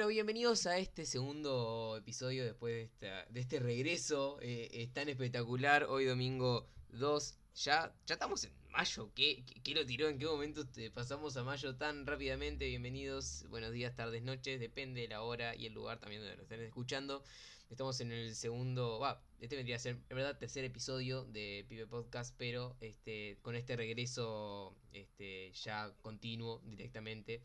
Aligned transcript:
Bueno, 0.00 0.08
bienvenidos 0.08 0.66
a 0.66 0.78
este 0.78 1.04
segundo 1.04 1.94
episodio 1.98 2.42
después 2.42 2.72
de, 2.72 2.82
esta, 2.84 3.26
de 3.30 3.40
este 3.40 3.58
regreso 3.58 4.38
eh, 4.40 4.88
tan 4.94 5.10
espectacular. 5.10 5.84
Hoy 5.90 6.06
domingo 6.06 6.66
2, 6.92 7.34
ya, 7.56 7.94
ya 8.06 8.14
estamos 8.14 8.44
en 8.44 8.52
mayo. 8.70 9.12
¿Qué, 9.14 9.44
qué, 9.62 9.74
lo 9.74 9.84
tiró? 9.84 10.08
¿En 10.08 10.18
qué 10.18 10.24
momento 10.24 10.64
pasamos 10.94 11.36
a 11.36 11.44
mayo 11.44 11.76
tan 11.76 12.06
rápidamente? 12.06 12.66
Bienvenidos, 12.66 13.44
buenos 13.50 13.72
días, 13.72 13.94
tardes, 13.94 14.22
noches, 14.22 14.58
depende 14.58 15.02
de 15.02 15.08
la 15.08 15.20
hora 15.20 15.54
y 15.54 15.66
el 15.66 15.74
lugar 15.74 15.98
también 16.00 16.22
donde 16.22 16.38
lo 16.38 16.44
estén 16.44 16.62
escuchando. 16.62 17.22
Estamos 17.68 18.00
en 18.00 18.10
el 18.10 18.34
segundo, 18.34 19.00
va, 19.00 19.22
este 19.38 19.54
vendría 19.54 19.76
a 19.76 19.80
ser, 19.80 19.98
en 20.08 20.16
verdad, 20.16 20.38
tercer 20.38 20.64
episodio 20.64 21.26
de 21.26 21.66
Pibe 21.68 21.86
Podcast, 21.86 22.34
pero 22.38 22.74
este, 22.80 23.36
con 23.42 23.54
este 23.54 23.76
regreso 23.76 24.74
este, 24.94 25.52
ya 25.52 25.92
continuo 26.00 26.62
directamente. 26.64 27.42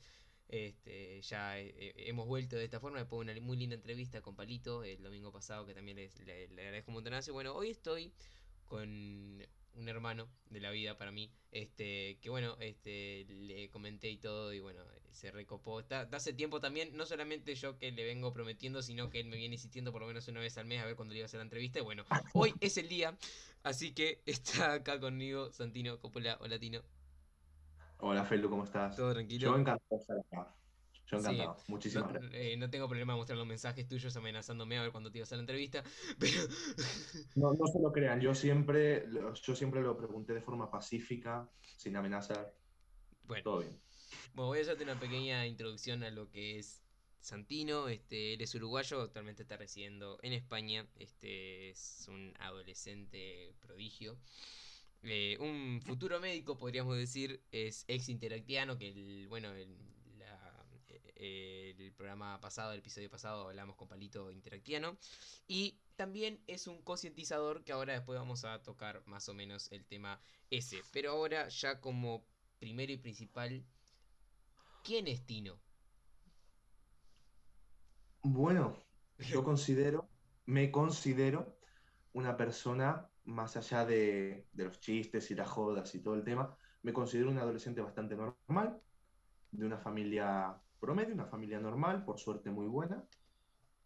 Este, 0.47 1.21
ya 1.21 1.59
eh, 1.59 1.73
eh, 1.77 1.93
hemos 2.07 2.27
vuelto 2.27 2.55
de 2.55 2.65
esta 2.65 2.79
forma. 2.79 2.99
Después 2.99 3.25
de 3.25 3.33
una 3.33 3.41
muy 3.41 3.57
linda 3.57 3.75
entrevista 3.75 4.21
con 4.21 4.35
Palito 4.35 4.83
el 4.83 5.01
domingo 5.01 5.31
pasado, 5.31 5.65
que 5.65 5.73
también 5.73 5.97
le, 5.97 6.09
le 6.25 6.61
agradezco 6.61 6.91
un 6.91 6.95
montón. 6.95 7.13
Bueno, 7.33 7.53
hoy 7.53 7.71
estoy 7.71 8.13
con 8.65 9.45
un 9.75 9.89
hermano 9.89 10.27
de 10.49 10.59
la 10.59 10.71
vida 10.71 10.97
para 10.97 11.11
mí. 11.11 11.31
Este, 11.51 12.17
que 12.21 12.29
bueno, 12.29 12.57
este, 12.59 13.25
le 13.29 13.69
comenté 13.69 14.09
y 14.09 14.17
todo, 14.17 14.53
y 14.53 14.59
bueno, 14.59 14.81
se 15.11 15.31
recopó. 15.31 15.79
Está, 15.79 16.01
hace 16.11 16.33
tiempo 16.33 16.59
también, 16.59 16.95
no 16.95 17.05
solamente 17.05 17.55
yo 17.55 17.77
que 17.77 17.91
le 17.91 18.03
vengo 18.03 18.33
prometiendo, 18.33 18.81
sino 18.81 19.09
que 19.09 19.19
él 19.19 19.27
me 19.27 19.37
viene 19.37 19.55
insistiendo 19.55 19.91
por 19.91 20.01
lo 20.01 20.07
menos 20.07 20.27
una 20.27 20.39
vez 20.39 20.57
al 20.57 20.65
mes 20.65 20.81
a 20.81 20.85
ver 20.85 20.95
cuando 20.95 21.13
le 21.13 21.19
iba 21.19 21.25
a 21.25 21.27
hacer 21.27 21.39
la 21.39 21.43
entrevista. 21.43 21.79
Y 21.79 21.83
bueno, 21.83 22.05
hoy 22.33 22.53
es 22.59 22.77
el 22.77 22.89
día, 22.89 23.17
así 23.63 23.93
que 23.93 24.21
está 24.25 24.73
acá 24.73 24.99
conmigo 24.99 25.51
Santino 25.51 25.99
Coppola. 25.99 26.37
Hola, 26.41 26.59
Tino. 26.59 26.83
Hola, 27.99 28.25
Felu, 28.25 28.49
¿cómo 28.49 28.63
estás? 28.63 28.95
Todo 28.95 29.13
tranquilo. 29.13 29.41
Yo 29.41 29.57
encantado 29.57 29.79
de 29.89 29.97
estar 29.97 30.17
acá. 30.17 30.55
Yo 31.07 31.17
encantado. 31.17 31.57
Muchísimas 31.67 32.07
no, 32.07 32.13
gracias. 32.13 32.33
Eh, 32.33 32.57
no 32.57 32.69
tengo 32.69 32.87
problema 32.87 33.13
de 33.13 33.17
mostrar 33.17 33.37
los 33.37 33.47
mensajes 33.47 33.87
tuyos 33.87 34.15
amenazándome 34.15 34.77
a 34.77 34.81
ver 34.81 34.91
cuándo 34.91 35.11
te 35.11 35.19
ibas 35.19 35.31
a 35.31 35.35
la 35.35 35.41
entrevista, 35.41 35.83
pero... 36.19 36.41
no, 37.35 37.53
no 37.53 37.67
se 37.67 37.79
lo 37.79 37.91
crean, 37.91 38.19
yo 38.19 38.33
siempre, 38.33 39.07
yo 39.41 39.55
siempre 39.55 39.81
lo 39.81 39.95
pregunté 39.97 40.33
de 40.33 40.41
forma 40.41 40.69
pacífica, 40.69 41.49
sin 41.77 41.95
amenazar. 41.95 42.53
Bueno. 43.23 43.43
Todo 43.43 43.59
bien. 43.59 43.79
Bueno, 44.33 44.47
voy 44.47 44.59
a 44.59 44.61
hacerte 44.61 44.83
una 44.83 44.99
pequeña 44.99 45.45
introducción 45.45 46.03
a 46.03 46.09
lo 46.09 46.29
que 46.29 46.59
es 46.59 46.81
Santino. 47.21 47.87
Este, 47.87 48.33
él 48.33 48.41
es 48.41 48.53
uruguayo, 48.53 49.01
actualmente 49.01 49.41
está 49.43 49.57
residiendo 49.57 50.19
en 50.21 50.33
España. 50.33 50.87
Este 50.97 51.69
es 51.69 52.05
un 52.07 52.33
adolescente 52.39 53.55
prodigio. 53.61 54.17
Eh, 55.07 55.37
un 55.39 55.81
futuro 55.81 56.19
médico, 56.19 56.57
podríamos 56.57 56.97
decir, 56.97 57.41
es 57.51 57.85
ex 57.87 58.09
interactiano, 58.09 58.77
que 58.77 58.89
el, 58.89 59.27
bueno, 59.27 59.51
el, 59.53 59.75
el 61.15 61.91
programa 61.93 62.39
pasado, 62.39 62.73
el 62.73 62.79
episodio 62.79 63.09
pasado, 63.09 63.47
hablamos 63.47 63.75
con 63.75 63.87
Palito 63.87 64.31
Interactiano. 64.31 64.97
Y 65.47 65.79
también 65.95 66.41
es 66.47 66.67
un 66.67 66.81
concientizador 66.81 67.63
que 67.63 67.71
ahora 67.71 67.93
después 67.93 68.19
vamos 68.19 68.45
a 68.45 68.61
tocar 68.61 69.01
más 69.05 69.29
o 69.29 69.33
menos 69.33 69.71
el 69.71 69.85
tema 69.85 70.19
ese. 70.49 70.81
Pero 70.91 71.11
ahora 71.11 71.47
ya 71.49 71.79
como 71.79 72.25
primero 72.59 72.91
y 72.91 72.97
principal, 72.97 73.63
¿quién 74.83 75.07
es 75.07 75.25
Tino? 75.25 75.59
Bueno, 78.23 78.83
yo 79.19 79.43
considero, 79.43 80.09
me 80.45 80.71
considero 80.71 81.57
una 82.13 82.37
persona, 82.37 83.09
más 83.25 83.57
allá 83.57 83.85
de, 83.85 84.47
de 84.53 84.63
los 84.63 84.79
chistes 84.79 85.29
y 85.31 85.35
las 85.35 85.49
jodas 85.49 85.93
y 85.95 85.99
todo 86.01 86.15
el 86.15 86.23
tema, 86.23 86.55
me 86.83 86.93
considero 86.93 87.29
un 87.31 87.37
adolescente 87.39 87.81
bastante 87.81 88.15
normal, 88.15 88.79
de 89.51 89.65
una 89.65 89.77
familia 89.77 90.55
promedio, 90.79 91.13
una 91.13 91.25
familia 91.25 91.59
normal, 91.59 92.03
por 92.05 92.19
suerte 92.19 92.51
muy 92.51 92.67
buena. 92.67 93.03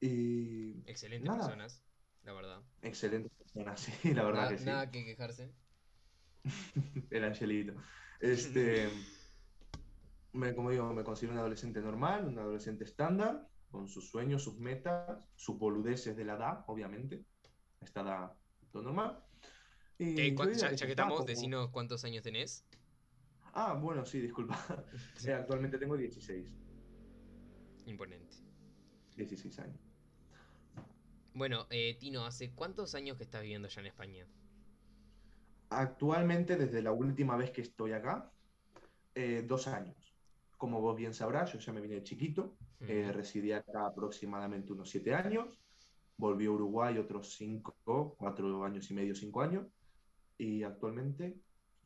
Y 0.02 0.82
Excelentes 0.86 1.34
personas, 1.34 1.84
la 2.23 2.34
verdad. 2.34 2.62
Excelentes 2.82 3.32
personas, 3.34 3.80
sí, 4.02 4.14
la 4.14 4.23
verdad 4.23 4.42
nada, 4.42 4.52
que 4.52 4.58
sí. 4.58 4.66
Nada 4.66 4.92
que 4.92 5.06
quejarse. 5.06 5.54
El 7.10 7.23
angelito. 7.23 7.73
Este, 8.20 8.89
me, 10.33 10.54
como 10.54 10.72
digo, 10.72 10.94
me 10.94 11.04
considero 11.04 11.33
un 11.33 11.39
adolescente 11.39 11.82
normal, 11.82 12.28
un 12.28 12.38
adolescente 12.38 12.83
estándar, 12.83 13.48
con 13.72 13.88
sus 13.88 14.10
sueños, 14.10 14.44
sus 14.44 14.58
metas, 14.58 15.30
sus 15.36 15.58
boludeces 15.58 16.16
de 16.17 16.26
la 16.26 16.33
edad, 16.36 16.64
obviamente. 16.67 17.23
Esta 17.80 18.02
edad, 18.02 18.33
todo 18.72 18.83
normal. 18.83 19.23
Y 19.99 20.20
eh, 20.20 20.36
ya, 20.55 20.71
ya, 20.71 20.86
que 20.86 20.93
estamos, 20.93 21.26
decinos 21.26 21.70
cuántos 21.71 22.05
años 22.05 22.23
tenés. 22.23 22.65
Ah, 23.54 23.73
bueno, 23.73 24.05
sí, 24.05 24.20
disculpa. 24.21 24.58
Sí. 25.17 25.30
actualmente 25.30 25.77
tengo 25.77 25.98
16. 25.98 26.48
Imponente. 27.86 28.37
16 29.17 29.60
años. 29.60 29.80
Bueno, 31.33 31.67
eh, 31.70 31.98
Tino, 31.99 32.26
¿hace 32.26 32.52
cuántos 32.52 32.95
años 32.95 33.17
que 33.17 33.23
estás 33.23 33.42
viviendo 33.42 33.67
ya 33.67 33.82
en 33.82 33.87
España? 33.87 34.26
Actualmente, 35.70 36.55
desde 36.55 36.81
la 36.81 36.93
última 36.93 37.36
vez 37.36 37.52
que 37.52 37.61
estoy 37.61 37.92
acá, 37.92 38.31
eh, 39.16 39.43
dos 39.45 39.67
años. 39.67 40.16
Como 40.58 40.80
vos 40.80 40.95
bien 40.95 41.14
sabrás, 41.14 41.52
yo 41.52 41.60
ya 41.60 41.73
me 41.73 41.81
vine 41.81 41.95
de 41.95 42.04
chiquito, 42.04 42.55
mm. 42.80 42.86
eh, 42.87 43.11
residí 43.11 43.52
acá 43.52 43.86
aproximadamente 43.86 44.71
unos 44.71 44.89
siete 44.89 45.14
años, 45.14 45.60
volví 46.17 46.45
a 46.45 46.52
Uruguay 46.52 46.98
otros 46.98 47.33
cinco, 47.33 47.76
cuatro 48.17 48.64
años 48.64 48.89
y 48.89 48.93
medio, 48.93 49.14
cinco 49.14 49.42
años, 49.42 49.67
y 50.39 50.64
actualmente 50.64 51.39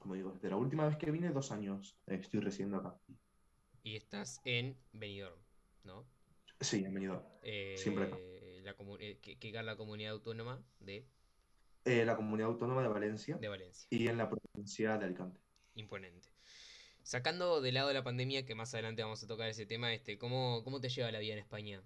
como 0.04 0.16
digo, 0.16 0.34
desde 0.34 0.50
la 0.50 0.58
última 0.58 0.86
vez 0.86 0.98
que 0.98 1.10
vine, 1.12 1.32
dos 1.32 1.50
años 1.54 1.98
estoy 2.08 2.42
residiendo 2.42 2.76
acá. 2.76 3.00
Y 3.84 3.96
estás 3.96 4.42
en 4.44 4.78
Benidorm, 4.92 5.40
¿no? 5.86 6.06
Sí, 6.60 6.84
en 6.84 6.94
Benidorm. 6.94 7.24
Eh, 7.42 7.76
Siempre 7.78 8.06
acá. 8.06 8.18
La 8.64 8.76
eh, 9.00 9.20
¿Qué 9.22 9.38
es 9.42 9.64
la 9.64 9.78
comunidad 9.78 10.12
autónoma 10.12 10.62
de? 10.82 11.08
Eh, 11.86 12.04
la 12.04 12.18
comunidad 12.18 12.50
autónoma 12.50 12.82
de 12.82 12.90
Valencia. 12.90 13.38
De 13.38 13.48
Valencia. 13.48 13.88
Y 13.90 14.10
en 14.10 14.18
la 14.18 14.30
provincia 14.30 14.98
de 14.98 15.06
Alicante. 15.06 15.40
Imponente. 15.76 16.28
Sacando 17.04 17.62
de 17.62 17.72
lado 17.72 17.94
la 17.94 18.04
pandemia, 18.04 18.46
que 18.46 18.56
más 18.56 18.74
adelante 18.74 19.04
vamos 19.04 19.24
a 19.24 19.28
tocar 19.28 19.48
ese 19.48 19.66
tema, 19.66 19.94
este, 19.94 20.18
¿cómo, 20.18 20.66
cómo 20.66 20.82
te 20.82 20.90
lleva 20.90 21.12
la 21.12 21.20
vida 21.20 21.34
en 21.34 21.40
España? 21.40 21.82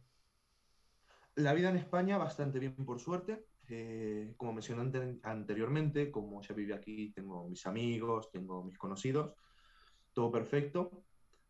La 1.35 1.53
vida 1.53 1.69
en 1.69 1.77
España 1.77 2.17
bastante 2.17 2.57
bien, 2.57 2.73
por 2.73 2.99
suerte. 2.99 3.45
Eh, 3.69 4.33
como 4.37 4.53
mencioné 4.53 5.19
anteriormente, 5.23 6.09
como 6.09 6.41
ya 6.41 6.53
viví 6.53 6.71
aquí, 6.71 7.11
tengo 7.11 7.49
mis 7.49 7.65
amigos, 7.65 8.31
tengo 8.31 8.63
mis 8.63 8.77
conocidos, 8.77 9.33
todo 10.13 10.31
perfecto. 10.31 11.03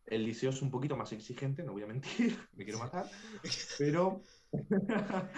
El 0.04 0.24
liceo 0.24 0.50
es 0.50 0.62
un 0.62 0.70
poquito 0.70 0.96
más 0.96 1.12
exigente, 1.12 1.62
no 1.62 1.72
voy 1.72 1.82
a 1.82 1.86
mentir, 1.86 2.36
me 2.54 2.64
quiero 2.64 2.80
matar, 2.80 3.06
pero, 3.78 4.22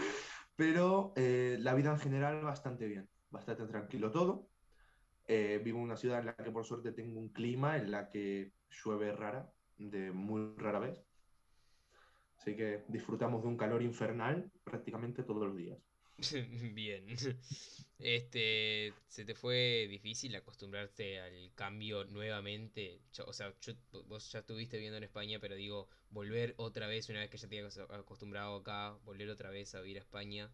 pero 0.57 1.13
eh, 1.17 1.59
la 1.61 1.75
vida 1.75 1.91
en 1.91 1.99
general 1.99 2.43
bastante 2.43 2.87
bien, 2.87 3.09
bastante 3.31 3.67
tranquilo 3.67 4.11
todo. 4.11 4.49
Eh, 5.27 5.61
vivo 5.63 5.79
en 5.79 5.85
una 5.85 5.97
ciudad 5.97 6.21
en 6.21 6.27
la 6.27 6.35
que 6.35 6.51
por 6.51 6.65
suerte 6.65 6.93
tengo 6.93 7.21
un 7.21 7.29
clima 7.29 7.77
en 7.77 7.91
la 7.91 8.11
que 8.11 8.53
llueve 8.69 9.13
rara, 9.13 9.49
de 9.77 10.13
muy 10.13 10.55
rara 10.57 10.79
vez. 10.79 10.99
Así 12.39 12.57
que 12.57 12.85
disfrutamos 12.89 13.43
de 13.43 13.49
un 13.49 13.57
calor 13.57 13.83
infernal 13.83 14.51
prácticamente 14.65 15.23
todos 15.23 15.47
los 15.47 15.57
días. 15.57 15.79
Bien. 16.75 17.07
Este, 17.99 18.95
¿se 19.09 19.25
te 19.25 19.35
fue 19.35 19.87
difícil 19.91 20.35
acostumbrarte 20.35 21.21
al 21.21 21.53
cambio 21.55 22.05
nuevamente? 22.05 23.01
O 23.27 23.33
sea, 23.33 23.55
vos 24.07 24.33
ya 24.33 24.39
estuviste 24.39 24.77
viviendo 24.77 24.97
en 24.99 25.05
España, 25.05 25.39
pero 25.39 25.55
digo, 25.55 25.89
volver 26.11 26.55
otra 26.57 26.87
vez, 26.87 27.09
una 27.09 27.21
vez 27.21 27.31
que 27.31 27.37
ya 27.37 27.49
te 27.49 27.59
habías 27.59 27.79
acostumbrado 27.79 28.57
acá, 28.57 28.99
volver 29.05 29.29
otra 29.31 29.51
vez 29.51 29.75
a 29.75 29.81
vivir 29.81 29.99
a 29.99 30.01
España, 30.01 30.51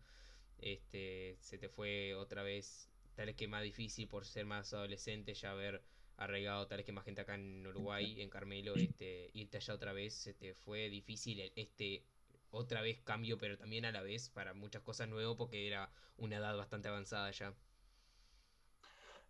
este, 0.58 1.36
¿se 1.40 1.58
te 1.58 1.68
fue 1.68 2.14
otra 2.14 2.42
vez, 2.42 2.88
tal 3.14 3.26
vez 3.26 3.36
que 3.36 3.48
más 3.48 3.62
difícil 3.62 4.08
por 4.08 4.24
ser 4.26 4.44
más 4.46 4.72
adolescente, 4.72 5.34
ya 5.34 5.52
haber 5.52 5.82
arraigado 6.16 6.66
tal 6.66 6.78
vez 6.78 6.86
que 6.86 6.92
más 6.92 7.04
gente 7.04 7.20
acá 7.20 7.34
en 7.34 7.66
Uruguay, 7.66 8.20
en 8.22 8.30
Carmelo, 8.30 8.74
este, 8.74 9.30
irte 9.34 9.58
allá 9.58 9.74
otra 9.74 9.92
vez, 9.92 10.14
¿se 10.14 10.34
te 10.34 10.54
fue 10.54 10.88
difícil 10.88 11.40
este 11.54 12.02
otra 12.50 12.82
vez 12.82 13.00
cambio, 13.02 13.38
pero 13.38 13.56
también 13.56 13.84
a 13.84 13.92
la 13.92 14.02
vez 14.02 14.30
para 14.30 14.54
muchas 14.54 14.82
cosas 14.82 15.08
nuevo 15.08 15.36
porque 15.36 15.66
era 15.66 15.92
una 16.16 16.36
edad 16.36 16.56
bastante 16.56 16.88
avanzada 16.88 17.30
ya. 17.30 17.54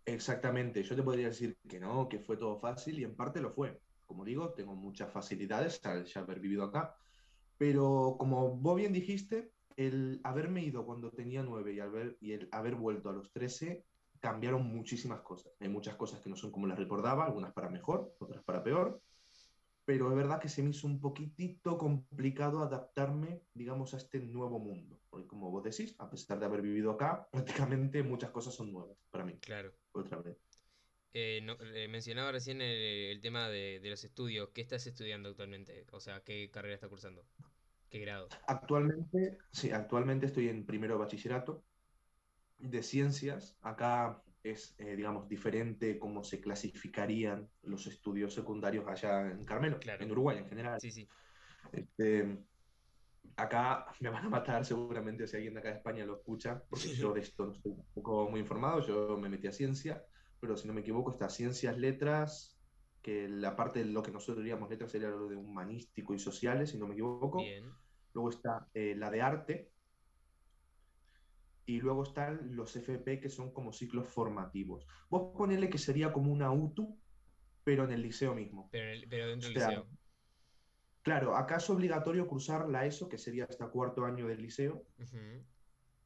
Exactamente, 0.05 0.83
yo 0.83 0.95
te 0.95 1.03
podría 1.03 1.27
decir 1.27 1.57
que 1.67 1.79
no, 1.79 2.07
que 2.07 2.19
fue 2.19 2.37
todo 2.37 2.57
fácil 2.57 2.99
y 2.99 3.03
en 3.03 3.15
parte 3.15 3.41
lo 3.41 3.51
fue. 3.51 3.81
Como 4.05 4.23
digo, 4.23 4.53
tengo 4.53 4.73
muchas 4.73 5.11
facilidades 5.11 5.85
al 5.85 6.05
ya 6.05 6.21
haber 6.21 6.39
vivido 6.39 6.63
acá, 6.63 6.95
pero 7.57 8.15
como 8.17 8.55
vos 8.55 8.77
bien 8.77 8.93
dijiste, 8.93 9.51
el 9.75 10.21
haberme 10.23 10.63
ido 10.63 10.85
cuando 10.85 11.11
tenía 11.11 11.43
nueve 11.43 11.73
y, 11.73 11.79
haber, 11.81 12.17
y 12.21 12.31
el 12.31 12.47
haber 12.51 12.75
vuelto 12.75 13.09
a 13.09 13.13
los 13.13 13.31
13 13.31 13.85
cambiaron 14.19 14.63
muchísimas 14.63 15.21
cosas. 15.21 15.51
Hay 15.59 15.69
muchas 15.69 15.95
cosas 15.95 16.21
que 16.21 16.29
no 16.29 16.35
son 16.35 16.51
como 16.51 16.67
las 16.67 16.79
recordaba, 16.79 17.25
algunas 17.25 17.53
para 17.53 17.69
mejor, 17.69 18.15
otras 18.19 18.43
para 18.43 18.63
peor, 18.63 19.01
pero 19.87 20.09
es 20.09 20.17
verdad 20.17 20.41
que 20.41 20.49
se 20.49 20.61
me 20.61 20.71
hizo 20.71 20.85
un 20.85 20.99
poquitito 20.99 21.77
complicado 21.77 22.61
adaptarme, 22.61 23.41
digamos, 23.53 23.93
a 23.93 23.97
este 23.97 24.19
nuevo 24.19 24.59
mundo. 24.59 24.99
Porque 25.09 25.27
como 25.27 25.49
vos 25.49 25.63
decís, 25.63 25.95
a 25.97 26.09
pesar 26.09 26.39
de 26.39 26.45
haber 26.45 26.61
vivido 26.61 26.91
acá, 26.91 27.29
prácticamente 27.31 28.03
muchas 28.03 28.31
cosas 28.31 28.53
son 28.53 28.73
nuevas 28.73 28.97
para 29.09 29.23
mí. 29.23 29.37
Claro. 29.39 29.73
Otra 29.93 30.17
vez. 30.17 30.35
Eh, 31.13 31.41
eh, 31.73 31.87
mencionaba 31.87 32.33
recién 32.33 32.61
el, 32.61 33.21
tema 33.21 33.47
de, 33.47 33.79
los 33.81 34.03
estudios. 34.03 34.49
¿Qué 34.49 34.59
estás 34.59 34.85
estudiando 34.87 35.29
actualmente? 35.29 35.85
O 35.93 36.01
sea, 36.01 36.19
¿qué 36.19 36.51
carrera 36.51 36.75
estás 36.75 36.89
cursando? 36.89 37.23
¿Qué 37.89 37.99
grado? 37.99 38.27
Actualmente, 38.45 39.37
sí, 39.51 39.71
actualmente 39.71 40.25
estoy 40.25 40.49
en 40.49 40.65
primero 40.65 40.95
de 40.95 40.99
bachillerato 40.99 41.63
de 42.57 42.83
ciencias. 42.83 43.55
Acá 43.61 44.21
es, 44.51 44.75
eh, 44.79 44.95
digamos, 44.95 45.27
diferente 45.27 45.97
cómo 45.99 46.23
se 46.23 46.39
clasificarían 46.39 47.49
los 47.63 47.87
estudios 47.87 48.33
secundarios 48.33 48.85
allá 48.87 49.31
en 49.31 49.43
Carmelo, 49.45 49.79
Claro. 49.79 50.03
en 50.03 50.11
Uruguay 50.11 50.37
en 50.39 50.47
general. 50.49 50.79
Sí, 50.79 50.91
sí. 50.91 51.07
Este, 51.71 52.39
acá 53.35 53.85
me 53.99 54.09
van 54.09 54.25
a 54.25 54.29
matar 54.29 54.65
seguramente 54.65 55.27
si 55.27 55.35
alguien 55.35 55.53
de 55.53 55.59
acá 55.59 55.69
de 55.69 55.75
España 55.75 56.05
lo 56.05 56.15
escucha, 56.15 56.63
porque 56.69 56.93
yo 56.95 57.13
de 57.13 57.21
esto 57.21 57.45
no 57.45 57.51
estoy 57.53 57.71
un 57.73 57.85
poco 57.93 58.29
muy 58.29 58.39
informado, 58.39 58.85
yo 58.85 59.17
me 59.17 59.29
metí 59.29 59.47
a 59.47 59.51
ciencia, 59.51 60.03
pero 60.39 60.55
si 60.57 60.67
no 60.67 60.73
me 60.73 60.81
equivoco 60.81 61.11
está 61.11 61.29
ciencias, 61.29 61.77
letras, 61.77 62.57
que 63.01 63.27
la 63.29 63.55
parte 63.55 63.79
de 63.79 63.85
lo 63.85 64.03
que 64.03 64.11
nosotros 64.11 64.37
diríamos 64.39 64.69
letras 64.69 64.91
sería 64.91 65.09
lo 65.09 65.27
de 65.27 65.35
humanístico 65.35 66.13
y 66.13 66.19
sociales, 66.19 66.71
si 66.71 66.77
no 66.77 66.87
me 66.87 66.93
equivoco. 66.93 67.37
Bien. 67.39 67.65
Luego 68.13 68.29
está 68.29 68.67
eh, 68.73 68.95
la 68.95 69.11
de 69.11 69.21
arte. 69.21 69.71
Y 71.67 71.81
luego 71.81 72.03
están 72.03 72.55
los 72.55 72.75
FP, 72.77 73.19
que 73.19 73.29
son 73.29 73.51
como 73.51 73.73
ciclos 73.73 74.07
formativos. 74.07 74.87
Vos 75.09 75.35
ponele 75.37 75.69
que 75.69 75.77
sería 75.77 76.13
como 76.13 76.31
una 76.31 76.49
UTU, 76.51 76.97
pero 77.63 77.83
en 77.83 77.91
el 77.91 78.01
liceo 78.01 78.33
mismo. 78.33 78.69
Pero, 78.71 78.85
en 78.85 78.91
el- 79.03 79.09
pero 79.09 79.27
dentro 79.27 79.49
O 79.49 79.51
del 79.51 79.59
liceo. 79.67 79.87
Claro, 81.03 81.35
acá 81.35 81.57
es 81.57 81.69
obligatorio 81.69 82.25
cursar 82.27 82.69
la 82.69 82.85
ESO, 82.85 83.07
que 83.09 83.17
sería 83.17 83.45
hasta 83.45 83.67
cuarto 83.69 84.05
año 84.05 84.27
del 84.27 84.41
liceo, 84.41 84.85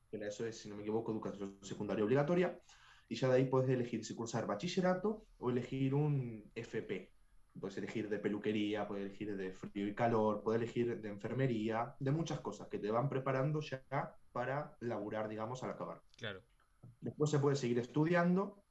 que 0.10 0.18
la 0.18 0.28
ESO 0.28 0.48
es, 0.48 0.58
si 0.60 0.70
no 0.70 0.76
me 0.76 0.82
equivoco, 0.82 1.12
educación 1.12 1.58
secundaria 1.62 2.04
obligatoria, 2.04 2.60
y 3.08 3.16
ya 3.16 3.30
de 3.30 3.36
ahí 3.36 3.46
puedes 3.46 3.70
elegir 3.70 4.04
si 4.04 4.16
cursar 4.16 4.48
bachillerato 4.48 5.28
o 5.38 5.50
elegir 5.52 5.94
un 5.94 6.52
FP. 6.56 7.14
Puedes 7.60 7.78
elegir 7.78 8.10
de 8.10 8.18
peluquería, 8.18 8.88
puedes 8.88 9.06
elegir 9.06 9.36
de 9.36 9.52
frío 9.52 9.88
y 9.88 9.94
calor, 9.94 10.42
puedes 10.42 10.62
elegir 10.62 11.02
de 11.02 11.10
enfermería, 11.10 11.96
de 12.00 12.12
muchas 12.12 12.40
cosas 12.40 12.68
que 12.70 12.80
te 12.80 12.90
van 12.90 13.10
preparando 13.10 13.60
ya 13.62 13.84
para 14.32 14.76
laburar, 14.80 15.28
digamos, 15.28 15.62
al 15.64 15.72
acabar. 15.72 16.02
Claro. 16.18 16.42
Después 17.02 17.30
se 17.30 17.40
puede 17.40 17.56
seguir 17.56 17.80
estudiando, 17.80 18.64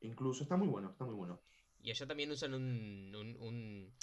incluso 0.00 0.42
está 0.42 0.56
muy 0.56 0.68
bueno, 0.68 0.90
está 0.90 1.04
muy 1.04 1.14
bueno. 1.14 1.40
Y 1.82 1.90
allá 1.90 2.06
también 2.06 2.30
usan 2.30 2.52
un, 2.52 3.14
un, 3.14 3.36
un, 3.40 3.94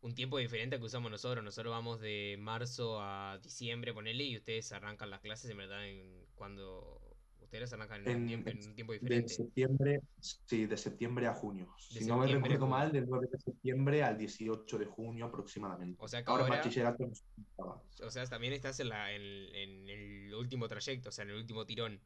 un 0.00 0.14
tiempo 0.14 0.38
diferente 0.38 0.76
al 0.76 0.80
que 0.80 0.86
usamos 0.86 1.10
nosotros. 1.10 1.44
Nosotros 1.44 1.70
vamos 1.70 2.00
de 2.00 2.36
marzo 2.38 3.00
a 3.00 3.38
diciembre, 3.42 3.92
ponele, 3.92 4.24
y 4.24 4.36
ustedes 4.36 4.72
arrancan 4.72 5.10
las 5.10 5.20
clases 5.20 5.50
en 5.50 5.58
verdad 5.58 5.86
en 5.86 6.26
cuando 6.34 6.99
ustedes 7.50 7.72
arrancan 7.72 8.06
en, 8.06 8.16
un, 8.16 8.22
En- 8.22 8.26
tiempo, 8.28 8.50
en 8.50 8.58
un 8.68 8.74
tiempo 8.76 8.92
De 8.92 9.28
septiembre, 9.28 10.00
sí, 10.20 10.66
de 10.66 10.76
septiembre 10.76 11.26
a 11.26 11.34
junio. 11.34 11.74
De 11.90 12.00
si 12.00 12.06
no 12.06 12.18
me 12.18 12.28
recuerdo 12.28 12.66
mal, 12.68 12.92
del 12.92 13.06
9 13.08 13.26
de 13.30 13.38
septiembre 13.40 14.04
al 14.04 14.16
18 14.16 14.78
de 14.78 14.86
junio 14.86 15.26
aproximadamente. 15.26 15.96
O 16.00 16.06
sea 16.06 16.22
que 16.24 16.30
ahora, 16.30 16.44
ahora- 16.44 16.56
bachillerato. 16.58 17.10
O 18.02 18.10
sea, 18.10 18.24
también 18.26 18.52
estás 18.52 18.78
en, 18.78 18.88
la, 18.90 19.12
en, 19.12 19.22
en 19.54 19.88
el 19.88 20.34
último 20.34 20.68
trayecto, 20.68 21.08
o 21.08 21.12
sea, 21.12 21.24
en 21.24 21.30
el 21.30 21.36
último 21.38 21.66
tirón, 21.66 22.00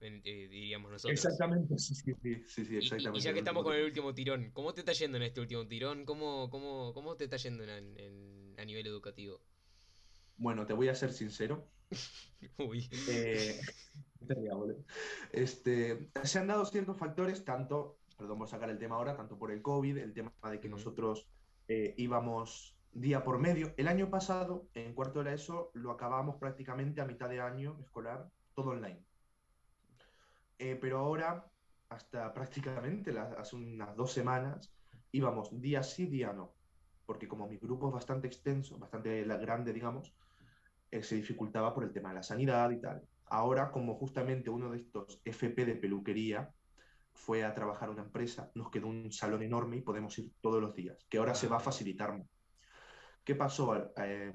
eh, 0.00 0.20
diríamos 0.22 0.90
nosotros. 0.92 1.18
Exactamente, 1.18 1.78
sí, 1.78 1.94
sí, 1.94 2.12
sí, 2.22 2.34
sí, 2.46 2.64
sí, 2.66 2.72
Y- 2.72 2.74
y- 2.74 2.78
exactamente. 2.78 3.18
Y, 3.18 3.22
ya 3.22 3.32
que 3.32 3.38
estamos 3.38 3.64
con 3.64 3.74
el 3.74 3.84
último 3.84 4.12
tirón, 4.14 4.50
¿cómo 4.52 4.74
te 4.74 4.80
está 4.80 4.92
yendo 4.92 5.16
en 5.16 5.22
este 5.22 5.40
último 5.40 5.66
tirón? 5.66 6.04
¿Cómo, 6.04 6.50
cómo, 6.50 6.92
cómo 6.92 7.16
te 7.16 7.24
está 7.24 7.38
yendo 7.38 7.64
en- 7.64 7.98
en- 7.98 8.54
a 8.58 8.64
nivel 8.66 8.86
educativo? 8.86 9.40
Bueno, 10.36 10.66
te 10.66 10.74
voy 10.74 10.88
a 10.88 10.94
ser 10.94 11.10
sincero. 11.12 11.66
Uy. 12.58 12.86
Eh, 13.08 13.58
este, 15.32 16.10
se 16.22 16.38
han 16.38 16.46
dado 16.46 16.64
ciertos 16.64 16.96
factores, 16.96 17.44
tanto, 17.44 17.98
perdón 18.16 18.38
por 18.38 18.48
sacar 18.48 18.70
el 18.70 18.78
tema 18.78 18.96
ahora, 18.96 19.16
tanto 19.16 19.38
por 19.38 19.50
el 19.50 19.62
COVID, 19.62 19.98
el 19.98 20.12
tema 20.12 20.32
de 20.50 20.60
que 20.60 20.68
nosotros 20.68 21.28
eh, 21.68 21.94
íbamos 21.96 22.76
día 22.92 23.22
por 23.22 23.38
medio. 23.38 23.74
El 23.76 23.88
año 23.88 24.10
pasado, 24.10 24.68
en 24.74 24.94
cuarto 24.94 25.20
de 25.20 25.26
la 25.26 25.34
ESO, 25.34 25.70
lo 25.74 25.90
acabamos 25.90 26.36
prácticamente 26.36 27.00
a 27.00 27.06
mitad 27.06 27.28
de 27.28 27.40
año 27.40 27.78
escolar, 27.80 28.28
todo 28.54 28.70
online. 28.70 29.04
Eh, 30.58 30.76
pero 30.80 30.98
ahora, 30.98 31.46
hasta 31.88 32.32
prácticamente 32.34 33.16
hace 33.18 33.56
unas 33.56 33.94
dos 33.96 34.12
semanas, 34.12 34.72
íbamos 35.12 35.48
día 35.60 35.82
sí, 35.82 36.06
día 36.06 36.32
no. 36.32 36.54
Porque 37.06 37.28
como 37.28 37.48
mi 37.48 37.56
grupo 37.56 37.88
es 37.88 37.94
bastante 37.94 38.26
extenso, 38.26 38.78
bastante 38.78 39.22
grande, 39.24 39.72
digamos, 39.72 40.12
eh, 40.90 41.02
se 41.02 41.14
dificultaba 41.16 41.74
por 41.74 41.84
el 41.84 41.92
tema 41.92 42.10
de 42.10 42.16
la 42.16 42.22
sanidad 42.22 42.70
y 42.70 42.80
tal. 42.80 43.02
Ahora, 43.30 43.70
como 43.70 43.94
justamente 43.94 44.50
uno 44.50 44.70
de 44.70 44.78
estos 44.78 45.20
FP 45.24 45.64
de 45.64 45.76
peluquería 45.76 46.50
fue 47.12 47.44
a 47.44 47.54
trabajar 47.54 47.88
a 47.88 47.92
una 47.92 48.02
empresa, 48.02 48.50
nos 48.54 48.70
quedó 48.70 48.86
un 48.86 49.10
salón 49.10 49.42
enorme 49.42 49.78
y 49.78 49.82
podemos 49.82 50.16
ir 50.18 50.32
todos 50.40 50.62
los 50.62 50.74
días, 50.74 51.04
que 51.08 51.18
ahora 51.18 51.34
se 51.34 51.48
va 51.48 51.56
a 51.56 51.60
facilitar. 51.60 52.22
¿Qué 53.24 53.34
pasó? 53.34 53.92
Eh, 53.96 54.32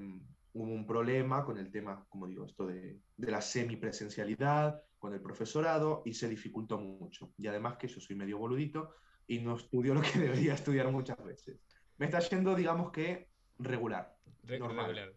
hubo 0.53 0.71
un 0.71 0.85
problema 0.85 1.43
con 1.43 1.57
el 1.57 1.71
tema, 1.71 2.05
como 2.09 2.27
digo, 2.27 2.45
esto 2.45 2.67
de, 2.67 2.99
de 3.15 3.31
la 3.31 3.41
semipresencialidad, 3.41 4.81
con 4.99 5.13
el 5.13 5.21
profesorado, 5.21 6.03
y 6.05 6.13
se 6.13 6.29
dificultó 6.29 6.77
mucho. 6.77 7.33
Y 7.37 7.47
además 7.47 7.77
que 7.77 7.87
yo 7.87 7.99
soy 7.99 8.15
medio 8.15 8.37
boludito 8.37 8.95
y 9.27 9.39
no 9.39 9.55
estudio 9.55 9.93
lo 9.93 10.01
que 10.01 10.19
debería 10.19 10.53
estudiar 10.53 10.91
muchas 10.91 11.23
veces. 11.23 11.59
Me 11.97 12.05
está 12.05 12.19
yendo, 12.19 12.55
digamos 12.55 12.91
que, 12.91 13.29
regular. 13.59 14.15
Re- 14.43 14.59
normal. 14.59 14.87
regular. 14.87 15.13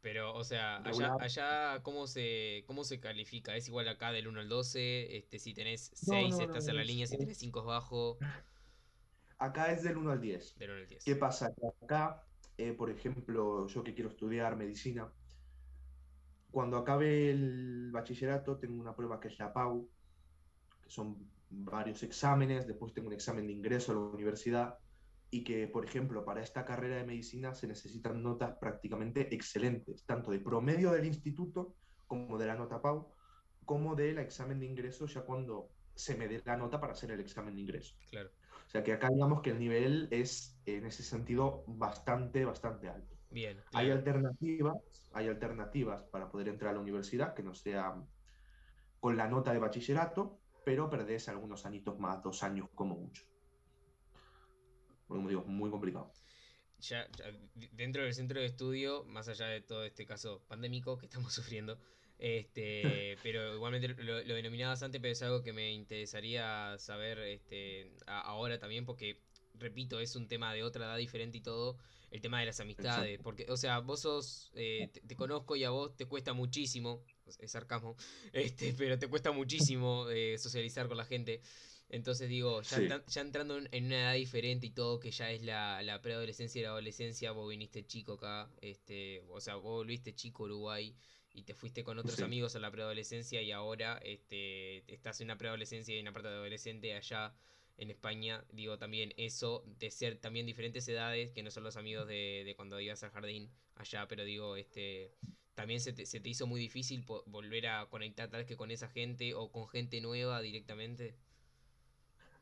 Pero, 0.00 0.34
o 0.34 0.44
sea, 0.44 0.76
allá, 0.84 1.16
allá 1.18 1.82
¿cómo 1.82 2.06
se, 2.06 2.64
¿cómo 2.66 2.84
se 2.84 3.00
califica? 3.00 3.56
¿Es 3.56 3.68
igual 3.68 3.88
acá 3.88 4.12
del 4.12 4.28
1 4.28 4.40
al 4.40 4.48
12? 4.48 5.16
Este, 5.16 5.38
si 5.38 5.54
tenés 5.54 5.90
No, 6.06 6.14
6 6.14 6.30
no, 6.30 6.40
estás 6.40 6.64
no, 6.66 6.70
en 6.70 6.76
la 6.76 6.84
línea, 6.84 7.06
si 7.06 7.18
tenés 7.18 7.38
5 7.38 7.60
es 7.60 7.66
bajo, 7.66 8.18
Acá 9.38 9.72
es 9.72 9.82
del 9.82 9.96
1 9.96 10.10
al 10.12 10.20
10. 10.20 10.58
del 10.58 10.70
1 10.70 10.80
al 10.80 10.88
10. 10.88 11.04
¿Qué 11.04 11.16
pasa? 11.16 11.52
Acá, 11.82 12.28
eh, 12.56 12.72
por 12.74 12.90
ejemplo, 12.90 13.66
yo 13.66 13.82
que 13.84 13.94
quiero 13.94 14.10
estudiar 14.10 14.56
medicina, 14.56 15.12
cuando 16.50 16.76
acabe 16.78 17.30
el 17.30 17.90
bachillerato 17.92 18.58
tengo 18.58 18.80
una 18.80 18.94
prueba 18.96 19.20
que 19.20 19.28
es 19.28 19.38
la 19.38 19.52
PAU, 19.52 19.92
que 20.82 20.90
son 20.90 21.32
varios 21.50 22.02
exámenes, 22.02 22.66
después 22.66 22.92
tengo 22.92 23.08
un 23.08 23.14
examen 23.14 23.46
de 23.46 23.52
ingreso 23.52 23.92
a 23.92 23.94
la 23.96 24.00
universidad 24.02 24.78
y 25.30 25.44
que, 25.44 25.68
por 25.68 25.84
ejemplo, 25.84 26.24
para 26.24 26.42
esta 26.42 26.64
carrera 26.64 26.96
de 26.96 27.04
medicina 27.04 27.54
se 27.54 27.66
necesitan 27.66 28.22
notas 28.22 28.56
prácticamente 28.58 29.34
excelentes, 29.34 30.04
tanto 30.06 30.30
de 30.30 30.38
promedio 30.38 30.90
del 30.92 31.04
instituto 31.04 31.74
como 32.06 32.38
de 32.38 32.46
la 32.46 32.54
nota 32.54 32.80
PAU, 32.80 33.12
como 33.64 33.94
del 33.94 34.18
examen 34.18 34.58
de 34.60 34.66
ingreso 34.66 35.06
ya 35.06 35.22
cuando 35.22 35.70
se 35.94 36.16
me 36.16 36.28
dé 36.28 36.40
la 36.44 36.56
nota 36.56 36.80
para 36.80 36.92
hacer 36.92 37.10
el 37.10 37.20
examen 37.20 37.54
de 37.54 37.60
ingreso. 37.60 37.94
Claro. 38.10 38.30
O 38.66 38.70
sea 38.70 38.82
que 38.82 38.92
acá 38.92 39.08
digamos 39.10 39.42
que 39.42 39.50
el 39.50 39.58
nivel 39.58 40.08
es 40.10 40.58
en 40.64 40.86
ese 40.86 41.02
sentido 41.02 41.64
bastante, 41.66 42.44
bastante 42.44 42.88
alto. 42.88 43.16
Bien, 43.30 43.60
Hay 43.74 43.90
alternativas, 43.90 44.76
hay 45.12 45.28
alternativas 45.28 46.02
para 46.04 46.30
poder 46.30 46.48
entrar 46.48 46.70
a 46.70 46.74
la 46.74 46.80
universidad 46.80 47.34
que 47.34 47.42
no 47.42 47.54
sea 47.54 47.94
con 49.00 49.16
la 49.16 49.28
nota 49.28 49.52
de 49.52 49.58
bachillerato, 49.58 50.40
pero 50.64 50.88
perdés 50.88 51.28
algunos 51.28 51.66
añitos 51.66 51.98
más, 51.98 52.22
dos 52.22 52.42
años 52.42 52.68
como 52.74 52.96
mucho. 52.96 53.24
Como 55.08 55.28
digo, 55.28 55.44
muy 55.44 55.70
complicado. 55.70 56.12
Ya, 56.80 57.08
ya 57.16 57.32
dentro 57.72 58.04
del 58.04 58.14
centro 58.14 58.38
de 58.40 58.46
estudio, 58.46 59.04
más 59.04 59.26
allá 59.28 59.46
de 59.48 59.60
todo 59.60 59.84
este 59.84 60.06
caso 60.06 60.44
pandémico 60.46 60.96
que 60.96 61.06
estamos 61.06 61.32
sufriendo, 61.34 61.76
este, 62.18 63.18
pero 63.22 63.54
igualmente 63.54 63.88
lo, 63.88 64.22
lo 64.22 64.34
denominabas 64.34 64.82
antes, 64.84 65.00
pero 65.00 65.12
es 65.12 65.22
algo 65.22 65.42
que 65.42 65.52
me 65.52 65.72
interesaría 65.72 66.76
saber 66.78 67.18
este, 67.18 67.90
a- 68.06 68.20
ahora 68.20 68.58
también, 68.60 68.84
porque, 68.84 69.24
repito, 69.54 69.98
es 69.98 70.14
un 70.14 70.28
tema 70.28 70.54
de 70.54 70.62
otra 70.62 70.84
edad 70.86 70.96
diferente 70.98 71.38
y 71.38 71.40
todo, 71.40 71.78
el 72.12 72.20
tema 72.20 72.38
de 72.40 72.46
las 72.46 72.60
amistades, 72.60 73.18
Exacto. 73.18 73.24
porque, 73.24 73.46
o 73.50 73.56
sea, 73.56 73.80
vos 73.80 74.00
sos, 74.02 74.52
eh, 74.54 74.88
te, 74.92 75.00
te 75.00 75.16
conozco 75.16 75.56
y 75.56 75.64
a 75.64 75.70
vos 75.70 75.96
te 75.96 76.06
cuesta 76.06 76.32
muchísimo, 76.32 77.04
es 77.26 77.50
sarcasmo, 77.50 77.96
este, 78.32 78.72
pero 78.78 78.98
te 79.00 79.08
cuesta 79.08 79.32
muchísimo 79.32 80.08
eh, 80.10 80.38
socializar 80.38 80.86
con 80.86 80.96
la 80.96 81.04
gente. 81.04 81.40
Entonces 81.90 82.28
digo, 82.28 82.60
ya, 82.62 82.76
Sí. 82.76 82.82
entran- 82.82 83.04
ya 83.06 83.20
entrando 83.22 83.58
en, 83.58 83.84
una 83.86 83.96
edad 84.02 84.14
diferente 84.14 84.66
y 84.66 84.70
todo, 84.70 85.00
que 85.00 85.10
ya 85.10 85.30
es 85.32 85.42
la, 85.42 85.82
la 85.82 86.00
preadolescencia 86.02 86.58
y 86.60 86.62
la 86.62 86.70
adolescencia, 86.70 87.32
vos 87.32 87.48
viniste 87.50 87.86
chico 87.86 88.14
acá, 88.14 88.50
este, 88.60 89.22
o 89.28 89.40
sea, 89.40 89.54
vos 89.56 89.64
volviste 89.78 90.14
chico 90.14 90.44
a 90.44 90.46
Uruguay 90.46 90.94
y 91.32 91.42
te 91.44 91.54
fuiste 91.54 91.84
con 91.84 91.98
otros 91.98 92.20
Sí. 92.20 92.24
amigos 92.24 92.54
a 92.56 92.58
la 92.58 92.70
preadolescencia 92.70 93.40
y 93.42 93.52
ahora 93.52 93.98
este, 94.04 94.84
estás 94.92 95.20
en 95.20 95.26
una 95.28 95.38
preadolescencia 95.38 95.94
y 95.94 95.98
en 95.98 96.04
una 96.04 96.12
parte 96.12 96.28
de 96.28 96.34
adolescente 96.34 96.94
allá 96.94 97.34
en 97.78 97.90
España. 97.90 98.44
Digo, 98.52 98.76
también 98.78 99.14
eso 99.16 99.62
de 99.78 99.90
ser 99.90 100.18
también 100.18 100.46
diferentes 100.46 100.86
edades, 100.88 101.32
que 101.32 101.42
no 101.42 101.50
son 101.50 101.64
los 101.64 101.76
amigos 101.76 102.06
de, 102.06 102.42
de 102.44 102.54
cuando 102.56 102.80
ibas 102.80 103.02
al 103.02 103.10
jardín 103.10 103.50
allá, 103.76 104.06
pero 104.08 104.24
digo, 104.24 104.56
este... 104.56 105.12
También 105.54 105.80
se 105.80 105.92
te, 105.92 106.06
se 106.06 106.20
te 106.20 106.28
hizo 106.28 106.46
muy 106.46 106.60
difícil 106.60 107.04
volver 107.26 107.66
a 107.66 107.86
conectar 107.86 108.30
tal 108.30 108.38
vez 108.42 108.46
que 108.46 108.56
con 108.56 108.70
esa 108.70 108.88
gente 108.88 109.34
o 109.34 109.50
con 109.50 109.66
gente 109.68 110.00
nueva 110.00 110.40
directamente. 110.40 111.16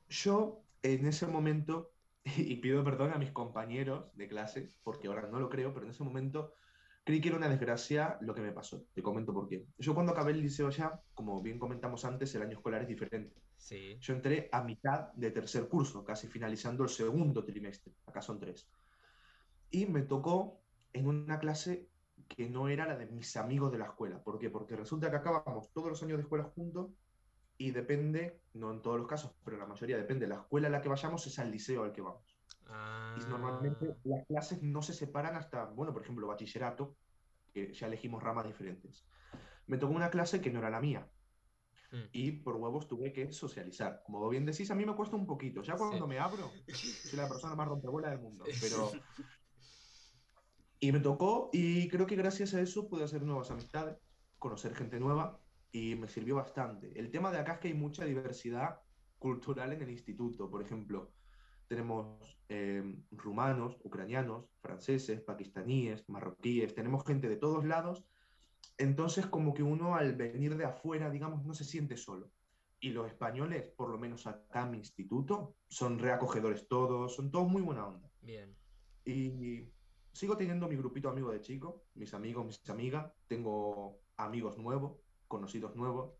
Yo 0.08 0.62
en 0.82 1.06
ese 1.06 1.26
momento, 1.26 1.92
y 2.24 2.56
pido 2.56 2.84
perdón 2.84 3.12
a 3.12 3.18
mis 3.18 3.32
compañeros 3.32 4.06
de 4.14 4.28
clase, 4.28 4.70
porque 4.82 5.08
ahora 5.08 5.28
no 5.28 5.40
lo 5.40 5.48
creo, 5.48 5.72
pero 5.72 5.86
en 5.86 5.92
ese 5.92 6.04
momento 6.04 6.52
creí 7.04 7.20
que 7.20 7.28
era 7.28 7.36
una 7.36 7.48
desgracia 7.48 8.18
lo 8.20 8.34
que 8.34 8.40
me 8.40 8.52
pasó. 8.52 8.84
Te 8.92 9.02
comento 9.02 9.32
por 9.32 9.48
qué. 9.48 9.64
Yo 9.78 9.94
cuando 9.94 10.12
acabé 10.12 10.32
el 10.32 10.40
liceo 10.40 10.70
ya, 10.70 11.00
como 11.14 11.40
bien 11.40 11.58
comentamos 11.58 12.04
antes, 12.04 12.34
el 12.34 12.42
año 12.42 12.56
escolar 12.56 12.82
es 12.82 12.88
diferente. 12.88 13.40
Sí. 13.56 13.96
Yo 14.00 14.14
entré 14.14 14.48
a 14.50 14.62
mitad 14.62 15.12
de 15.14 15.30
tercer 15.30 15.68
curso, 15.68 16.04
casi 16.04 16.26
finalizando 16.26 16.82
el 16.82 16.90
segundo 16.90 17.44
trimestre, 17.44 17.94
acá 18.06 18.20
son 18.20 18.40
tres. 18.40 18.68
Y 19.70 19.86
me 19.86 20.02
tocó 20.02 20.60
en 20.92 21.06
una 21.06 21.38
clase 21.38 21.88
que 22.28 22.48
no 22.48 22.68
era 22.68 22.86
la 22.86 22.96
de 22.96 23.06
mis 23.06 23.36
amigos 23.36 23.70
de 23.70 23.78
la 23.78 23.86
escuela. 23.86 24.22
¿Por 24.22 24.38
qué? 24.38 24.50
Porque 24.50 24.74
resulta 24.74 25.10
que 25.10 25.16
acabamos 25.16 25.72
todos 25.72 25.88
los 25.88 26.02
años 26.02 26.18
de 26.18 26.22
escuela 26.22 26.44
juntos 26.44 26.90
y 27.58 27.70
depende, 27.70 28.42
no 28.54 28.70
en 28.70 28.82
todos 28.82 28.98
los 28.98 29.08
casos, 29.08 29.32
pero 29.44 29.56
la 29.56 29.66
mayoría 29.66 29.96
depende, 29.96 30.26
la 30.26 30.36
escuela 30.36 30.68
a 30.68 30.70
la 30.70 30.82
que 30.82 30.88
vayamos 30.88 31.26
es 31.26 31.38
al 31.38 31.50
liceo 31.50 31.84
al 31.84 31.92
que 31.92 32.02
vamos. 32.02 32.38
Ah, 32.66 33.16
Y 33.18 33.24
normalmente 33.24 33.96
las 34.04 34.26
clases 34.26 34.62
no 34.62 34.82
se 34.82 34.92
separan 34.92 35.36
hasta, 35.36 35.66
bueno, 35.66 35.92
por 35.92 36.02
ejemplo, 36.02 36.26
bachillerato, 36.26 36.96
que 37.52 37.72
ya 37.72 37.86
elegimos 37.86 38.22
ramas 38.22 38.46
diferentes. 38.46 39.06
Me 39.66 39.78
tocó 39.78 39.94
una 39.94 40.10
clase 40.10 40.40
que 40.40 40.50
no 40.50 40.58
era 40.58 40.70
la 40.70 40.80
mía 40.80 41.10
Hmm. 41.92 42.08
y 42.12 42.32
por 42.32 42.56
huevos 42.56 42.88
tuve 42.88 43.12
que 43.12 43.32
socializar. 43.32 44.02
Como 44.04 44.28
bien 44.28 44.44
decís, 44.44 44.70
a 44.72 44.74
mí 44.74 44.84
me 44.84 44.96
cuesta 44.96 45.14
un 45.14 45.24
poquito. 45.24 45.62
Ya 45.62 45.76
cuando 45.76 46.04
Sí. 46.04 46.08
me 46.08 46.18
abro, 46.18 46.50
soy 46.72 47.16
la 47.16 47.28
persona 47.28 47.54
más 47.54 47.68
rompebola 47.68 48.10
del 48.10 48.18
mundo. 48.18 48.44
Pero... 48.60 48.90
Y 50.80 50.92
me 50.92 51.00
tocó 51.00 51.48
y 51.52 51.88
creo 51.88 52.06
que 52.06 52.16
gracias 52.16 52.54
a 52.54 52.60
eso 52.60 52.88
pude 52.88 53.04
hacer 53.04 53.22
nuevas 53.22 53.50
amistades, 53.50 53.96
conocer 54.38 54.74
gente 54.74 55.00
nueva 55.00 55.40
y 55.76 55.94
me 55.94 56.08
sirvió 56.08 56.36
bastante. 56.36 56.98
El 56.98 57.10
tema 57.10 57.30
de 57.30 57.36
acá 57.36 57.52
es 57.54 57.58
que 57.58 57.68
hay 57.68 57.74
mucha 57.74 58.06
diversidad 58.06 58.80
cultural 59.18 59.74
en 59.74 59.82
el 59.82 59.90
instituto. 59.90 60.48
Por 60.48 60.62
ejemplo, 60.62 61.12
tenemos 61.68 62.38
eh, 62.48 62.82
rumanos, 63.10 63.76
ucranianos, 63.84 64.46
franceses, 64.62 65.20
pakistaníes, 65.20 66.08
marroquíes, 66.08 66.74
tenemos 66.74 67.04
gente 67.04 67.28
de 67.28 67.36
todos 67.36 67.66
lados. 67.66 68.06
Entonces, 68.78 69.26
como 69.26 69.52
que 69.52 69.62
uno 69.62 69.96
al 69.96 70.14
venir 70.14 70.56
de 70.56 70.64
afuera, 70.64 71.10
digamos, 71.10 71.44
no 71.44 71.52
se 71.52 71.64
siente 71.64 71.98
solo. 71.98 72.30
Y 72.80 72.90
los 72.90 73.06
españoles, 73.06 73.68
por 73.76 73.90
lo 73.90 73.98
menos 73.98 74.26
acá 74.26 74.62
en 74.62 74.70
mi 74.70 74.78
instituto, 74.78 75.56
son 75.68 75.98
reacogedores 75.98 76.68
todos, 76.68 77.14
son 77.14 77.30
todos 77.30 77.48
muy 77.48 77.60
buena 77.60 77.86
onda. 77.86 78.10
Bien. 78.22 78.56
Y 79.04 79.68
sigo 80.10 80.38
teniendo 80.38 80.68
mi 80.68 80.76
grupito 80.76 81.10
amigo 81.10 81.30
de 81.30 81.42
chico, 81.42 81.84
mis 81.94 82.14
amigos, 82.14 82.46
mis 82.46 82.70
amigas, 82.70 83.12
tengo 83.28 84.00
amigos 84.16 84.56
nuevos, 84.56 85.05
conocidos 85.26 85.76
nuevos. 85.76 86.14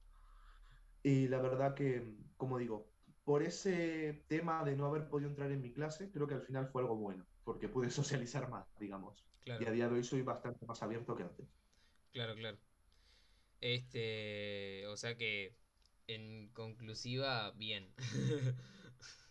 Y 1.03 1.29
la 1.29 1.41
verdad 1.41 1.75
que, 1.75 2.15
como 2.37 2.59
digo, 2.59 2.91
por 3.25 3.43
ese 3.43 4.25
tema 4.29 4.65
de 4.65 4.77
no 4.77 4.87
haber 4.87 5.09
podido 5.09 5.31
entrar 5.31 5.51
en 5.51 5.61
mi 5.61 5.73
clase, 5.73 6.11
creo 6.11 6.27
que 6.27 6.35
al 6.35 6.43
final 6.43 6.69
fue 6.69 6.83
algo 6.83 6.97
bueno, 6.97 7.25
porque 7.45 7.69
pude 7.69 7.91
socializar 7.91 8.49
más, 8.49 8.67
digamos. 8.79 9.25
Claro. 9.45 9.63
Y 9.63 9.67
a 9.67 9.71
día 9.71 9.89
de 9.89 9.95
hoy 9.95 10.05
soy 10.05 10.23
bastante 10.23 10.67
más 10.67 10.83
abierto 10.83 11.15
que 11.17 11.23
antes. 11.23 11.47
Claro, 12.13 12.35
claro. 12.35 12.59
Este, 13.61 14.87
o 14.87 14.97
sea 14.97 15.17
que 15.17 15.55
en 16.07 16.49
conclusiva, 16.53 17.53
bien. 17.53 17.93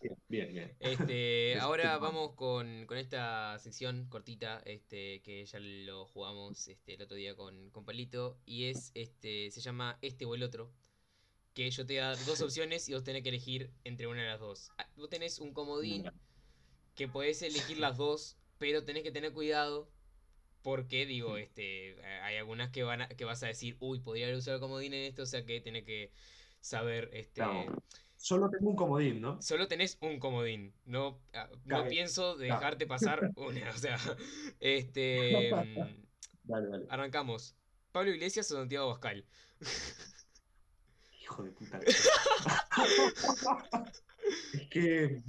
Bien, 0.00 0.16
bien, 0.28 0.52
bien. 0.54 0.76
Este, 0.78 1.52
Es 1.56 1.62
ahora 1.62 1.82
tema. 1.82 1.98
vamos 1.98 2.34
con, 2.34 2.86
con 2.86 2.98
esta 2.98 3.58
sección 3.58 4.08
cortita, 4.08 4.60
este, 4.66 5.22
que 5.22 5.44
ya 5.46 5.58
lo 5.60 6.06
jugamos 6.06 6.68
este, 6.68 6.94
el 6.94 7.02
otro 7.02 7.16
día 7.16 7.34
con, 7.34 7.70
con 7.70 7.84
Palito, 7.84 8.42
y 8.44 8.64
es, 8.66 8.92
este, 8.94 9.50
se 9.50 9.60
llama 9.60 9.98
Este 10.02 10.26
o 10.26 10.34
el 10.34 10.42
Otro, 10.42 10.74
que 11.54 11.70
yo 11.70 11.86
te 11.86 11.94
voy 11.94 12.00
a 12.02 12.06
dar 12.16 12.24
dos 12.24 12.40
opciones 12.42 12.88
y 12.88 12.94
vos 12.94 13.04
tenés 13.04 13.22
que 13.22 13.30
elegir 13.30 13.72
entre 13.84 14.06
una 14.08 14.22
de 14.22 14.28
las 14.28 14.40
dos. 14.40 14.70
Ah, 14.78 14.90
Vos 14.96 15.08
tenés 15.10 15.38
un 15.40 15.52
comodín 15.54 16.04
que 16.94 17.08
podés 17.08 17.42
elegir 17.42 17.78
las 17.78 17.96
dos, 17.96 18.38
pero 18.58 18.84
tenés 18.84 19.02
que 19.02 19.12
tener 19.12 19.32
cuidado 19.32 19.92
porque, 20.62 21.06
digo, 21.06 21.36
este, 21.36 22.02
hay 22.22 22.36
algunas 22.36 22.70
que, 22.70 22.82
van 22.82 23.02
a- 23.02 23.08
que 23.08 23.24
vas 23.24 23.42
a 23.42 23.46
decir, 23.48 23.76
uy, 23.80 24.00
podría 24.00 24.26
haber 24.26 24.36
usado 24.38 24.56
el 24.56 24.60
comodín 24.60 24.94
en 24.94 25.04
esto, 25.04 25.22
o 25.22 25.26
sea 25.26 25.44
que 25.46 25.60
tenés 25.60 25.84
que 25.84 26.12
saber, 26.60 27.10
este... 27.12 27.42
Claro. 27.42 27.82
Solo 28.16 28.50
tengo 28.50 28.70
un 28.70 28.76
comodín, 28.76 29.20
¿no? 29.20 29.40
Solo 29.40 29.68
tenés 29.68 29.98
un 30.00 30.18
comodín. 30.18 30.74
No, 30.84 31.20
ah, 31.34 31.48
no 31.64 31.86
pienso 31.86 32.36
dejarte 32.36 32.86
pasar 32.86 33.30
una. 33.36 33.70
O 33.70 33.76
sea, 33.76 33.98
este. 34.58 35.52
mm, 35.52 36.06
Dale, 36.44 36.68
dale. 36.68 36.86
Arrancamos. 36.88 37.56
¿Pablo 37.92 38.10
Iglesias 38.10 38.50
o 38.52 38.56
Santiago 38.56 38.88
Bascal? 38.88 39.26
Hijo 41.22 41.42
de 41.42 41.50
puta. 41.52 41.78
es 44.52 44.68
que 44.70 45.22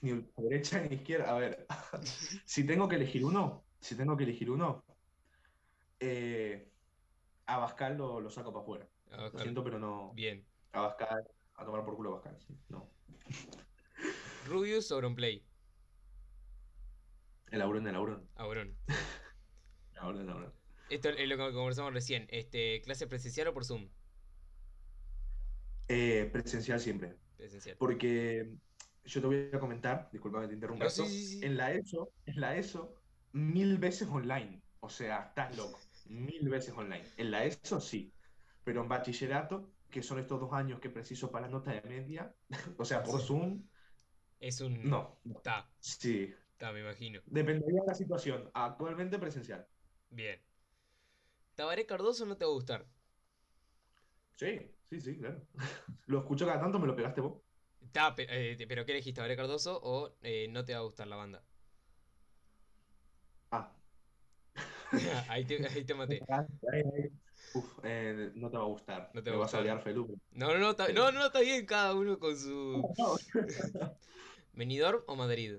ni 0.00 0.28
derecha 0.36 0.80
ni 0.80 0.96
izquierda. 0.96 1.30
A 1.30 1.38
ver, 1.38 1.66
si 2.44 2.64
tengo 2.64 2.88
que 2.88 2.96
elegir 2.96 3.24
uno, 3.24 3.64
si 3.80 3.96
tengo 3.96 4.16
que 4.16 4.24
elegir 4.24 4.50
uno, 4.50 4.84
eh, 6.00 6.72
a 7.46 7.58
Bascal 7.58 7.96
lo, 7.96 8.20
lo 8.20 8.30
saco 8.30 8.52
para 8.52 8.62
afuera. 8.62 8.88
A 9.10 9.16
Lo 9.16 9.30
siento, 9.30 9.64
pero 9.64 9.78
no. 9.78 10.12
Bien. 10.14 10.46
A 10.72 10.80
Bascal, 10.82 11.28
a 11.54 11.64
tomar 11.64 11.84
por 11.84 11.96
culo 11.96 12.10
a 12.10 12.14
Bascal, 12.14 12.38
sí. 12.40 12.58
No. 12.68 12.90
Rubius 14.44 14.90
o 14.90 14.96
Auronplay. 14.96 15.44
El 17.50 17.62
Auron, 17.62 17.86
el 17.86 17.94
Auron. 17.94 18.28
Auron. 18.36 18.76
El 19.92 19.98
Auron, 19.98 20.22
el 20.22 20.30
Auron. 20.30 20.54
Esto 20.88 21.10
es 21.10 21.28
lo 21.28 21.36
que 21.36 21.52
conversamos 21.52 21.92
recién. 21.92 22.26
Este, 22.30 22.80
¿clase 22.82 23.06
presencial 23.06 23.48
o 23.48 23.54
por 23.54 23.64
Zoom? 23.64 23.90
Eh, 25.88 26.28
presencial 26.32 26.80
siempre. 26.80 27.16
Presencial. 27.36 27.76
Porque 27.78 28.50
yo 29.04 29.20
te 29.20 29.26
voy 29.26 29.50
a 29.52 29.58
comentar, 29.58 30.08
disculpa 30.12 30.40
que 30.42 30.48
te 30.48 30.54
interrumpa 30.54 30.84
No, 30.84 30.90
sí, 30.90 31.02
esto, 31.02 31.12
sí, 31.12 31.26
sí. 31.26 31.44
en 31.44 31.56
la 31.56 31.72
ESO, 31.72 32.12
en 32.26 32.40
la 32.40 32.56
ESO, 32.56 32.94
mil 33.32 33.78
veces 33.78 34.08
online. 34.08 34.62
O 34.80 34.88
sea, 34.88 35.28
estás 35.28 35.56
loco. 35.56 35.80
Mil 36.06 36.48
veces 36.48 36.74
online. 36.74 37.04
En 37.16 37.30
la 37.30 37.44
ESO 37.44 37.80
sí. 37.80 38.12
Pero 38.68 38.82
en 38.82 38.88
bachillerato, 38.88 39.56
que 39.90 40.02
son 40.02 40.18
estos 40.18 40.38
dos 40.40 40.52
años 40.52 40.78
que 40.80 40.90
preciso 40.90 41.30
para 41.32 41.46
la 41.46 41.52
nota 41.52 41.72
de 41.72 41.80
media, 41.88 42.36
o 42.78 42.84
sea, 42.84 43.02
por 43.02 43.18
Zoom, 43.22 43.66
Es 44.40 44.60
un. 44.60 44.82
no. 44.82 45.20
Está, 45.24 45.70
Sí. 45.80 46.34
está, 46.52 46.72
me 46.72 46.80
imagino. 46.80 47.22
Dependería 47.26 47.82
de 47.82 47.86
la 47.86 47.94
situación. 47.94 48.50
Actualmente 48.54 49.18
presencial. 49.20 49.68
Bien. 50.10 50.40
¿Tabaré 51.56 51.84
Cardoso 51.90 52.24
no 52.24 52.38
te 52.38 52.46
va 52.46 52.50
a 52.52 52.54
gustar? 52.54 52.80
Sí, 54.36 54.74
sí, 54.88 55.00
sí, 55.00 55.18
claro. 55.18 55.46
Lo 56.06 56.20
escucho 56.20 56.46
cada 56.46 56.60
tanto, 56.60 56.78
me 56.78 56.86
lo 56.86 56.96
pegaste 56.96 57.20
vos. 57.20 57.42
Está, 57.80 58.14
pe- 58.14 58.26
eh, 58.52 58.66
pero 58.68 58.84
¿qué 58.84 58.92
elegiste? 58.92 59.16
¿Tabaré 59.18 59.36
Cardoso 59.36 59.80
o 59.82 60.16
eh, 60.22 60.46
no 60.48 60.64
te 60.64 60.72
va 60.74 60.80
a 60.80 60.82
gustar 60.82 61.06
la 61.08 61.16
banda? 61.16 61.44
Ah. 63.50 63.78
ahí, 65.28 65.44
te, 65.46 65.66
ahí 65.66 65.84
te 65.84 65.94
maté. 65.94 66.26
Uf, 67.54 67.78
eh, 67.82 68.32
no 68.34 68.50
te 68.50 68.56
va 68.56 68.64
a 68.64 68.66
gustar. 68.66 69.10
No 69.14 69.22
te 69.22 69.30
va 69.30 69.36
a 69.36 69.40
vas 69.40 69.54
a 69.54 69.60
odiar, 69.60 69.80
Felu. 69.82 70.06
No, 70.32 70.52
no, 70.52 70.58
no, 70.58 70.70
está, 70.70 70.88
no, 70.92 71.12
no, 71.12 71.26
está 71.26 71.40
bien 71.40 71.66
cada 71.66 71.94
uno 71.94 72.18
con 72.18 72.36
su... 72.36 72.82
¿Benidorm 74.52 75.02
o 75.06 75.16
Madrid? 75.16 75.58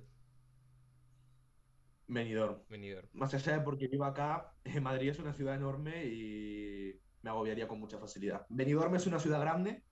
Benidorm. 2.08 2.64
Benidorm. 2.70 3.08
Más 3.14 3.34
allá 3.34 3.54
de 3.58 3.62
porque 3.62 3.88
vivo 3.88 4.06
acá, 4.06 4.56
eh, 4.64 4.80
Madrid 4.80 5.10
es 5.10 5.20
una 5.20 5.34
ciudad 5.34 5.56
enorme 5.56 6.06
y 6.06 7.00
me 7.22 7.30
agobiaría 7.30 7.68
con 7.68 7.80
mucha 7.80 8.00
facilidad. 8.00 8.46
Benidorm 8.50 8.96
es 8.96 9.08
una 9.08 9.20
ciudad 9.20 9.40
grande, 9.42 9.84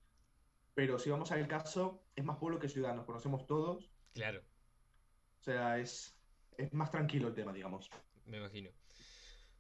pero 0.74 1.00
si 1.00 1.10
vamos 1.10 1.32
al 1.32 1.48
caso, 1.48 2.06
es 2.16 2.24
más 2.24 2.38
pueblo 2.38 2.60
que 2.60 2.70
ciudad, 2.70 2.96
nos 2.96 3.06
conocemos 3.06 3.46
todos, 3.46 3.92
Claro, 4.14 4.42
o 5.40 5.44
sea, 5.44 5.78
es, 5.80 6.20
es 6.58 6.74
más 6.74 6.90
tranquilo 6.90 7.28
el 7.28 7.36
tema, 7.36 7.54
digamos. 7.54 7.90
me 8.26 8.38
imagino. 8.38 8.72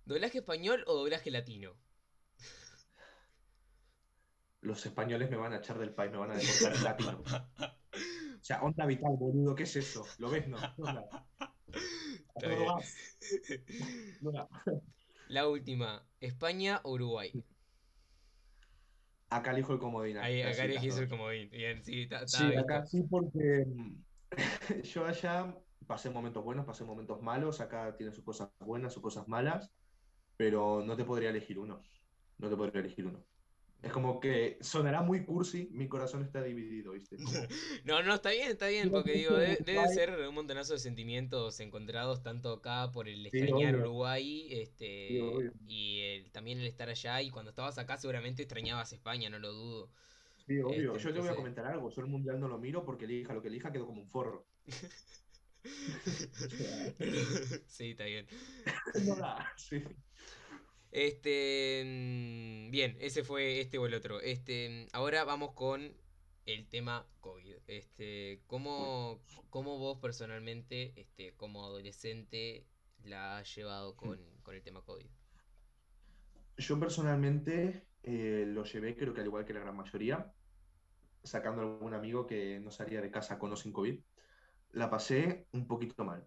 ¿Doblaje 0.05 0.39
español 0.39 0.83
o 0.87 0.95
doblaje 0.95 1.29
latino? 1.29 1.77
Los 4.67 4.85
españoles 4.85 5.29
me 5.31 5.37
van 5.37 5.53
a 5.53 5.57
echar 5.57 5.79
del 5.79 5.93
país, 5.95 6.11
me 6.11 6.17
van 6.17 6.31
a 6.31 6.35
deportar 6.35 6.75
en 6.75 6.83
latino. 6.83 7.21
O 7.21 8.43
sea, 8.43 8.61
onda 8.61 8.85
vital, 8.85 9.15
boludo, 9.17 9.55
¿qué 9.55 9.63
es 9.63 9.75
eso? 9.77 10.05
¿Lo 10.19 10.29
ves? 10.29 10.47
No. 10.47 10.57
Onda. 10.77 11.03
Onda. 14.21 14.49
La 15.29 15.47
última, 15.47 16.09
¿España 16.19 16.81
o 16.83 16.91
Uruguay? 16.91 17.33
Acá 19.29 19.51
elijo 19.51 19.73
el 19.73 19.79
comodín. 19.79 20.17
Ahí, 20.17 20.41
acá 20.41 20.65
elegís 20.65 20.97
el 20.97 21.09
comodín. 21.09 21.49
Bien, 21.49 21.81
sí, 21.83 22.03
está, 22.03 22.23
está 22.23 22.37
Sí, 22.39 22.45
visto. 22.47 22.61
acá 22.61 22.85
sí, 22.85 23.03
porque 23.09 23.65
mm, 23.67 24.03
yo 24.83 25.05
allá 25.05 25.57
pasé 25.85 26.09
momentos 26.09 26.43
buenos, 26.43 26.65
pasé 26.65 26.83
momentos 26.83 27.21
malos. 27.21 27.61
Acá 27.61 27.95
tiene 27.95 28.11
sus 28.11 28.23
cosas 28.23 28.51
buenas, 28.59 28.93
sus 28.93 29.01
cosas 29.01 29.27
malas, 29.27 29.71
pero 30.37 30.81
no 30.85 30.95
te 30.97 31.05
podría 31.05 31.29
elegir 31.29 31.59
uno. 31.59 31.81
No 32.37 32.49
te 32.49 32.55
podría 32.55 32.81
elegir 32.81 33.05
uno. 33.07 33.25
Es 33.81 33.91
como 33.91 34.19
que 34.19 34.57
sonará 34.61 35.01
muy 35.01 35.23
cursi, 35.23 35.69
mi 35.71 35.87
corazón 35.87 36.23
está 36.23 36.43
dividido, 36.43 36.93
¿viste? 36.93 37.17
No, 37.85 38.01
no, 38.01 38.15
está 38.15 38.31
bien, 38.31 38.51
está 38.51 38.67
bien, 38.67 38.87
Sí, 38.87 38.91
porque 38.91 39.13
sí, 39.13 39.19
digo, 39.19 39.35
sí, 39.35 39.63
debe, 39.65 39.87
ser 39.87 40.27
un 40.27 40.35
montonazo 40.35 40.73
de 40.73 40.79
sentimientos 40.79 41.59
encontrados, 41.59 42.23
tanto 42.23 42.53
acá 42.53 42.91
por 42.91 43.07
el 43.07 43.25
Sí, 43.25 43.39
extrañar 43.39 43.75
obvio. 43.75 43.81
Uruguay, 43.81 44.47
este, 44.51 44.87
Sí, 44.87 45.19
y 45.67 46.01
el- 46.01 46.31
también 46.31 46.59
el 46.59 46.67
estar 46.67 46.89
allá, 46.89 47.21
y 47.21 47.29
cuando 47.29 47.51
estabas 47.51 47.77
acá 47.77 47.97
seguramente 47.97 48.43
extrañabas 48.43 48.93
España, 48.93 49.29
no 49.29 49.39
lo 49.39 49.51
dudo. 49.51 49.89
Sí, 50.47 50.59
obvio. 50.61 50.95
Este, 50.95 51.03
Yo 51.03 51.13
te 51.13 51.19
voy 51.19 51.29
a 51.29 51.35
comentar 51.35 51.65
algo. 51.65 51.89
Yo 51.89 52.01
el 52.01 52.07
mundial 52.07 52.39
no 52.39 52.47
lo 52.47 52.57
miro 52.57 52.85
porque 52.85 53.05
elija 53.05 53.33
lo 53.33 53.41
que 53.41 53.49
elija 53.49 53.71
quedó 53.71 53.85
como 53.85 54.01
un 54.01 54.09
forro. 54.09 54.47
Sí, 57.67 57.91
está 57.91 58.05
bien. 58.05 58.27
Sí. 59.57 59.83
Este, 60.91 61.83
mm, 61.85 62.71
bien, 62.71 62.97
ese 62.99 63.23
fue 63.23 63.59
este 63.61 63.77
o 63.77 63.85
el 63.85 63.93
otro. 63.93 64.19
Este, 64.21 64.87
ahora 64.93 65.23
vamos 65.23 65.53
con 65.53 65.93
el 66.45 66.67
tema 66.67 67.05
COVID. 67.19 67.55
Este, 67.67 68.41
¿cómo, 68.47 69.21
cómo 69.49 69.77
vos 69.77 69.99
personalmente, 69.99 70.93
este, 70.95 71.33
como 71.35 71.65
adolescente, 71.65 72.65
la 73.03 73.39
has 73.39 73.55
llevado 73.55 73.95
con, 73.95 74.19
con 74.43 74.55
el 74.55 74.63
tema 74.63 74.81
COVID? 74.81 75.07
Yo 76.57 76.79
personalmente 76.79 77.85
eh, 78.03 78.45
lo 78.47 78.63
llevé, 78.63 78.95
creo 78.95 79.13
que 79.13 79.21
al 79.21 79.27
igual 79.27 79.45
que 79.45 79.53
la 79.53 79.59
gran 79.59 79.75
mayoría, 79.75 80.33
sacando 81.23 81.61
algún 81.61 81.93
amigo 81.93 82.25
que 82.25 82.59
no 82.59 82.71
salía 82.71 83.01
de 83.01 83.11
casa 83.11 83.37
con 83.37 83.51
o 83.51 83.55
sin 83.55 83.73
COVID, 83.73 83.99
la 84.71 84.89
pasé 84.89 85.47
un 85.51 85.67
poquito 85.67 86.03
mal. 86.03 86.25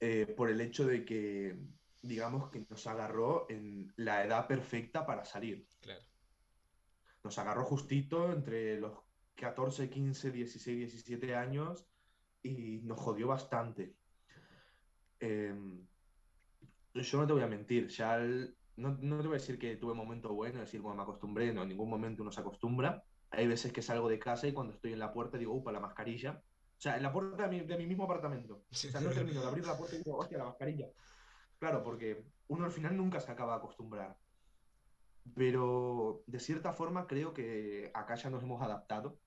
Eh, 0.00 0.26
por 0.36 0.50
el 0.50 0.60
hecho 0.60 0.84
de 0.84 1.04
que, 1.04 1.56
digamos, 2.02 2.50
que 2.50 2.66
nos 2.68 2.86
agarró 2.86 3.46
en 3.48 3.92
la 3.96 4.24
edad 4.24 4.46
perfecta 4.46 5.06
para 5.06 5.24
salir. 5.24 5.66
Claro. 5.80 6.02
Nos 7.22 7.38
agarró 7.38 7.64
justito 7.64 8.32
entre 8.32 8.80
los 8.80 8.98
14, 9.36 9.88
15, 9.88 10.32
16, 10.32 10.78
17 10.78 11.34
años 11.36 11.86
y 12.42 12.80
nos 12.82 12.98
jodió 12.98 13.28
bastante. 13.28 13.94
Eh, 15.20 15.54
yo 16.94 17.18
no 17.18 17.26
te 17.26 17.32
voy 17.32 17.42
a 17.42 17.46
mentir, 17.46 17.88
ya 17.88 18.18
no, 18.76 18.98
no, 19.00 19.20
te 19.20 19.28
voy 19.28 19.36
a 19.36 19.40
decir 19.40 19.58
que 19.58 19.76
tuve 19.76 19.92
un 19.92 19.98
momento 19.98 20.34
bueno, 20.34 20.60
decir, 20.60 20.80
bueno, 20.80 20.96
me 20.96 21.02
acostumbré, 21.02 21.52
no, 21.52 21.62
en 21.62 21.68
ningún 21.68 21.88
momento 21.88 22.22
uno 22.22 22.32
se 22.32 22.40
acostumbra. 22.40 23.04
Hay 23.30 23.46
veces 23.46 23.72
que 23.72 23.80
salgo 23.80 24.08
de 24.08 24.18
casa 24.18 24.46
y 24.46 24.52
cuando 24.52 24.74
estoy 24.74 24.92
en 24.92 24.98
la 24.98 25.12
puerta 25.12 25.38
digo, 25.38 25.54
upa, 25.54 25.72
la 25.72 25.80
mascarilla. 25.80 26.42
O 26.76 26.80
sea, 26.82 26.96
en 26.96 27.02
la 27.04 27.12
puerta 27.12 27.48
de 27.48 27.48
mi, 27.48 27.60
de 27.64 27.78
mi 27.78 27.86
mismo 27.86 28.04
apartamento. 28.04 28.64
O 28.70 28.74
sea, 28.74 29.00
no 29.00 29.10
termino 29.10 29.40
de 29.40 29.46
abrir 29.46 29.64
la 29.64 29.76
puerta 29.76 29.94
y 29.94 29.98
digo, 29.98 30.18
hostia, 30.18 30.38
la 30.38 30.44
mascarilla. 30.44 30.88
Claro, 31.62 31.84
porque 31.84 32.24
uno 32.48 32.64
al 32.64 32.72
final 32.72 32.96
nunca 32.96 33.20
se 33.20 33.30
acaba 33.30 33.52
de 33.52 33.58
acostumbrar. 33.58 34.16
Pero 35.32 36.24
de 36.26 36.40
cierta 36.40 36.72
forma 36.72 37.06
creo 37.06 37.32
que 37.32 37.88
acá 37.94 38.16
ya 38.16 38.30
nos 38.30 38.42
hemos 38.42 38.60
adaptado 38.60 39.20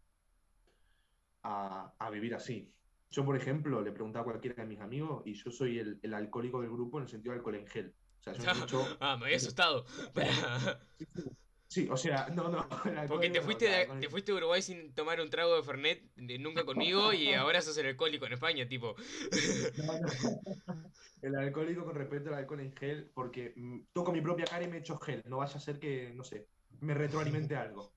a, 1.44 1.94
a 1.98 2.10
vivir 2.10 2.36
así. 2.36 2.74
Yo, 3.10 3.24
por 3.24 3.38
ejemplo, 3.38 3.82
le 3.82 3.94
preguntaba 3.94 4.24
a 4.24 4.26
cualquiera 4.26 4.64
de 4.64 4.68
mis 4.68 4.82
amigos 4.82 5.24
y 5.26 5.34
yo 5.34 5.50
soy 5.50 5.80
el, 5.80 5.98
el 6.04 6.14
alcohólico 6.14 6.60
del 6.60 6.72
grupo 6.72 6.98
en 6.98 7.04
el 7.04 7.10
sentido 7.10 7.32
de 7.32 7.38
alcohol 7.38 7.56
en 7.56 7.68
gel. 7.68 7.96
O 8.20 8.24
sea, 8.24 8.34
yo 8.34 8.60
mucho... 8.60 8.86
ah, 9.00 9.16
me 9.16 9.28
había 9.28 9.38
asustado. 9.38 9.86
Sí, 11.76 11.90
o 11.92 11.98
sea, 11.98 12.30
no, 12.34 12.48
no. 12.48 12.66
Porque 13.10 13.30
te 13.30 13.42
fuiste, 13.42 13.68
de, 13.68 13.86
te 14.00 14.08
fuiste 14.08 14.32
a 14.32 14.36
Uruguay 14.36 14.62
sin 14.62 14.94
tomar 14.94 15.20
un 15.20 15.30
trago 15.30 15.58
de 15.58 15.62
Fernet 15.62 16.10
de, 16.16 16.40
nunca 16.40 16.64
conmigo 16.64 17.12
y 17.12 17.34
ahora 17.34 17.62
sos 17.62 17.78
el 17.80 17.88
alcohólico 17.88 18.26
en 18.28 18.32
España, 18.32 18.66
tipo. 18.66 18.96
No, 19.76 20.00
no. 20.00 20.90
El 21.22 21.36
alcohólico 21.36 21.84
con 21.84 21.96
respecto 21.96 22.30
al 22.30 22.36
alcohol 22.36 22.62
en 22.62 22.74
gel, 22.78 23.12
porque 23.14 23.52
mm, 23.58 23.80
toco 23.92 24.14
mi 24.14 24.22
propia 24.22 24.46
cara 24.46 24.64
y 24.64 24.70
me 24.70 24.78
echo 24.78 24.98
gel. 25.00 25.22
No 25.26 25.40
vaya 25.40 25.58
a 25.58 25.60
ser 25.60 25.78
que, 25.78 26.14
no 26.16 26.24
sé, 26.24 26.48
me 26.80 26.94
retroalimente 26.94 27.58
algo. 27.58 27.92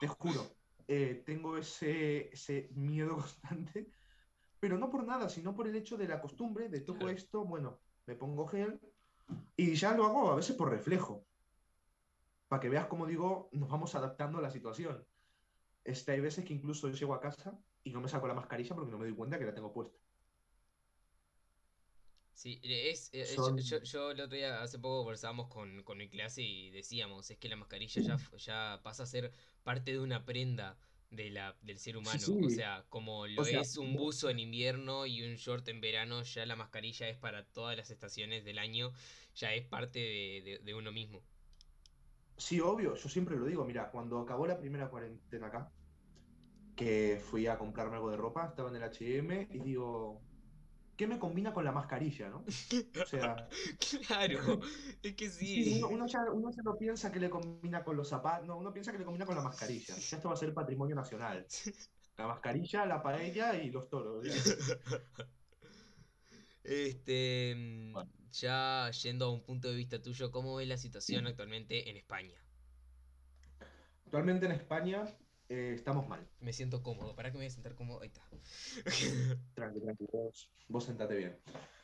Te 0.00 0.08
juro. 0.08 0.50
Eh, 0.88 1.22
tengo 1.24 1.56
ese, 1.56 2.30
ese 2.32 2.68
miedo 2.74 3.14
constante, 3.14 3.86
pero 4.58 4.76
no 4.76 4.90
por 4.90 5.06
nada, 5.06 5.28
sino 5.28 5.54
por 5.54 5.68
el 5.68 5.76
hecho 5.76 5.96
de 5.96 6.08
la 6.08 6.20
costumbre 6.20 6.68
de 6.68 6.80
toco 6.80 7.08
esto, 7.08 7.44
bueno, 7.44 7.78
me 8.06 8.16
pongo 8.16 8.48
gel 8.48 8.80
y 9.56 9.76
ya 9.76 9.92
lo 9.92 10.04
hago 10.04 10.32
a 10.32 10.36
veces 10.36 10.56
por 10.56 10.70
reflejo 10.70 11.27
para 12.48 12.60
que 12.60 12.68
veas, 12.68 12.86
como 12.86 13.06
digo, 13.06 13.48
nos 13.52 13.68
vamos 13.68 13.94
adaptando 13.94 14.38
a 14.38 14.42
la 14.42 14.50
situación. 14.50 15.04
Este, 15.84 16.12
hay 16.12 16.20
veces 16.20 16.44
que 16.44 16.54
incluso 16.54 16.88
yo 16.88 16.96
llego 16.96 17.14
a 17.14 17.20
casa 17.20 17.58
y 17.84 17.90
no 17.90 18.00
me 18.00 18.08
saco 18.08 18.26
la 18.26 18.34
mascarilla 18.34 18.74
porque 18.74 18.90
no 18.90 18.98
me 18.98 19.04
doy 19.06 19.14
cuenta 19.14 19.38
que 19.38 19.44
la 19.44 19.54
tengo 19.54 19.72
puesta. 19.72 19.98
Sí, 22.32 22.60
es, 22.62 23.10
eh, 23.12 23.26
yo, 23.34 23.82
yo, 23.82 24.10
el 24.12 24.20
otro 24.20 24.36
día, 24.36 24.62
hace 24.62 24.78
poco 24.78 25.00
conversábamos 25.00 25.48
con, 25.48 25.82
con 25.82 25.98
mi 25.98 26.08
clase 26.08 26.42
y 26.42 26.70
decíamos, 26.70 27.28
es 27.30 27.36
que 27.36 27.48
la 27.48 27.56
mascarilla 27.56 28.00
ya, 28.00 28.16
ya 28.36 28.80
pasa 28.84 29.02
a 29.02 29.06
ser 29.06 29.32
parte 29.64 29.90
de 29.90 29.98
una 29.98 30.24
prenda 30.24 30.78
de 31.10 31.30
la, 31.30 31.56
del 31.62 31.78
ser 31.80 31.96
humano. 31.96 32.22
O 32.44 32.50
sea, 32.50 32.84
como 32.90 33.26
lo 33.26 33.44
es 33.44 33.76
un 33.76 33.96
buzo 33.96 34.30
en 34.30 34.38
invierno 34.38 35.04
y 35.04 35.22
un 35.22 35.34
short 35.34 35.66
en 35.68 35.80
verano, 35.80 36.22
ya 36.22 36.46
la 36.46 36.54
mascarilla 36.54 37.08
es 37.08 37.16
para 37.16 37.44
todas 37.44 37.76
las 37.76 37.90
estaciones 37.90 38.44
del 38.44 38.58
año, 38.58 38.92
ya 39.34 39.52
es 39.54 39.66
parte 39.66 39.98
de, 39.98 40.60
de 40.62 40.74
uno 40.74 40.92
mismo. 40.92 41.24
Sí, 42.38 42.60
obvio, 42.60 42.94
yo 42.94 43.08
siempre 43.08 43.36
lo 43.36 43.44
digo. 43.46 43.64
Mira, 43.64 43.90
cuando 43.90 44.20
acabó 44.20 44.46
la 44.46 44.58
primera 44.58 44.88
cuarentena 44.88 45.48
acá, 45.48 45.72
que 46.76 47.20
fui 47.20 47.48
a 47.48 47.58
comprarme 47.58 47.96
algo 47.96 48.10
de 48.10 48.16
ropa, 48.16 48.46
estaba 48.46 48.70
en 48.70 48.76
el 48.76 48.84
HM 48.84 49.48
y 49.50 49.58
digo, 49.58 50.20
¿qué 50.96 51.08
me 51.08 51.18
combina 51.18 51.52
con 51.52 51.64
la 51.64 51.72
mascarilla, 51.72 52.28
no? 52.28 52.44
O 53.02 53.06
sea. 53.06 53.48
claro, 54.06 54.60
es 55.02 55.14
que 55.16 55.28
sí. 55.28 55.82
uno, 55.82 56.06
ya, 56.06 56.20
no 56.62 56.76
piensa 56.78 57.10
que 57.10 57.18
le 57.18 57.28
combina 57.28 57.82
con 57.82 57.96
los 57.96 58.08
zapatos, 58.08 58.46
no, 58.46 58.56
uno 58.56 58.72
piensa 58.72 58.92
que 58.92 58.98
le 58.98 59.04
combina 59.04 59.26
con 59.26 59.34
la 59.34 59.42
mascarilla. 59.42 59.96
Ya 59.96 60.16
esto 60.16 60.28
va 60.28 60.34
a 60.34 60.38
ser 60.38 60.54
patrimonio 60.54 60.94
nacional. 60.94 61.44
La 62.16 62.28
mascarilla, 62.28 62.86
la 62.86 63.02
paella 63.02 63.60
y 63.60 63.70
los 63.70 63.88
toros. 63.88 64.24
Este. 66.62 67.54
Mm, 67.56 67.96
ya 68.32 68.90
yendo 68.90 69.26
a 69.26 69.32
un 69.32 69.42
punto 69.42 69.68
de 69.68 69.76
vista 69.76 70.00
tuyo, 70.00 70.30
¿cómo 70.30 70.56
ves 70.56 70.68
la 70.68 70.76
situación 70.76 71.26
actualmente 71.26 71.90
en 71.90 71.96
España? 71.96 72.40
Actualmente 74.04 74.46
en 74.46 74.52
España 74.52 75.04
eh, 75.48 75.72
estamos 75.74 76.08
mal. 76.08 76.26
Me 76.40 76.52
siento 76.52 76.82
cómodo. 76.82 77.14
¿Para 77.14 77.30
que 77.30 77.38
me 77.38 77.44
voy 77.44 77.46
a 77.46 77.50
sentar 77.50 77.74
cómodo? 77.74 78.00
Ahí 78.02 78.08
está. 78.08 78.22
tranquilo, 79.54 79.84
tranquilo. 79.84 80.10
Vos, 80.12 80.50
vos, 80.68 80.84
sentate 80.84 81.16
bien. 81.16 81.38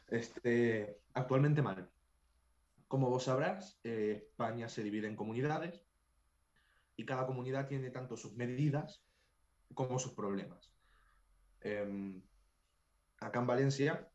Este, 0.09 1.01
actualmente 1.15 1.63
mal. 1.63 1.91
Como 2.89 3.11
vos 3.11 3.25
sabrás, 3.25 3.79
eh, 3.85 4.27
España 4.29 4.69
se 4.69 4.83
divide 4.83 5.09
en 5.09 5.17
comunidades 5.17 5.83
y 6.97 7.05
cada 7.05 7.27
comunidad 7.27 7.67
tiene 7.67 7.91
tanto 7.91 8.17
sus 8.17 8.35
medidas 8.35 9.03
como 9.75 9.99
sus 9.99 10.13
problemas. 10.13 10.73
Em, 11.61 12.23
acá 13.19 13.41
en 13.41 13.47
Valencia 13.47 14.09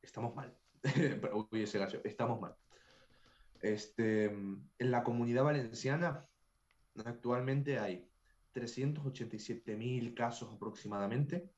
estamos 0.00 0.34
mal. 0.34 0.56
Uy, 1.50 1.62
ese 1.62 1.78
gallo, 1.78 2.00
estamos 2.04 2.40
mal. 2.40 2.54
Este, 3.60 4.26
en 4.26 4.90
la 4.90 5.02
comunidad 5.02 5.44
valenciana 5.44 6.26
actualmente 7.04 7.78
hay 7.78 8.08
387.000 8.54 10.14
casos 10.14 10.52
aproximadamente. 10.52 11.50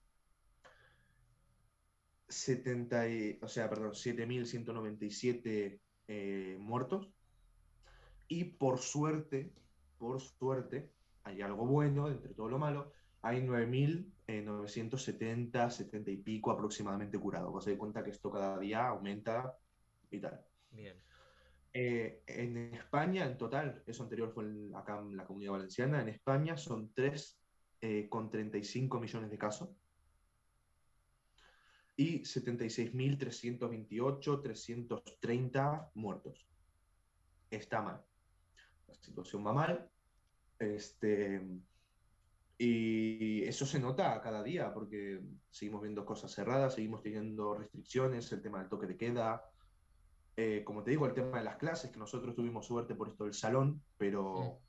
70 2.28 3.04
o 3.40 3.48
sea, 3.48 3.68
perdón, 3.70 3.92
7.197 3.92 5.80
eh, 6.08 6.56
muertos. 6.60 7.08
Y 8.28 8.44
por 8.44 8.78
suerte, 8.78 9.52
por 9.98 10.20
suerte, 10.20 10.90
hay 11.24 11.40
algo 11.40 11.66
bueno 11.66 12.08
entre 12.08 12.34
todo 12.34 12.48
lo 12.48 12.58
malo, 12.58 12.92
hay 13.22 13.42
9.970, 14.28 15.70
70 15.70 16.10
y 16.10 16.16
pico 16.18 16.50
aproximadamente 16.50 17.18
curados. 17.18 17.54
Os 17.54 17.64
dais 17.64 17.78
cuenta 17.78 18.04
que 18.04 18.10
esto 18.10 18.30
cada 18.30 18.58
día 18.58 18.88
aumenta 18.88 19.56
y 20.10 20.20
tal. 20.20 20.44
Bien. 20.70 21.02
Eh, 21.72 22.22
en 22.26 22.74
España, 22.74 23.24
en 23.24 23.38
total, 23.38 23.82
eso 23.86 24.02
anterior 24.02 24.30
fue 24.32 24.44
acá 24.74 24.98
en 24.98 25.16
la 25.16 25.24
comunidad 25.24 25.52
valenciana, 25.52 26.00
en 26.00 26.08
España 26.08 26.56
son 26.56 26.92
3 26.92 27.40
eh, 27.80 28.08
con 28.08 28.28
35 28.30 28.98
millones 29.00 29.30
de 29.30 29.38
casos 29.38 29.70
y 31.96 32.20
76.328, 32.20 34.42
330 34.42 35.90
muertos. 35.94 36.46
Está 37.50 37.82
mal. 37.82 38.02
La 38.86 38.94
situación 38.94 39.44
va 39.46 39.52
mal. 39.52 39.90
Este, 40.58 41.42
y 42.60 43.44
eso 43.44 43.64
se 43.64 43.78
nota 43.78 44.20
cada 44.20 44.42
día 44.42 44.74
porque 44.74 45.20
seguimos 45.48 45.80
viendo 45.80 46.04
cosas 46.04 46.32
cerradas, 46.32 46.74
seguimos 46.74 47.02
teniendo 47.02 47.54
restricciones, 47.54 48.30
el 48.32 48.42
tema 48.42 48.58
del 48.58 48.68
toque 48.68 48.88
de 48.88 48.96
queda. 48.96 49.44
Eh, 50.36 50.64
como 50.64 50.82
te 50.82 50.90
digo, 50.90 51.06
el 51.06 51.14
tema 51.14 51.38
de 51.38 51.44
las 51.44 51.56
clases, 51.56 51.92
que 51.92 51.98
nosotros 51.98 52.34
tuvimos 52.34 52.66
suerte 52.66 52.96
por 52.96 53.08
esto 53.08 53.24
del 53.24 53.34
salón, 53.34 53.80
pero, 53.96 54.60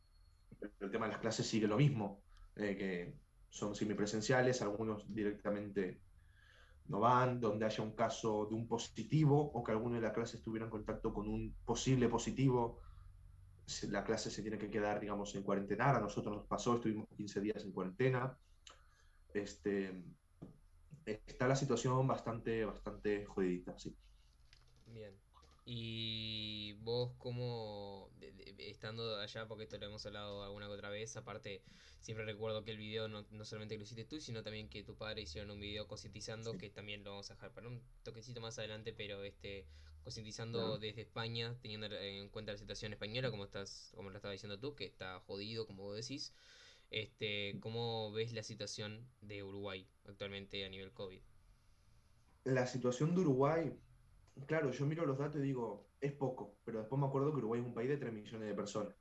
el 0.80 0.92
tema 0.92 1.08
de 1.08 1.14
las 1.14 1.22
clases 1.22 1.48
sigue 1.48 1.68
lo 1.68 1.78
mismo, 1.78 2.22
eh, 2.56 2.78
que 2.78 3.16
son 3.50 3.74
semipresenciales, 3.74 4.62
algunos 4.62 5.12
directamente 5.12 6.00
no 6.88 7.00
van, 7.00 7.40
donde 7.40 7.66
haya 7.66 7.84
un 7.84 7.94
caso 7.94 8.46
de 8.48 8.56
un 8.56 8.68
positivo 8.68 9.52
o 9.52 9.64
que 9.64 9.72
alguno 9.72 9.96
de 9.96 10.02
la 10.02 10.14
clase 10.14 10.38
estuviera 10.38 10.66
en 10.66 10.72
contacto 10.72 11.12
con 11.14 11.28
un 11.28 11.56
posible 11.66 12.08
positivo, 12.08 12.82
la 13.90 14.04
clase 14.04 14.32
se 14.32 14.42
tiene 14.42 14.58
que 14.58 14.70
quedar, 14.70 15.00
digamos, 15.00 15.34
en 15.36 15.44
cuarentena. 15.44 15.90
A 15.90 16.00
nosotros 16.00 16.36
nos 16.36 16.46
pasó, 16.46 16.76
estuvimos 16.76 17.08
15 17.16 17.42
días 17.42 17.64
en 17.64 17.72
cuarentena. 17.72 18.38
Este, 19.34 20.04
está 21.06 21.48
la 21.48 21.56
situación 21.56 22.08
bastante, 22.08 22.66
bastante 22.66 23.26
jodidita, 23.26 23.78
sí. 23.78 23.96
Bien. 24.88 25.14
Y 25.72 26.74
vos 26.82 27.14
como, 27.20 28.10
estando 28.58 29.20
allá, 29.20 29.48
porque 29.48 29.66
esto 29.66 29.78
lo 29.78 29.86
hemos 29.86 30.04
hablado 30.04 30.42
alguna 30.42 30.66
que 30.66 30.74
otra 30.74 30.90
vez, 30.90 31.16
aparte, 31.16 31.62
siempre 32.02 32.26
recuerdo 32.26 32.64
que 32.64 32.72
el 32.72 32.80
video 32.80 33.08
no, 33.08 33.24
no 33.30 33.46
solamente 33.46 33.78
lo 33.78 33.84
hiciste 33.84 34.04
tú, 34.04 34.20
sino 34.20 34.42
también 34.42 34.68
que 34.68 34.82
tu 34.82 34.96
padre 34.96 35.22
hicieron 35.22 35.52
un 35.52 35.60
video 35.60 35.88
concientizando, 35.88 36.58
que 36.58 36.72
también 36.72 37.04
lo 37.04 37.12
vamos 37.12 37.30
a 37.30 37.36
dejar 37.36 37.54
para 37.54 37.68
un 37.68 37.84
toquecito 38.02 38.42
más 38.42 38.58
adelante, 38.58 38.94
pero 38.94 39.24
este 39.24 39.68
concientizando 40.04 40.80
desde 40.80 41.02
España, 41.02 41.56
teniendo 41.62 41.86
en 41.86 42.30
cuenta 42.30 42.54
la 42.54 42.58
situación 42.58 42.94
española, 42.94 43.30
como 43.30 43.44
estás, 43.44 43.92
como 43.96 44.10
lo 44.10 44.16
estaba 44.16 44.32
diciendo 44.32 44.60
tú, 44.60 44.74
que 44.74 44.86
está 44.86 45.20
jodido, 45.20 45.68
como 45.68 45.84
vos 45.84 45.96
decís. 45.96 46.34
Este, 46.90 47.60
¿cómo 47.60 48.12
ves 48.12 48.34
la 48.34 48.42
situación 48.42 49.08
de 49.22 49.44
Uruguay 49.44 49.88
actualmente 50.08 50.66
a 50.66 50.70
nivel 50.70 50.92
COVID? 50.94 51.22
La 52.46 52.66
situación 52.66 53.14
de 53.14 53.22
Uruguay, 53.22 53.78
claro, 54.46 54.72
yo 54.72 54.86
miro 54.86 55.06
los 55.06 55.18
datos 55.18 55.38
y 55.38 55.44
digo, 55.44 55.90
es 56.02 56.12
poco, 56.14 56.58
pero 56.64 56.80
después 56.80 57.00
me 57.00 57.08
acuerdo 57.08 57.32
que 57.32 57.38
Uruguay 57.38 57.62
es 57.62 57.68
un 57.68 57.74
país 57.74 57.90
de 57.90 57.98
3 57.98 58.14
millones 58.14 58.48
de 58.48 58.56
personas, 58.56 58.96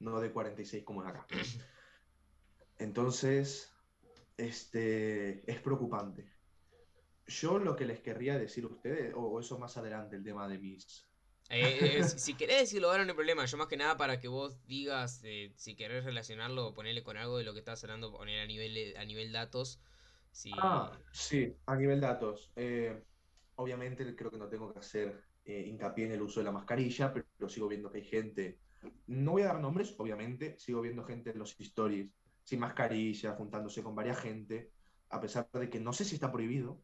no 0.00 0.20
de 0.20 0.30
46 0.32 0.84
como 0.84 1.02
es 1.02 1.08
acá. 1.08 1.26
Entonces, 2.78 3.72
este, 4.36 5.50
es 5.50 5.60
preocupante. 5.60 6.32
Yo 7.26 7.58
lo 7.58 7.76
que 7.76 7.86
les 7.86 8.00
querría 8.00 8.38
decir 8.38 8.64
a 8.64 8.68
ustedes, 8.68 9.12
o 9.16 9.40
eso 9.40 9.58
más 9.58 9.76
adelante, 9.76 10.16
el 10.16 10.24
tema 10.24 10.46
de 10.48 10.58
mis... 10.58 11.08
Eh, 11.50 11.98
eh, 11.98 12.04
si 12.04 12.34
querés 12.34 12.60
decirlo 12.60 12.90
ahora 12.90 13.04
no 13.04 13.10
hay 13.10 13.16
problema, 13.16 13.44
yo 13.44 13.58
más 13.58 13.66
que 13.66 13.76
nada 13.76 13.98
para 13.98 14.18
que 14.18 14.28
vos 14.28 14.66
digas, 14.66 15.20
eh, 15.24 15.52
si 15.56 15.76
querés 15.76 16.04
relacionarlo 16.04 16.68
o 16.68 16.74
ponerle 16.74 17.02
con 17.02 17.18
algo 17.18 17.36
de 17.36 17.44
lo 17.44 17.52
que 17.52 17.58
estás 17.58 17.84
hablando, 17.84 18.12
poner 18.12 18.40
a 18.40 18.46
nivel, 18.46 18.96
a 18.96 19.04
nivel 19.04 19.32
datos. 19.32 19.80
Si... 20.30 20.50
Ah, 20.58 20.98
sí, 21.12 21.56
a 21.66 21.76
nivel 21.76 22.00
datos. 22.00 22.50
Obviamente 23.56 24.14
creo 24.16 24.30
que 24.30 24.38
no 24.38 24.48
tengo 24.48 24.72
que 24.72 24.78
hacer 24.78 25.24
hincapié 25.44 26.06
en 26.06 26.12
el 26.12 26.22
uso 26.22 26.40
de 26.40 26.44
la 26.44 26.52
mascarilla, 26.52 27.12
pero, 27.12 27.48
sigo 27.48 27.68
viendo 27.68 27.90
que 27.90 27.98
hay 27.98 28.04
gente, 28.04 28.58
no 29.06 29.32
voy 29.32 29.42
a 29.42 29.46
dar 29.46 29.60
nombres, 29.60 29.94
obviamente, 29.98 30.58
sigo 30.58 30.80
viendo 30.80 31.04
gente 31.04 31.30
en 31.30 31.38
los 31.38 31.58
stories 31.58 32.10
sin 32.42 32.60
mascarilla, 32.60 33.34
juntándose 33.34 33.82
con 33.82 33.94
varias 33.94 34.18
gente, 34.18 34.72
a 35.10 35.20
pesar 35.20 35.48
de 35.52 35.70
que 35.70 35.80
no 35.80 35.92
sé 35.92 36.04
si 36.04 36.14
está 36.14 36.30
prohibido, 36.30 36.80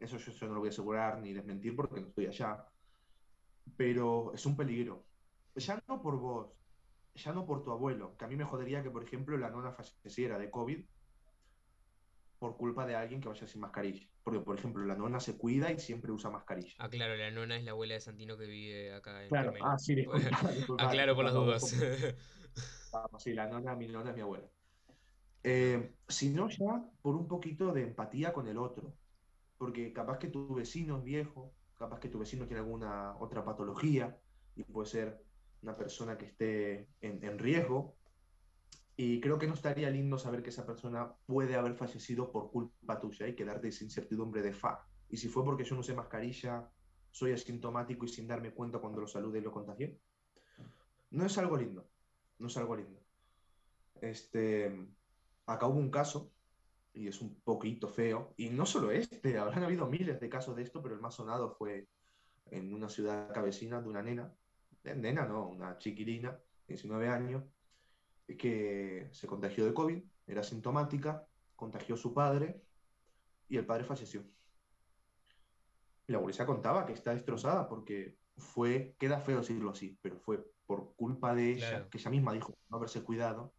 eso 0.00 0.18
yo, 0.18 0.48
no 0.48 0.54
lo 0.54 0.60
voy 0.60 0.68
a 0.68 0.72
asegurar 0.72 1.20
ni 1.20 1.32
desmentir 1.32 1.74
porque 1.74 2.00
no 2.00 2.08
estoy 2.08 2.26
allá. 2.26 2.66
Pero 3.76 4.32
es 4.34 4.44
un 4.44 4.56
peligro. 4.56 5.06
Ya 5.54 5.82
no 5.88 6.02
por 6.02 6.18
vos, 6.18 6.50
ya 7.14 7.32
no 7.32 7.46
por 7.46 7.62
tu 7.64 7.70
abuelo, 7.70 8.16
que 8.16 8.24
a 8.24 8.28
mí 8.28 8.36
me 8.36 8.44
jodería 8.44 8.82
que, 8.82 8.90
por 8.90 9.04
ejemplo, 9.04 9.36
la 9.38 9.50
nona 9.50 9.72
falleciera 9.72 10.38
de 10.38 10.50
COVID 10.50 10.84
por 12.44 12.56
culpa 12.56 12.86
de 12.86 12.94
alguien 12.94 13.20
que 13.20 13.28
vaya 13.28 13.46
sin 13.46 13.60
mascarilla. 13.60 14.06
Porque, 14.22 14.40
por 14.40 14.58
ejemplo, 14.58 14.84
la 14.84 14.94
nona 14.96 15.18
se 15.18 15.36
cuida 15.36 15.72
y 15.72 15.78
siempre 15.78 16.12
usa 16.12 16.30
mascarilla. 16.30 16.74
Ah, 16.78 16.88
claro, 16.88 17.16
la 17.16 17.30
nona 17.30 17.56
es 17.56 17.64
la 17.64 17.70
abuela 17.70 17.94
de 17.94 18.00
Santino 18.00 18.36
que 18.36 18.46
vive 18.46 18.92
acá 18.92 19.22
en 19.22 19.28
Claro, 19.28 19.52
ah, 19.62 19.78
sí, 19.78 19.94
disculpa, 20.54 20.84
Ah, 20.84 20.90
claro, 20.90 21.14
por 21.14 21.24
las 21.24 21.34
dudas. 21.34 21.74
Vamos, 22.92 23.22
sí, 23.22 23.32
la 23.32 23.48
nona, 23.48 23.74
mi 23.74 23.88
nona 23.88 24.10
es 24.10 24.16
mi 24.16 24.22
abuela. 24.22 24.46
Eh, 25.42 25.94
sino 26.08 26.48
ya 26.48 26.84
por 27.02 27.16
un 27.16 27.26
poquito 27.26 27.72
de 27.72 27.82
empatía 27.82 28.32
con 28.32 28.48
el 28.48 28.56
otro 28.56 28.94
porque 29.58 29.92
capaz 29.92 30.18
que 30.18 30.28
tu 30.28 30.54
vecino 30.54 30.98
es 30.98 31.04
viejo, 31.04 31.54
capaz 31.78 32.00
que 32.00 32.08
tu 32.08 32.18
vecino 32.18 32.46
tiene 32.46 32.60
alguna 32.60 33.16
otra 33.18 33.44
patología 33.44 34.18
y 34.56 34.62
puede 34.64 34.88
ser 34.88 35.22
una 35.62 35.76
persona 35.76 36.18
que 36.18 36.26
esté 36.26 36.88
en, 37.00 37.38
riesgo. 37.38 37.96
Y 38.96 39.20
creo 39.20 39.38
que 39.38 39.46
no 39.46 39.54
estaría 39.54 39.90
lindo 39.90 40.18
saber 40.18 40.42
que 40.42 40.50
esa 40.50 40.64
persona 40.64 41.12
puede 41.26 41.56
haber 41.56 41.74
fallecido 41.74 42.30
por 42.30 42.50
culpa 42.50 43.00
tuya 43.00 43.26
y 43.26 43.34
quedarte 43.34 43.72
sin 43.72 43.88
incertidumbre 43.88 44.42
de 44.42 44.52
fa. 44.52 44.86
Y 45.08 45.16
si 45.16 45.28
fue 45.28 45.44
porque 45.44 45.64
yo 45.64 45.74
no 45.74 45.80
usé 45.80 45.94
mascarilla, 45.94 46.70
soy 47.10 47.32
asintomático 47.32 48.04
y 48.04 48.08
sin 48.08 48.28
darme 48.28 48.52
cuenta 48.52 48.78
cuando 48.78 49.00
lo 49.00 49.06
salude 49.06 49.38
y 49.38 49.42
lo 49.42 49.52
contagié. 49.52 49.98
No 51.10 51.26
es 51.26 51.36
algo 51.38 51.56
lindo. 51.56 51.88
No 52.38 52.46
es 52.46 52.56
algo 52.56 52.76
lindo. 52.76 53.00
Este, 54.00 54.86
acá 55.46 55.66
hubo 55.66 55.78
un 55.78 55.90
caso 55.90 56.32
y 56.92 57.08
es 57.08 57.20
un 57.20 57.40
poquito 57.40 57.88
feo. 57.88 58.34
Y 58.36 58.50
no 58.50 58.64
solo 58.64 58.90
este, 58.92 59.38
habrán 59.38 59.64
habido 59.64 59.86
miles 59.86 60.20
de 60.20 60.28
casos 60.28 60.56
de 60.56 60.62
esto, 60.62 60.82
pero 60.82 60.94
el 60.94 61.00
más 61.00 61.14
sonado 61.14 61.50
fue 61.50 61.88
en 62.50 62.72
una 62.72 62.88
ciudad 62.88 63.32
cabecina 63.32 63.80
de 63.80 63.88
una 63.88 64.02
nena, 64.02 64.32
nena 64.84 65.26
no, 65.26 65.48
una 65.48 65.78
chiquilina, 65.78 66.38
19 66.68 67.08
años, 67.08 67.44
que 68.26 69.08
se 69.12 69.26
contagió 69.26 69.64
de 69.64 69.74
COVID, 69.74 70.02
era 70.26 70.42
sintomática, 70.42 71.26
contagió 71.56 71.94
a 71.94 71.98
su 71.98 72.14
padre 72.14 72.62
y 73.48 73.56
el 73.56 73.66
padre 73.66 73.84
falleció. 73.84 74.24
Y 76.06 76.12
la 76.12 76.20
policía 76.20 76.46
contaba 76.46 76.86
que 76.86 76.92
está 76.92 77.12
destrozada 77.12 77.68
porque 77.68 78.16
fue, 78.36 78.94
queda 78.98 79.20
feo 79.20 79.38
decirlo 79.38 79.70
así, 79.70 79.98
pero 80.02 80.18
fue 80.18 80.44
por 80.66 80.94
culpa 80.96 81.34
de 81.34 81.52
ella, 81.52 81.88
que 81.88 81.98
ella 81.98 82.10
misma 82.10 82.32
dijo 82.32 82.56
no 82.68 82.78
haberse 82.78 83.02
cuidado, 83.02 83.52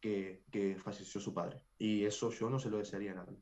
que, 0.00 0.44
que, 0.50 0.76
falleció 0.76 1.20
su 1.20 1.34
padre. 1.34 1.60
Y 1.78 2.04
eso 2.04 2.30
yo 2.30 2.50
no 2.50 2.58
se 2.58 2.70
lo 2.70 2.78
desearía 2.78 3.12
a 3.12 3.16
nadie. 3.16 3.38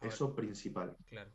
eso 0.00 0.34
principal. 0.34 0.96
Claro. 1.06 1.30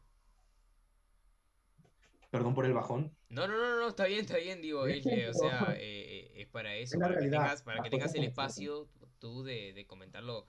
Perdón 2.36 2.54
por 2.54 2.66
el 2.66 2.74
bajón. 2.74 3.16
No, 3.30 3.48
no, 3.48 3.58
no, 3.58 3.80
no, 3.80 3.88
está 3.88 4.08
bien, 4.08 4.22
está 4.22 4.38
bien, 4.38 4.62
digo, 4.62 4.88
es, 4.88 5.06
o 5.06 5.34
sea, 5.34 5.74
eh, 5.80 6.34
es 6.36 6.48
para 6.48 6.76
eso, 6.76 7.00
para, 7.00 7.18
que 7.18 7.30
tengas, 7.30 7.62
para 7.64 7.82
que 7.82 7.90
tengas 7.90 8.14
el 8.14 8.26
espacio 8.26 8.90
tú 9.20 9.44
de, 9.44 9.72
de 9.72 9.88
comentar 9.88 10.22
lo, 10.22 10.46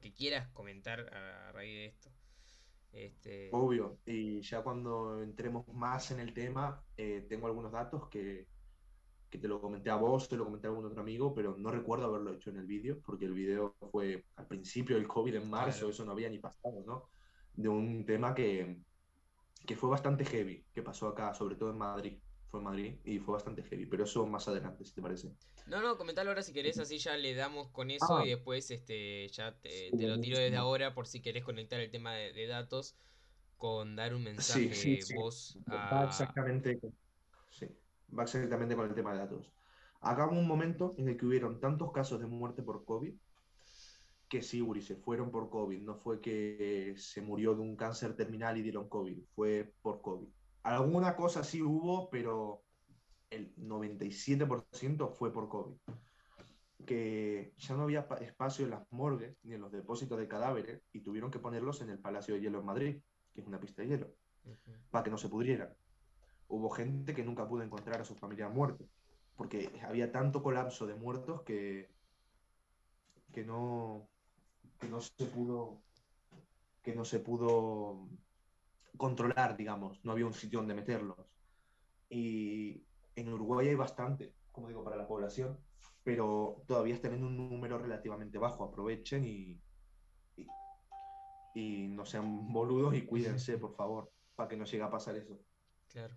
que 0.00 0.12
quieras 0.12 0.48
comentar 0.50 1.00
a 1.00 1.52
raíz 1.52 1.74
de 1.74 1.86
esto. 1.86 2.10
Este... 2.92 3.48
Obvio, 3.52 3.98
y 4.04 4.42
ya 4.42 4.62
cuando 4.62 5.22
entremos 5.22 5.66
más 5.68 6.10
en 6.10 6.20
el 6.20 6.34
tema, 6.34 6.84
eh, 6.98 7.24
tengo 7.30 7.46
algunos 7.46 7.72
datos 7.72 8.08
que, 8.10 8.46
que 9.30 9.38
te 9.38 9.48
lo 9.48 9.58
comenté 9.58 9.88
a 9.88 9.96
vos, 9.96 10.28
te 10.28 10.36
lo 10.36 10.44
comenté 10.44 10.66
a 10.66 10.70
algún 10.70 10.84
otro 10.84 11.00
amigo, 11.00 11.32
pero 11.32 11.56
no 11.56 11.70
recuerdo 11.70 12.04
haberlo 12.04 12.34
hecho 12.34 12.50
en 12.50 12.58
el 12.58 12.66
vídeo, 12.66 13.00
porque 13.00 13.24
el 13.24 13.32
vídeo 13.32 13.74
fue 13.90 14.26
al 14.36 14.46
principio 14.46 14.96
del 14.96 15.08
COVID 15.08 15.36
en 15.36 15.48
marzo, 15.48 15.88
eso 15.88 16.04
no 16.04 16.12
había 16.12 16.28
ni 16.28 16.38
pasado, 16.38 16.84
¿no? 16.86 17.08
De 17.54 17.70
un 17.70 18.04
tema 18.04 18.34
que, 18.34 18.82
que 19.66 19.76
fue 19.76 19.90
bastante 19.90 20.24
heavy, 20.24 20.64
que 20.74 20.82
pasó 20.82 21.08
acá, 21.08 21.34
sobre 21.34 21.56
todo 21.56 21.70
en 21.70 21.78
Madrid. 21.78 22.18
Fue 22.48 22.60
en 22.60 22.64
Madrid 22.64 22.96
y 23.04 23.18
fue 23.18 23.32
bastante 23.34 23.62
heavy, 23.62 23.86
pero 23.86 24.04
eso 24.04 24.26
más 24.26 24.46
adelante, 24.46 24.84
si 24.84 24.92
te 24.94 25.00
parece. 25.00 25.32
No, 25.66 25.80
no, 25.80 25.96
comentalo 25.96 26.30
ahora 26.30 26.42
si 26.42 26.52
querés, 26.52 26.78
así 26.78 26.98
ya 26.98 27.16
le 27.16 27.34
damos 27.34 27.68
con 27.68 27.90
eso 27.90 28.18
ah. 28.18 28.26
y 28.26 28.28
después 28.28 28.70
este, 28.70 29.26
ya 29.28 29.54
te, 29.58 29.90
lo 29.92 30.20
tiro 30.20 30.38
desde 30.38 30.56
ahora 30.56 30.94
por 30.94 31.06
si 31.06 31.22
querés 31.22 31.44
conectar 31.44 31.80
el 31.80 31.90
tema 31.90 32.12
de, 32.12 32.46
datos 32.46 32.94
con 33.56 33.96
dar 33.96 34.14
un 34.14 34.24
mensaje 34.24 34.74
sí, 34.74 34.98
vos 35.14 35.56
a... 35.66 36.04
Exactamente. 36.04 36.78
Sí 37.48 37.68
va 38.16 38.24
exactamente 38.24 38.76
con 38.76 38.88
el 38.88 38.94
tema 38.94 39.12
de 39.12 39.18
datos. 39.18 39.52
Acá 40.00 40.26
hubo 40.26 40.38
un 40.38 40.46
momento 40.46 40.94
en 40.98 41.08
el 41.08 41.16
que 41.16 41.26
hubieron 41.26 41.60
tantos 41.60 41.92
casos 41.92 42.20
de 42.20 42.26
muerte 42.26 42.62
por 42.62 42.84
COVID 42.84 43.14
que 44.32 44.40
sí, 44.40 44.62
Uri, 44.62 44.80
se 44.80 44.96
fueron 44.96 45.30
por 45.30 45.50
COVID. 45.50 45.82
No 45.82 45.94
fue 45.94 46.18
que 46.22 46.94
se 46.96 47.20
murió 47.20 47.54
de 47.54 47.60
un 47.60 47.76
cáncer 47.76 48.16
terminal 48.16 48.56
y 48.56 48.62
dieron 48.62 48.88
COVID, 48.88 49.18
fue 49.34 49.74
por 49.82 50.00
COVID. 50.00 50.26
Alguna 50.62 51.14
cosa 51.16 51.44
sí 51.44 51.60
hubo, 51.60 52.08
pero 52.08 52.62
el 53.28 53.54
97% 53.56 55.12
fue 55.12 55.30
por 55.30 55.50
COVID. 55.50 55.76
Que 56.86 57.52
ya 57.58 57.76
no 57.76 57.82
había 57.82 58.08
espacio 58.22 58.64
en 58.64 58.70
las 58.70 58.90
morgues 58.90 59.36
ni 59.42 59.52
en 59.52 59.60
los 59.60 59.70
depósitos 59.70 60.18
de 60.18 60.28
cadáveres 60.28 60.80
y 60.94 61.00
tuvieron 61.00 61.30
que 61.30 61.38
ponerlos 61.38 61.82
en 61.82 61.90
el 61.90 61.98
Palacio 61.98 62.32
de 62.32 62.40
Hielo 62.40 62.60
en 62.60 62.64
Madrid, 62.64 63.02
que 63.34 63.42
es 63.42 63.46
una 63.46 63.60
pista 63.60 63.82
de 63.82 63.88
hielo, 63.88 64.14
para 64.90 65.04
que 65.04 65.10
no 65.10 65.18
se 65.18 65.28
pudrieran 65.28 65.76
hubo 66.48 66.70
gente 66.70 67.14
que 67.14 67.24
nunca 67.24 67.46
pudo 67.46 67.62
encontrar 67.62 68.00
a 68.00 68.04
su 68.04 68.14
familia 68.14 68.48
muertos, 68.48 68.86
porque 69.36 69.70
había 69.86 70.10
tanto 70.10 70.42
colapso 70.42 70.86
de 70.86 70.94
muertos 70.94 71.42
que, 71.42 71.90
que, 73.32 73.42
no, 73.42 74.06
no 74.88 75.00
se 75.00 75.26
pudo 75.26 75.84
que 76.82 76.94
no 76.94 77.04
se 77.04 77.20
pudo 77.20 78.08
controlar, 78.96 79.56
digamos, 79.56 80.04
no 80.04 80.12
había 80.12 80.26
un 80.26 80.34
sitio 80.34 80.58
donde 80.58 80.74
meterlos. 80.74 81.16
Y 82.08 82.86
en 83.14 83.32
Uruguay 83.32 83.68
hay 83.68 83.74
bastante, 83.74 84.36
como 84.50 84.68
digo, 84.68 84.84
para 84.84 84.96
la 84.96 85.06
población, 85.06 85.64
pero 86.02 86.64
todavía 86.66 86.94
están 86.94 87.14
en 87.14 87.24
un 87.24 87.36
número 87.36 87.78
relativamente 87.78 88.38
bajo. 88.38 88.64
Aprovechen 88.64 89.24
y, 89.24 89.62
y, 90.36 90.46
y 91.54 91.88
no 91.88 92.04
sean 92.04 92.48
boludos 92.52 92.94
y 92.94 93.06
cuídense, 93.06 93.58
por 93.58 93.74
favor, 93.74 94.12
para 94.34 94.48
que 94.48 94.56
no 94.56 94.64
llegue 94.64 94.82
a 94.82 94.90
pasar 94.90 95.16
eso. 95.16 95.38
Claro. 95.88 96.16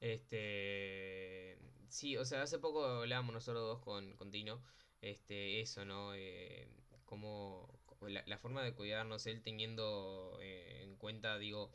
Este. 0.00 1.58
Sí, 1.88 2.16
o 2.16 2.24
sea, 2.24 2.42
hace 2.42 2.58
poco 2.58 2.84
hablábamos 2.84 3.32
nosotros 3.32 3.62
dos 3.62 3.80
con, 3.80 4.16
con 4.16 4.30
Tino. 4.30 4.62
Este, 5.00 5.60
eso, 5.60 5.84
¿no? 5.84 6.14
Eh, 6.14 6.68
como 7.04 7.68
la, 8.00 8.38
forma 8.38 8.62
de 8.62 8.74
cuidarnos, 8.74 9.26
él 9.26 9.42
teniendo 9.42 10.38
eh, 10.40 10.82
en 10.82 10.96
cuenta, 10.96 11.38
digo, 11.38 11.72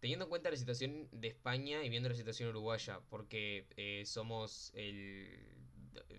teniendo 0.00 0.24
en 0.24 0.30
cuenta 0.30 0.50
la 0.50 0.56
situación 0.56 1.08
de 1.12 1.28
España 1.28 1.84
y 1.84 1.88
viendo 1.88 2.08
la 2.08 2.14
situación 2.14 2.48
uruguaya, 2.50 3.00
porque 3.08 3.66
eh, 3.76 4.04
somos 4.06 4.72
el. 4.74 5.56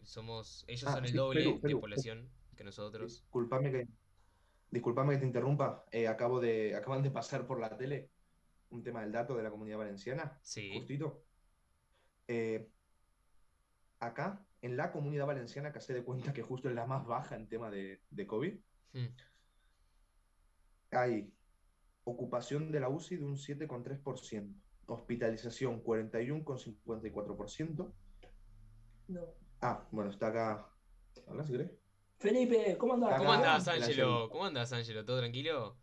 Somos, 0.03 0.63
ellos 0.67 0.85
ah, 0.87 0.93
son 0.93 1.05
el 1.05 1.13
doble 1.13 1.59
de 1.61 1.75
población 1.75 2.29
que 2.55 2.63
nosotros. 2.63 3.23
Disculpame 3.23 3.71
que, 3.71 3.87
disculpame 4.71 5.13
que 5.13 5.19
te 5.19 5.25
interrumpa. 5.25 5.85
acabo 6.09 6.39
de, 6.39 6.75
acaban 6.75 7.03
de 7.03 7.11
pasar 7.11 7.45
por 7.45 7.59
la 7.59 7.75
tele 7.75 8.09
un 8.69 8.83
tema 8.83 9.01
del 9.01 9.11
dato 9.11 9.35
de 9.35 9.43
la 9.43 9.49
comunidad 9.49 9.79
valenciana. 9.79 10.39
Sí. 10.41 10.71
Justito. 10.73 11.25
Acá, 13.99 14.45
en 14.65 14.75
la 14.77 14.91
comunidad 14.91 15.27
valenciana, 15.27 15.71
que 15.71 15.79
se 15.79 15.93
de 15.93 16.03
cuenta 16.03 16.33
que 16.33 16.41
justo 16.41 16.69
es 16.69 16.75
la 16.75 16.87
más 16.87 17.05
baja 17.05 17.35
en 17.35 17.47
tema 17.47 17.69
de, 17.69 18.01
COVID, 18.25 18.55
hmm. 18.93 19.05
hay 20.91 21.31
ocupación 22.03 22.71
de 22.71 22.79
la 22.79 22.89
UCI 22.89 23.17
de 23.17 23.25
un 23.25 23.35
7,3%, 23.35 24.55
hospitalización 24.87 25.83
41,54%. 25.83 27.93
No. 29.07 29.21
Ah, 29.61 29.87
bueno, 29.91 30.09
está 30.09 30.29
acá. 30.29 30.67
¿Habla 31.27 31.43
si 31.43 31.53
Felipe, 32.17 32.75
¿cómo 32.79 32.95
andás? 32.95 33.19
¿Cómo 33.19 33.33
andás, 33.33 33.67
Ángelo? 33.67 34.31
¿Cómo 34.31 34.45
andás, 34.45 34.73
Ángelo? 34.73 35.05
¿Todo 35.05 35.19
tranquilo? 35.19 35.77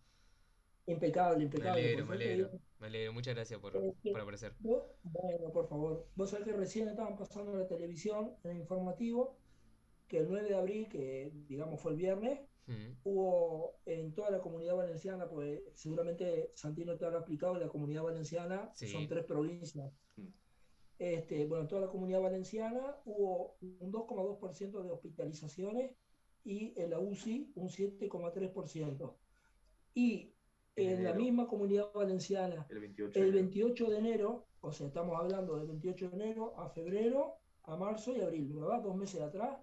Impecable, 0.86 1.44
impecable. 1.44 1.80
Me 1.80 1.88
alegro, 1.88 2.06
por 2.06 2.16
me 2.16 2.24
alegro, 2.24 2.50
me 2.80 2.86
alegro. 2.88 3.12
Muchas 3.12 3.34
gracias 3.34 3.60
por, 3.60 3.72
por 3.72 4.20
aparecer. 4.20 4.54
bueno, 4.60 5.52
por 5.52 5.68
favor. 5.68 6.08
Vos 6.16 6.30
sabés 6.30 6.46
que 6.46 6.52
recién 6.52 6.88
estaban 6.88 7.16
pasando 7.16 7.52
en 7.52 7.60
la 7.60 7.68
televisión, 7.68 8.34
en 8.42 8.52
el 8.52 8.56
informativo, 8.58 9.38
que 10.08 10.18
el 10.18 10.28
9 10.28 10.48
de 10.48 10.54
abril, 10.56 10.88
que 10.88 11.30
digamos 11.48 11.80
fue 11.80 11.92
el 11.92 11.98
viernes, 11.98 12.40
hubo 13.04 13.80
en 13.86 14.14
toda 14.14 14.30
la 14.30 14.40
comunidad 14.40 14.76
valenciana, 14.76 15.28
pues 15.28 15.60
seguramente 15.74 16.52
Santino 16.54 16.96
te 16.96 17.04
habrá 17.04 17.18
explicado, 17.18 17.58
la 17.58 17.68
comunidad 17.68 18.02
valenciana 18.02 18.72
son 18.74 19.06
tres 19.08 19.24
provincias. 19.24 19.92
Mm. 20.16 20.28
Este, 20.98 21.46
bueno, 21.46 21.62
en 21.62 21.68
toda 21.68 21.82
la 21.82 21.88
comunidad 21.88 22.20
valenciana 22.20 22.96
hubo 23.04 23.56
un 23.60 23.92
2,2% 23.92 24.82
de 24.82 24.90
hospitalizaciones 24.90 25.96
y 26.44 26.72
en 26.76 26.90
la 26.90 26.98
UCI 26.98 27.52
un 27.54 27.68
7,3%. 27.68 29.14
Y 29.94 30.31
en, 30.76 31.04
la 31.04 31.12
misma 31.12 31.46
comunidad 31.46 31.92
valenciana, 31.94 32.66
el 32.70 32.80
28, 32.80 33.20
el 33.20 33.32
28 33.32 33.90
de 33.90 33.98
enero, 33.98 34.46
o 34.60 34.72
sea, 34.72 34.86
estamos 34.86 35.18
hablando 35.18 35.56
del 35.56 35.66
28 35.68 36.10
de 36.10 36.16
enero 36.16 36.58
a 36.58 36.68
febrero, 36.68 37.34
a 37.64 37.76
marzo 37.76 38.16
y 38.16 38.20
abril, 38.20 38.52
¿verdad? 38.54 38.82
Dos 38.82 38.96
meses 38.96 39.20
atrás, 39.20 39.58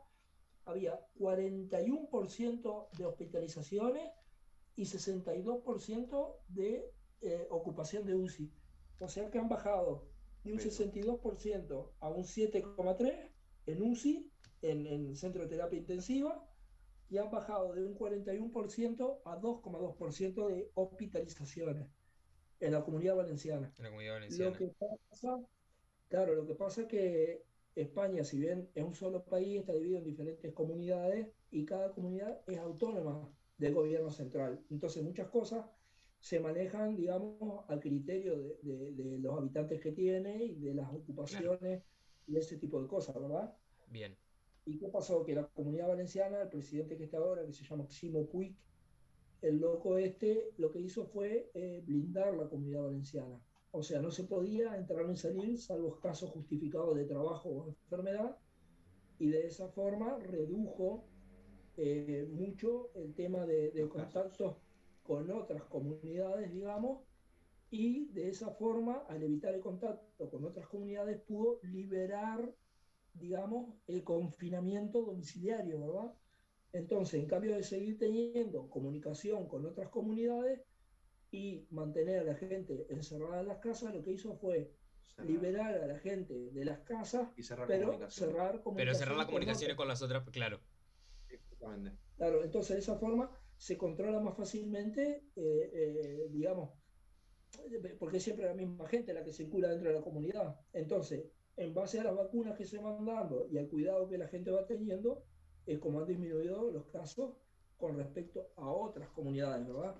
había 0.66 1.00
41% 1.18 2.90
de 2.98 3.06
hospitalizaciones 3.06 4.12
y 4.76 4.84
62% 4.84 6.36
de 6.50 6.94
eh, 7.22 7.48
ocupación 7.50 8.06
de 8.06 8.16
UCI. 8.16 8.54
O 9.00 9.08
sea 9.08 9.30
que 9.30 9.40
han 9.40 9.50
bajado 9.50 10.08
de 10.44 10.54
un 10.54 10.60
62% 10.60 11.92
a 12.00 12.10
un 12.10 12.24
7,3% 12.24 13.32
en 13.66 13.82
UCI, 13.82 14.32
en, 14.62 14.86
en 14.86 15.16
centro 15.16 15.44
de 15.44 15.50
terapia 15.50 15.80
intensiva, 15.80 16.49
y 17.10 17.18
han 17.18 17.32
bajado 17.32 17.74
de 17.74 17.84
un 17.84 17.98
41% 17.98 19.22
a 19.26 19.38
2,2% 19.38 20.48
de 20.48 20.72
hospitalizaciones 20.76 21.88
en 22.60 22.74
la 22.74 22.84
comunidad 22.84 23.16
valenciana. 23.16 23.74
En 23.78 23.84
la 23.84 23.90
comunidad 23.90 24.14
valenciana. 24.16 24.52
Lo 24.52 24.58
que 24.58 24.72
pasa, 25.10 25.40
claro, 26.08 26.36
lo 26.36 26.46
que 26.46 26.56
pasa 26.56 26.82
es 26.82 26.88
que 26.88 27.44
España, 27.76 28.24
si 28.24 28.40
bien 28.40 28.70
es 28.76 28.84
un 28.84 28.94
solo 28.94 29.24
país, 29.24 29.60
está 29.60 29.74
dividido 29.74 30.00
en 30.00 30.04
diferentes 30.04 30.54
comunidades 30.54 31.28
y 31.52 31.66
cada 31.66 31.92
comunidad 31.92 32.42
es 32.48 32.58
autónoma 32.58 33.30
del 33.58 33.74
gobierno 33.74 34.12
central. 34.12 34.64
Entonces 34.70 35.04
muchas 35.04 35.28
cosas 35.30 35.66
se 36.20 36.40
manejan, 36.40 36.96
digamos, 36.96 37.64
al 37.68 37.80
criterio 37.80 38.38
de, 38.62 39.18
los 39.20 39.38
habitantes 39.38 39.80
que 39.80 39.92
tiene 39.94 40.44
y 40.44 40.60
de 40.60 40.74
las 40.74 40.90
ocupaciones 40.94 41.84
y 42.28 42.38
ese 42.38 42.58
tipo 42.58 42.82
de 42.82 42.88
cosas, 42.88 43.16
¿verdad? 43.20 43.56
Bien. 43.88 44.16
¿Y 44.70 44.78
qué 44.78 44.88
pasó? 44.88 45.26
Que 45.26 45.34
la 45.34 45.48
comunidad 45.48 45.88
valenciana, 45.88 46.44
el 46.44 46.50
presidente 46.50 46.96
que 46.96 47.06
está 47.06 47.18
ahora, 47.18 47.44
que 47.44 47.54
se 47.54 47.66
llama 47.66 47.88
Ximo 47.90 48.28
Puig, 48.28 48.56
el 49.42 49.58
loco 49.58 49.98
este, 49.98 50.52
lo 50.58 50.72
que 50.72 50.80
hizo 50.80 51.08
fue 51.08 51.50
eh, 51.56 51.82
blindar 51.84 52.36
la 52.38 52.48
comunidad 52.48 52.84
valenciana. 52.84 53.42
O 53.72 53.82
sea, 53.82 54.00
no 54.00 54.12
se 54.12 54.26
podía 54.26 54.76
entrar 54.78 55.08
ni 55.08 55.18
salir, 55.18 55.60
salvo 55.60 56.00
casos 56.00 56.30
justificados 56.30 56.96
de 56.96 57.06
trabajo 57.06 57.50
o 57.50 57.68
enfermedad, 57.70 58.38
y 59.18 59.30
de 59.30 59.48
esa 59.48 59.70
forma 59.70 60.20
redujo 60.20 61.04
eh, 61.76 62.30
mucho 62.32 62.92
el 62.94 63.16
tema 63.16 63.48
de, 63.48 63.72
de 63.72 63.90
contactos 63.90 64.58
con 65.02 65.32
otras 65.32 65.64
comunidades, 65.64 66.54
digamos, 66.54 67.02
y 67.72 68.06
de 68.10 68.30
esa 68.30 68.52
forma, 68.52 69.04
al 69.08 69.24
evitar 69.24 69.56
el 69.56 69.62
contacto 69.62 70.30
con 70.30 70.46
otras 70.46 70.68
comunidades, 70.68 71.20
pudo 71.22 71.60
liberar 71.64 72.54
digamos, 73.14 73.76
el 73.88 74.04
confinamiento 74.04 75.02
domiciliario, 75.02 75.80
¿verdad? 75.80 76.14
Entonces, 76.72 77.20
en 77.22 77.28
cambio 77.28 77.56
de 77.56 77.64
seguir 77.64 77.98
teniendo 77.98 78.70
comunicación 78.70 79.48
con 79.48 79.66
otras 79.66 79.90
comunidades 79.90 80.62
y 81.32 81.68
mantener 81.72 82.20
a 82.20 82.24
la 82.24 82.36
gente 82.36 82.86
encerrada 82.90 83.42
en 83.42 83.48
las 83.48 83.60
casas, 83.60 83.94
lo 83.94 84.04
que 84.04 84.12
hizo 84.12 84.36
fue 84.38 84.74
liberar 85.26 85.76
a 85.76 85.88
la 85.88 86.00
gente 86.00 86.34
de 86.34 86.66
las 86.66 86.80
casas, 86.80 87.30
y 87.36 87.44
cerrar 87.44 87.68
pero 87.68 88.10
cerrar 88.10 88.64
Pero 88.76 88.96
cerrar 88.96 89.18
las 89.18 89.26
comunicaciones 89.26 89.76
con, 89.76 89.88
las 89.88 90.02
otras, 90.02 90.28
claro. 90.30 90.62
Claro, 92.18 92.44
entonces 92.44 92.76
de 92.76 92.80
esa 92.80 92.98
forma 92.98 93.30
se 93.58 93.78
controla 93.78 94.20
más 94.22 94.38
fácilmente, 94.38 95.26
eh, 95.36 95.72
eh, 95.74 96.28
digamos, 96.30 96.72
porque 98.00 98.18
es 98.18 98.24
siempre 98.24 98.46
la 98.46 98.54
misma 98.54 98.88
gente 98.88 99.14
la 99.14 99.24
que 99.24 99.34
circula 99.34 99.70
dentro 99.70 99.90
de 99.90 99.96
la 99.96 100.02
comunidad. 100.02 100.56
Entonces, 100.72 101.26
en 101.60 101.74
base 101.74 102.00
a 102.00 102.06
las 102.06 102.16
vacunas 102.16 102.58
que 102.58 102.66
se 102.66 102.78
van 102.78 103.06
dando 103.06 103.46
y 103.52 103.58
al 103.58 103.68
cuidado 103.68 104.08
que 104.08 104.18
la 104.18 104.30
gente 104.30 104.50
va 104.50 104.66
teniendo, 104.66 105.24
es 105.66 105.78
como 105.80 106.00
han 106.00 106.08
disminuido 106.08 106.72
los 106.72 106.86
casos 106.86 107.36
con 107.78 107.98
respecto 107.98 108.50
a 108.56 108.70
otras 108.70 109.10
comunidades, 109.10 109.68
¿verdad? 109.68 109.96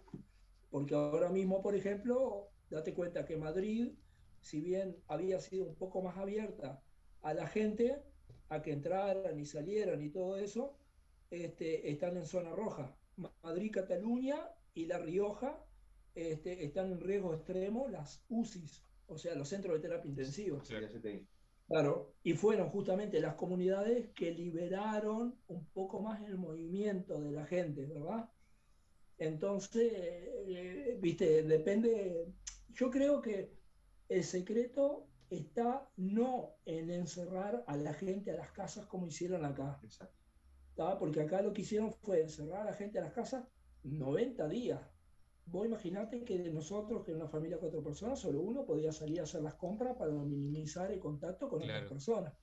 Porque 0.70 0.96
ahora 0.96 1.30
mismo, 1.30 1.62
por 1.62 1.76
ejemplo, 1.76 2.48
date 2.70 2.94
cuenta 2.94 3.26
que 3.26 3.36
Madrid, 3.36 3.92
si 4.40 4.62
bien 4.62 4.96
había 5.08 5.42
sido 5.42 5.66
un 5.66 5.76
poco 5.76 6.02
más 6.02 6.18
abierta 6.18 6.82
a 7.22 7.34
la 7.34 7.46
gente, 7.46 8.02
a 8.48 8.62
que 8.62 8.72
entraran 8.72 9.38
y 9.38 9.46
salieran 9.46 10.02
y 10.02 10.10
todo 10.10 10.38
eso, 10.38 10.78
este, 11.30 11.92
están 11.92 12.16
en 12.16 12.26
zona 12.26 12.52
roja. 12.52 12.96
Madrid, 13.44 13.72
Cataluña 13.74 14.38
y 14.74 14.86
La 14.86 14.98
Rioja 14.98 15.62
este, 16.16 16.64
están 16.64 16.94
en 16.94 17.02
riesgo 17.02 17.34
extremo 17.34 17.90
las 17.90 18.24
UCIs, 18.30 18.86
o 19.08 19.18
sea, 19.18 19.36
los 19.36 19.50
centros 19.50 19.76
de 19.76 19.82
terapia 19.82 20.10
intensiva. 20.10 20.64
Sí, 20.64 20.76
Claro, 21.70 22.16
y 22.24 22.34
fueron 22.34 22.70
justamente 22.70 23.22
las 23.22 23.36
comunidades 23.36 24.10
que 24.16 24.32
liberaron 24.32 25.40
un 25.48 25.66
poco 25.68 26.02
más 26.02 26.20
el 26.24 26.36
movimiento 26.36 27.22
de 27.22 27.32
la 27.32 27.46
gente, 27.46 27.86
¿verdad? 27.86 28.28
Entonces, 29.20 29.94
eh, 29.94 30.98
viste, 31.00 31.44
depende, 31.44 32.34
yo 32.70 32.90
creo 32.90 33.22
que 33.22 33.54
el 34.10 34.24
secreto 34.24 35.08
está 35.30 35.88
no 35.96 36.56
en 36.66 36.90
encerrar 36.90 37.64
a 37.68 37.78
la 37.78 37.94
gente 37.94 38.32
a 38.32 38.38
las 38.38 38.52
casas 38.52 38.88
como 38.88 39.06
hicieron 39.06 39.46
acá. 39.46 39.80
Exacto. 39.84 40.18
Porque 40.98 41.22
acá 41.22 41.44
lo 41.44 41.54
que 41.54 41.62
hicieron 41.62 41.94
fue 41.94 42.22
encerrar 42.22 42.62
a 42.62 42.72
la 42.72 42.74
gente 42.74 42.98
a 42.98 43.04
las 43.04 43.14
casas 43.14 43.46
90 43.84 44.48
días 44.48 44.82
vos 45.52 45.66
imaginate 45.66 46.24
que 46.24 46.38
de 46.38 46.52
nosotros, 46.52 47.04
que 47.04 47.12
en 47.12 47.18
una 47.18 47.28
familia 47.28 47.58
de 47.58 47.62
cuatro 47.62 47.84
personas, 47.84 48.20
solo 48.20 48.42
uno 48.42 48.66
podía 48.66 48.92
salir 48.92 49.20
a 49.20 49.24
hacer 49.24 49.42
las 49.42 49.56
compras 49.56 49.96
para 49.98 50.12
minimizar 50.12 50.92
el 50.92 51.00
contacto 51.00 51.50
con 51.50 51.62
otras 51.62 51.90
personas. 51.90 52.34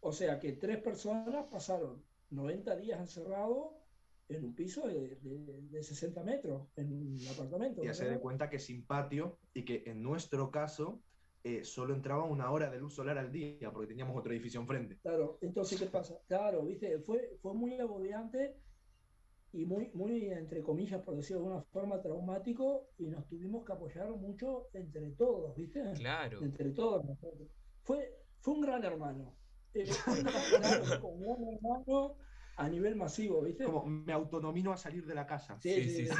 O 0.00 0.12
sea 0.12 0.38
que 0.38 0.52
tres 0.54 0.78
personas 0.78 1.46
pasaron 1.50 2.02
90 2.30 2.76
días 2.76 3.00
encerrados 3.00 3.74
en 4.28 4.44
un 4.44 4.54
piso 4.54 4.86
de, 4.86 5.18
de, 5.20 5.82
60 5.82 6.22
metros, 6.24 6.68
en 6.76 6.92
un 6.92 7.20
apartamento. 7.28 7.84
Y 7.84 7.92
se 7.94 8.08
de 8.08 8.18
cuenta 8.18 8.48
que 8.48 8.58
sin 8.58 8.84
patio 8.86 9.38
y 9.52 9.64
que 9.64 9.84
en 9.86 10.02
nuestro 10.02 10.50
caso 10.50 11.02
eh, 11.44 11.64
solo 11.64 11.94
entraba 11.94 12.24
una 12.24 12.50
hora 12.50 12.70
de 12.70 12.78
luz 12.78 12.94
solar 12.94 13.18
al 13.18 13.30
día 13.30 13.70
porque 13.72 13.88
teníamos 13.88 14.16
otro 14.16 14.32
edificio 14.32 14.60
enfrente. 14.60 14.98
Claro, 15.02 15.38
entonces, 15.40 15.78
¿qué 15.78 15.86
pasa? 15.86 16.18
Claro, 16.26 16.64
viste, 16.64 16.98
fue, 17.00 17.36
fue 17.40 17.54
muy 17.54 17.78
agobiante 17.78 18.56
y 19.52 19.66
muy, 19.66 19.90
muy, 19.92 20.30
entre 20.30 20.62
comillas, 20.62 21.02
por 21.02 21.16
decirlo 21.16 21.42
de 21.42 21.48
alguna 21.48 21.64
forma, 21.64 22.00
traumático 22.00 22.88
y 22.96 23.08
nos 23.08 23.26
tuvimos 23.26 23.64
que 23.64 23.72
apoyar 23.72 24.08
mucho 24.10 24.68
entre 24.72 25.10
todos, 25.10 25.54
¿viste? 25.54 25.82
Claro. 25.94 26.40
Entre 26.42 26.70
todos 26.70 27.04
Fue, 27.82 28.18
fue 28.40 28.54
un 28.54 28.60
gran 28.62 28.82
hermano. 28.84 29.36
Eh, 29.74 29.84
un 31.02 31.20
gran 31.20 31.44
hermano 31.44 32.16
a 32.56 32.68
nivel 32.68 32.96
masivo, 32.96 33.42
¿viste? 33.42 33.64
Como 33.64 33.84
me 33.84 34.12
autonomino 34.12 34.72
a 34.72 34.76
salir 34.76 35.06
de 35.06 35.14
la 35.14 35.26
casa. 35.26 35.58
Sí, 35.60 35.88
sí, 35.88 36.06
sí. 36.06 36.14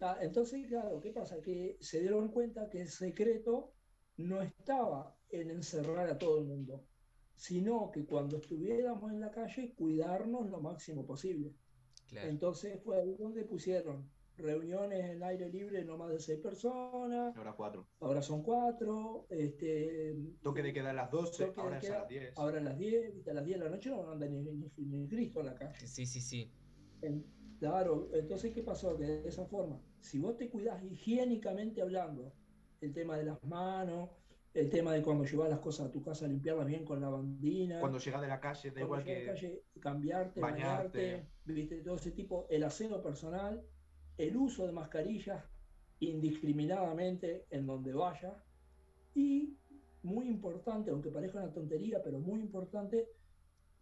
Ah, 0.00 0.18
entonces, 0.20 0.66
claro, 0.66 1.00
¿qué 1.00 1.12
pasa? 1.12 1.40
Que 1.40 1.76
se 1.80 2.00
dieron 2.00 2.28
cuenta 2.32 2.68
que 2.68 2.80
el 2.80 2.88
secreto 2.88 3.74
no 4.16 4.42
estaba 4.42 5.16
en 5.28 5.50
encerrar 5.50 6.08
a 6.08 6.18
todo 6.18 6.38
el 6.38 6.44
mundo, 6.44 6.84
sino 7.36 7.90
que 7.92 8.04
cuando 8.04 8.38
estuviéramos 8.38 9.12
en 9.12 9.20
la 9.20 9.30
calle, 9.30 9.72
cuidarnos 9.74 10.50
lo 10.50 10.60
máximo 10.60 11.06
posible. 11.06 11.54
Entonces 12.14 12.80
fue 12.82 13.00
ahí 13.00 13.14
donde 13.14 13.44
pusieron 13.44 14.10
reuniones 14.36 15.10
en 15.10 15.22
aire 15.22 15.48
libre 15.48 15.84
no 15.84 15.96
más 15.96 16.10
de 16.10 16.18
seis 16.18 16.38
personas. 16.38 17.36
Ahora 17.36 17.54
cuatro. 17.54 17.88
Ahora 18.00 18.22
son 18.22 18.42
cuatro. 18.42 19.26
Este, 19.30 20.16
toque 20.42 20.62
de 20.62 20.72
queda 20.72 20.90
a 20.90 20.94
las 20.94 21.10
12, 21.10 21.52
ahora 21.56 21.78
es 21.78 21.90
a 21.90 22.00
las 22.00 22.08
10. 22.08 22.32
Ahora 22.36 22.58
a 22.58 22.62
las 22.62 22.78
10, 22.78 23.28
a 23.28 23.34
las 23.34 23.44
10 23.44 23.58
de 23.58 23.64
la 23.64 23.70
noche 23.70 23.90
no 23.90 24.10
anda 24.10 24.26
ni, 24.26 24.42
ni, 24.42 25.08
Cristo 25.08 25.40
en 25.40 25.46
la 25.46 25.54
calle. 25.54 25.86
Sí, 25.86 26.06
sí, 26.06 26.20
sí. 26.20 26.52
claro, 27.58 28.10
entonces 28.14 28.52
¿qué 28.52 28.62
pasó? 28.62 28.96
Que 28.96 29.06
de 29.06 29.28
esa 29.28 29.46
forma, 29.46 29.80
si 30.00 30.18
vos 30.18 30.36
te 30.36 30.48
cuidás 30.48 30.82
higiénicamente 30.82 31.82
hablando, 31.82 32.32
el 32.80 32.92
tema 32.92 33.16
de 33.16 33.24
las 33.24 33.42
manos, 33.44 34.10
el 34.54 34.68
tema 34.68 34.92
de 34.92 35.02
cuando 35.02 35.24
llevas 35.24 35.48
las 35.48 35.60
cosas 35.60 35.86
a 35.86 35.90
tu 35.90 36.02
casa, 36.02 36.26
limpiarlas 36.26 36.66
bien 36.66 36.84
con 36.84 37.00
la 37.00 37.08
bandina. 37.08 37.80
Cuando 37.80 37.98
llegas 37.98 38.20
de 38.20 38.28
la 38.28 38.40
calle, 38.40 38.70
da 38.70 38.80
igual 38.80 39.04
que. 39.04 39.14
De 39.14 39.26
la 39.26 39.32
calle, 39.32 39.64
cambiarte, 39.80 40.40
bañarte, 40.40 41.28
¿viste? 41.44 41.80
todo 41.82 41.96
ese 41.96 42.10
tipo. 42.12 42.46
El 42.50 42.64
aseo 42.64 43.02
personal, 43.02 43.64
el 44.18 44.36
uso 44.36 44.66
de 44.66 44.72
mascarillas 44.72 45.42
indiscriminadamente 46.00 47.46
en 47.50 47.66
donde 47.66 47.92
vaya. 47.92 48.42
Y, 49.14 49.56
muy 50.02 50.28
importante, 50.28 50.90
aunque 50.90 51.10
parezca 51.10 51.38
una 51.38 51.52
tontería, 51.52 52.02
pero 52.02 52.18
muy 52.18 52.40
importante, 52.40 53.08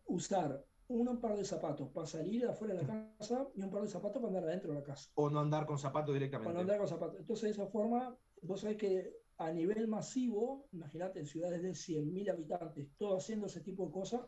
usar 0.05 0.65
un 0.89 1.21
par 1.21 1.37
de 1.37 1.45
zapatos 1.45 1.89
para 1.91 2.07
salir 2.07 2.47
afuera 2.47 2.75
de 2.75 2.83
la 2.83 3.15
casa 3.17 3.49
y 3.55 3.63
un 3.63 3.71
par 3.71 3.83
de 3.83 3.89
zapatos 3.89 4.21
para 4.21 4.29
andar 4.29 4.45
adentro 4.45 4.73
de 4.73 4.81
la 4.81 4.85
casa. 4.85 5.11
O 5.15 5.31
no 5.31 5.41
andar 5.41 5.65
con 5.65 5.79
zapatos 5.79 6.13
directamente. 6.13 6.51
O 6.51 6.53
no 6.53 6.61
andar 6.61 6.79
con 6.79 6.89
zapatos. 6.89 7.21
Entonces, 7.21 7.45
de 7.45 7.51
esa 7.51 7.67
forma, 7.71 8.19
vos 8.43 8.61
sabés 8.61 8.77
que 8.77 9.20
a 9.41 9.51
nivel 9.53 9.89
masivo, 9.89 10.69
imagínate, 10.71 11.19
en 11.19 11.27
ciudades 11.27 11.63
de 11.63 11.71
100.000 11.71 12.31
habitantes, 12.31 12.89
todo 12.99 13.17
haciendo 13.17 13.47
ese 13.47 13.63
tipo 13.63 13.87
de 13.87 13.93
cosas, 13.93 14.21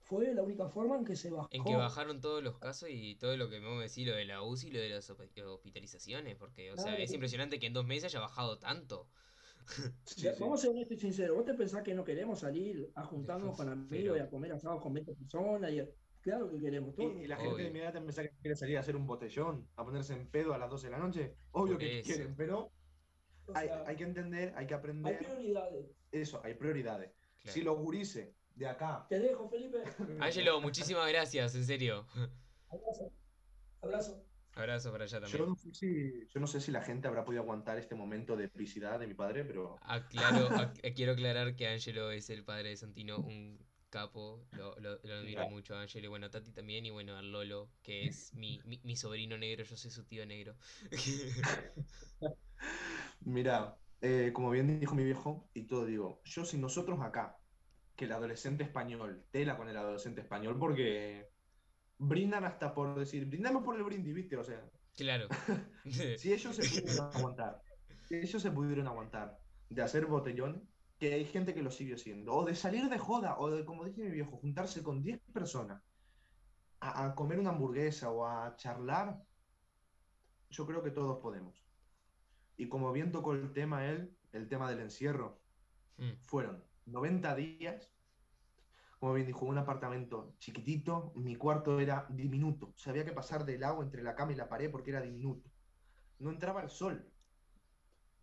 fue 0.00 0.32
la 0.32 0.42
única 0.42 0.68
forma 0.68 0.96
en 0.96 1.04
que 1.04 1.16
se 1.16 1.30
bajó. 1.30 1.48
En 1.50 1.62
que 1.64 1.76
bajaron 1.76 2.22
todos 2.22 2.42
los 2.42 2.58
casos 2.58 2.88
y 2.90 3.14
todo 3.16 3.36
lo 3.36 3.50
que 3.50 3.60
me 3.60 3.68
voy 3.68 3.80
a 3.80 3.82
decir, 3.82 4.08
lo 4.08 4.14
de 4.14 4.24
la 4.24 4.42
UCI 4.42 4.68
y 4.68 4.70
lo 4.70 4.80
de 4.80 4.88
las 4.88 5.10
hospitalizaciones, 5.10 6.36
porque, 6.36 6.72
o 6.72 6.78
sea, 6.78 6.96
es 6.96 7.12
impresionante 7.12 7.58
que 7.58 7.66
en 7.66 7.74
dos 7.74 7.84
meses 7.84 8.06
haya 8.06 8.20
bajado 8.20 8.58
tanto. 8.58 9.06
Vamos 10.40 10.60
a 10.60 10.62
ser 10.62 10.70
honestos 10.70 10.96
y 10.96 11.00
sinceros. 11.00 11.36
¿Vos 11.36 11.44
te 11.44 11.54
pensás 11.54 11.82
que 11.82 11.94
no 11.94 12.02
queremos 12.02 12.40
salir 12.40 12.90
a 12.94 13.04
juntarnos 13.04 13.54
con 13.54 13.68
amigos 13.68 14.16
y 14.16 14.20
a 14.20 14.30
comer 14.30 14.52
asados 14.52 14.82
con 14.82 14.94
20 14.94 15.14
personas? 15.14 15.72
Y 15.72 15.82
Claro 16.22 16.50
que 16.50 16.58
queremos. 16.58 16.94
Todo. 16.94 17.12
Y, 17.12 17.26
la 17.26 17.36
gente 17.36 17.62
de 17.62 17.68
inmediata 17.68 18.00
pensá 18.00 18.22
que 18.22 18.30
quiere 18.40 18.56
salir 18.56 18.78
a 18.78 18.80
hacer 18.80 18.96
un 18.96 19.06
botellón, 19.06 19.68
a 19.76 19.84
ponerse 19.84 20.14
en 20.14 20.26
pedo 20.26 20.54
a 20.54 20.58
las 20.58 20.70
12 20.70 20.86
de 20.86 20.90
la 20.90 20.98
noche. 20.98 21.34
Obvio 21.52 21.76
que 21.76 22.00
quieren, 22.02 22.34
pero 22.34 22.72
hay, 23.54 23.96
que 23.96 24.04
entender, 24.04 24.52
hay 24.56 24.66
que 24.66 24.74
aprender. 24.74 25.14
Hay 25.14 25.24
prioridades. 25.24 25.86
Eso, 26.12 26.40
hay 26.44 26.54
prioridades. 26.54 27.10
Si 27.44 27.62
los 27.62 27.78
gurises 27.78 28.34
de 28.54 28.66
acá. 28.66 29.06
Te 29.08 29.18
dejo, 29.18 29.48
Felipe. 29.48 29.82
Ángelo, 30.20 30.60
muchísimas 30.60 31.08
gracias, 31.08 31.54
en 31.54 31.64
serio. 31.64 32.06
Abrazo. 32.70 33.12
Abrazo. 33.82 34.24
Abrazo 34.54 34.92
para 34.92 35.04
allá 35.04 35.20
también. 35.20 35.38
Yo 35.38 35.46
no, 35.46 35.56
sé 35.56 35.74
si, 35.74 36.28
yo 36.28 36.40
no 36.40 36.46
sé 36.46 36.60
si 36.60 36.70
la 36.70 36.82
gente 36.82 37.08
habrá 37.08 37.24
podido 37.24 37.42
aguantar 37.42 37.76
este 37.76 37.96
momento 37.96 38.36
de 38.36 38.44
epicidad 38.44 39.00
de 39.00 39.08
mi 39.08 39.14
padre, 39.14 39.44
pero. 39.44 39.78
Aclaro, 39.82 40.48
quiero 40.94 41.12
aclarar 41.12 41.56
que 41.56 41.66
Ángelo 41.66 42.10
es 42.12 42.30
el 42.30 42.44
padre 42.44 42.70
de 42.70 42.76
Santino, 42.76 43.18
un 43.18 43.58
capo, 43.94 44.44
lo, 44.50 44.74
lo, 44.80 45.14
admiro 45.14 45.48
mucho 45.50 45.76
a 45.76 45.82
Ángelo 45.82 46.06
y 46.06 46.08
bueno, 46.08 46.26
a 46.26 46.30
Tati 46.30 46.50
también, 46.50 46.84
y 46.84 46.90
bueno, 46.90 47.16
a 47.16 47.22
Lolo, 47.22 47.70
que 47.80 48.06
es 48.06 48.34
mi, 48.34 48.60
mi, 48.64 48.96
sobrino 48.96 49.38
negro, 49.38 49.62
yo 49.62 49.76
soy 49.76 49.92
su 49.92 50.02
tío 50.04 50.26
negro. 50.26 50.56
Mira, 53.24 53.76
eh, 54.00 54.32
como 54.34 54.50
bien 54.50 54.78
dijo 54.78 54.94
mi 54.94 55.04
viejo, 55.04 55.48
y 55.54 55.62
todo 55.66 55.86
digo, 55.86 56.20
yo 56.24 56.44
si 56.44 56.58
nosotros 56.58 57.00
acá, 57.00 57.38
que 57.96 58.04
el 58.04 58.12
adolescente 58.12 58.64
español, 58.64 59.24
tela 59.30 59.56
con 59.56 59.68
el 59.68 59.76
adolescente 59.76 60.20
español, 60.20 60.58
porque 60.58 61.30
brindan 61.98 62.44
hasta 62.44 62.74
por 62.74 62.98
decir, 62.98 63.24
brindamos 63.26 63.64
por 63.64 63.76
el 63.76 63.84
brindis, 63.84 64.14
¿viste? 64.14 64.36
O 64.36 64.44
sea. 64.44 64.62
Claro. 64.96 65.28
si 66.18 66.32
ellos 66.32 66.54
se 66.54 66.80
pudieron 66.80 67.14
aguantar, 67.14 67.62
si 68.02 68.16
ellos 68.16 68.42
se 68.42 68.50
pudieron 68.50 68.86
aguantar 68.86 69.38
de 69.70 69.82
hacer 69.82 70.06
botellón, 70.06 70.68
que 70.98 71.14
hay 71.14 71.24
gente 71.24 71.54
que 71.54 71.62
lo 71.62 71.70
sigue 71.70 71.94
haciendo, 71.94 72.34
o 72.34 72.44
de 72.44 72.54
salir 72.54 72.88
de 72.88 72.98
joda, 72.98 73.38
o 73.38 73.50
de, 73.50 73.64
como 73.64 73.84
dice 73.84 74.02
mi 74.02 74.10
viejo, 74.10 74.36
juntarse 74.36 74.82
con 74.82 75.02
10 75.02 75.20
personas 75.32 75.82
a, 76.80 77.06
a, 77.06 77.14
comer 77.14 77.38
una 77.38 77.50
hamburguesa 77.50 78.10
o 78.10 78.26
a 78.26 78.54
charlar, 78.56 79.18
yo 80.50 80.66
creo 80.66 80.82
que 80.82 80.90
todos 80.90 81.20
podemos. 81.20 81.63
Y 82.56 82.68
como 82.68 82.92
bien 82.92 83.12
tocó 83.12 83.32
el 83.32 83.52
tema 83.52 83.86
él, 83.86 84.16
el 84.32 84.48
tema 84.48 84.70
del 84.70 84.80
encierro, 84.80 85.40
mm. 85.98 86.12
fueron 86.22 86.62
90 86.86 87.34
días 87.34 87.94
como 89.04 89.12
bien 89.12 89.26
dijo, 89.26 89.44
un 89.44 89.58
apartamento 89.58 90.34
chiquitito, 90.38 91.12
mi 91.14 91.36
cuarto 91.36 91.78
era 91.78 92.06
diminuto, 92.08 92.68
o 92.68 92.78
sea, 92.78 92.90
había 92.90 93.04
que 93.04 93.12
pasar 93.12 93.44
del 93.44 93.62
agua 93.62 93.84
entre 93.84 94.02
la 94.02 94.14
cama 94.14 94.32
y 94.32 94.34
la 94.34 94.48
pared 94.48 94.70
porque 94.70 94.92
era 94.92 95.02
diminuto. 95.02 95.50
No 96.20 96.30
entraba 96.30 96.62
el 96.62 96.70
sol 96.70 97.06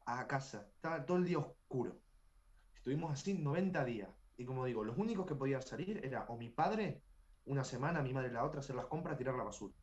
a 0.07 0.25
casa, 0.25 0.71
estaba 0.73 1.05
todo 1.05 1.17
el 1.17 1.25
día 1.25 1.37
oscuro. 1.37 2.01
Estuvimos 2.73 3.11
así 3.11 3.35
90 3.35 3.85
días. 3.85 4.09
Y 4.37 4.45
como 4.45 4.65
digo, 4.65 4.83
los 4.83 4.97
únicos 4.97 5.27
que 5.27 5.35
podían 5.35 5.61
salir 5.61 6.03
era 6.03 6.25
o 6.29 6.35
mi 6.35 6.49
padre 6.49 7.03
una 7.45 7.63
semana, 7.63 8.01
mi 8.01 8.11
madre 8.11 8.31
la 8.31 8.43
otra, 8.43 8.61
hacer 8.61 8.75
las 8.75 8.87
compras, 8.87 9.19
tirar 9.19 9.35
la 9.35 9.43
basura. 9.43 9.75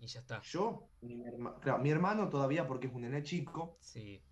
Y 0.00 0.06
ya 0.06 0.20
está. 0.20 0.40
Yo, 0.42 0.88
mi, 1.00 1.16
mi 1.16 1.90
hermano 1.90 2.28
todavía 2.28 2.66
porque 2.66 2.88
es 2.88 2.92
un 2.92 3.02
nene 3.02 3.22
chico. 3.22 3.78
Sí 3.80 4.22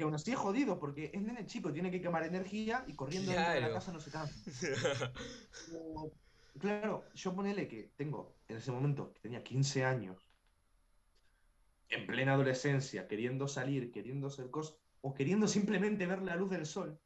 que 0.00 0.04
aún 0.04 0.14
así 0.14 0.30
es 0.32 0.38
jodido 0.38 0.78
porque 0.78 1.10
es 1.12 1.20
nene 1.20 1.44
chico, 1.44 1.70
tiene 1.74 1.90
que 1.90 2.00
quemar 2.00 2.24
energía 2.24 2.84
y 2.86 2.94
corriendo 2.94 3.32
dentro 3.32 3.52
de 3.52 3.60
la 3.60 3.70
casa 3.70 3.92
no 3.92 4.00
se 4.00 4.10
cansa. 4.10 4.32
claro, 6.58 7.04
yo 7.14 7.34
ponele 7.34 7.68
que 7.68 7.92
tengo, 7.96 8.34
en 8.48 8.56
ese 8.56 8.72
momento, 8.72 9.12
que 9.12 9.20
tenía 9.20 9.44
15 9.44 9.84
años, 9.84 10.26
en 11.90 12.06
plena 12.06 12.32
adolescencia, 12.32 13.06
queriendo 13.08 13.46
salir, 13.46 13.92
queriendo 13.92 14.28
hacer 14.28 14.48
cosas, 14.50 14.78
o 15.02 15.12
queriendo 15.12 15.46
simplemente 15.46 16.06
ver 16.06 16.22
la 16.22 16.34
luz 16.34 16.48
del 16.48 16.64
sol, 16.64 16.98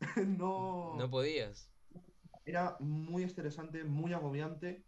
no... 0.26 0.94
No 0.96 1.10
podías. 1.10 1.70
Era 2.46 2.78
muy 2.80 3.24
estresante, 3.24 3.84
muy 3.84 4.14
agobiante, 4.14 4.86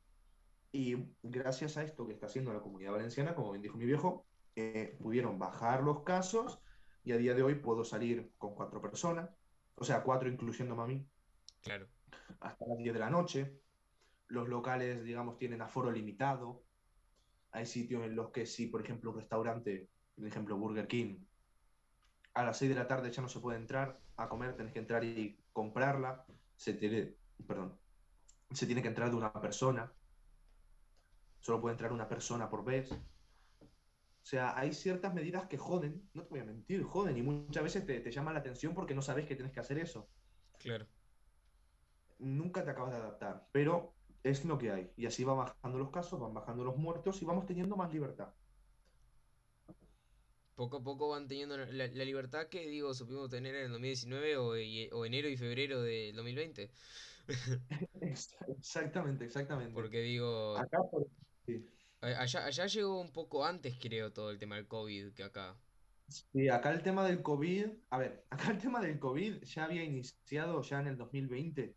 y 0.75 0.97
gracias 1.23 1.77
a 1.77 1.85
esto 1.85 2.05
que 2.05 2.15
está 2.15 2.27
haciendo 2.27 2.53
la 2.53 2.59
comunidad 2.59 2.91
valenciana, 2.91 3.37
como 3.37 3.53
bien 3.53 3.63
dijo 3.63 3.79
mi 3.79 3.87
viejo, 3.87 4.27
eh, 4.57 4.97
pudieron 5.01 5.39
bajar 5.39 5.85
los 5.85 6.03
casos 6.03 6.59
y 7.05 7.13
a 7.13 7.17
día 7.17 7.33
de 7.35 7.45
hoy 7.45 7.55
puedo 7.55 7.85
salir 7.85 8.33
con 8.39 8.57
cuatro 8.57 8.83
personas, 8.83 9.31
o 9.77 9.85
sea, 9.85 10.03
cuatro 10.03 10.29
incluyendo 10.29 10.75
a 10.83 10.87
mí. 10.89 11.07
Claro. 11.63 11.87
Hasta 12.41 12.67
las 12.67 12.79
10 12.79 12.93
de 12.93 12.99
la 12.99 13.09
noche. 13.09 13.61
Los 14.27 14.49
locales, 14.49 15.05
digamos, 15.05 15.39
tienen 15.39 15.63
aforo 15.63 15.93
limitado. 15.93 16.65
Hay 17.53 17.67
sitios 17.67 18.03
en 18.03 18.17
los 18.17 18.31
que 18.31 18.45
si, 18.45 18.67
por 18.67 18.83
ejemplo, 18.83 19.13
un 19.13 19.19
restaurante, 19.19 19.89
por 20.17 20.27
ejemplo, 20.27 20.57
Burger 20.57 20.89
King, 20.89 21.21
a 22.35 22.43
las 22.43 22.59
6 22.59 22.71
de 22.71 22.75
la 22.75 22.89
tarde 22.89 23.13
ya 23.13 23.23
no 23.23 23.29
se 23.29 23.39
puede 23.39 23.59
entrar 23.59 24.01
a 24.17 24.29
comer, 24.29 24.57
tenés 24.57 24.73
que 24.73 24.81
entrar 24.81 25.05
y 25.05 25.39
comprarla. 25.53 26.27
Se 26.57 26.75
tiene, 26.75 27.15
perdón, 27.47 27.79
se 28.51 28.67
tiene 28.67 28.83
que 28.83 28.89
entrar 28.89 29.11
de 29.11 29.17
una 29.17 29.33
persona. 29.33 29.93
Solo 31.45 31.61
puede 31.61 31.75
entrar 31.75 31.93
una 31.93 32.09
persona 32.09 32.49
por 32.49 32.65
vez. 32.65 32.91
O 32.91 34.27
sea, 34.27 34.59
hay 34.59 34.73
ciertas 34.73 35.13
medidas 35.13 35.47
que 35.47 35.59
joden, 35.59 36.09
no 36.15 36.23
te 36.23 36.31
voy 36.31 36.41
a 36.41 36.45
mentir, 36.45 36.83
joden, 36.85 37.19
y 37.19 37.23
muchas 37.23 37.63
veces 37.63 37.85
te, 37.85 38.01
te 38.01 38.11
llama 38.11 38.33
la 38.33 38.39
atención 38.39 38.73
porque 38.73 38.95
no 38.95 39.03
sabes 39.03 39.27
que 39.27 39.37
tienes 39.37 39.53
que 39.53 39.61
hacer 39.61 39.77
eso. 39.77 40.09
Claro. 40.59 40.87
Nunca 42.19 42.65
te 42.65 42.71
acabas 42.71 42.93
de 42.93 42.97
adaptar, 42.97 43.47
pero 43.53 43.93
es 44.23 44.43
lo 44.47 44.57
que 44.57 44.71
hay. 44.71 44.91
Y 44.97 45.05
así 45.05 45.23
van 45.23 45.37
bajando 45.37 45.79
los 45.79 45.91
casos, 45.91 46.19
van 46.19 46.33
bajando 46.33 46.65
los 46.65 46.79
muertos 46.79 47.21
y 47.21 47.27
vamos 47.27 47.45
teniendo 47.45 47.77
más 47.77 47.93
libertad. 47.93 48.33
Poco 50.55 50.79
a 50.79 50.83
poco 50.83 51.11
van 51.11 51.29
teniendo 51.29 51.59
la, 51.59 51.87
libertad 51.89 52.47
que, 52.47 52.67
digo, 52.69 52.95
supimos 52.95 53.29
tener 53.29 53.55
en 53.55 53.65
el 53.65 53.71
2019 53.73 54.37
o, 54.39 54.97
o 54.97 55.05
enero 55.05 55.29
y 55.29 55.37
febrero 55.37 55.83
del 55.83 56.17
2020. 56.17 56.71
exactamente, 58.01 59.27
exactamente. 59.27 59.75
Porque 59.75 60.01
digo... 60.01 60.57
Acá, 60.57 60.79
por... 60.91 61.07
Allá, 62.01 62.45
allá 62.45 62.67
llegó 62.67 63.01
un 63.01 63.13
poco 63.13 63.45
antes, 63.45 63.79
creo, 63.81 64.13
todo 64.13 64.31
el 64.31 64.39
tema 64.39 64.57
del 64.57 64.67
COVID 64.67 65.15
que 65.15 65.25
acá. 65.25 65.57
Sí, 66.09 66.49
acá 66.51 66.71
el 66.71 66.83
tema 66.83 67.05
del 67.05 67.23
COVID, 67.23 67.67
a 67.91 67.99
ver, 67.99 68.27
acá 68.31 68.51
el 68.51 68.59
tema 68.59 68.81
del 68.81 68.99
COVID 68.99 69.43
ya 69.43 69.65
había 69.65 69.83
iniciado 69.83 70.61
ya 70.63 70.81
en 70.81 70.89
el 70.89 70.97
2020. 70.97 71.75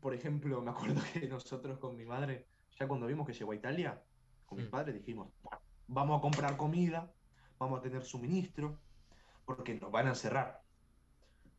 Por 0.00 0.14
ejemplo, 0.14 0.62
me 0.62 0.70
acuerdo 0.70 1.02
que 1.12 1.28
nosotros 1.28 1.78
con 1.78 1.96
mi 1.96 2.04
madre, 2.04 2.46
ya 2.78 2.88
cuando 2.88 3.06
vimos 3.06 3.26
que 3.26 3.34
llegó 3.34 3.52
a 3.52 3.56
Italia, 3.56 4.02
con 4.46 4.58
mi 4.58 4.64
mm. 4.64 4.70
padre 4.70 4.92
dijimos, 4.94 5.32
vamos 5.86 6.18
a 6.18 6.22
comprar 6.22 6.56
comida, 6.56 7.12
vamos 7.58 7.78
a 7.78 7.82
tener 7.82 8.04
suministro, 8.04 8.80
porque 9.44 9.74
nos 9.74 9.90
van 9.90 10.06
a 10.06 10.10
encerrar. 10.10 10.62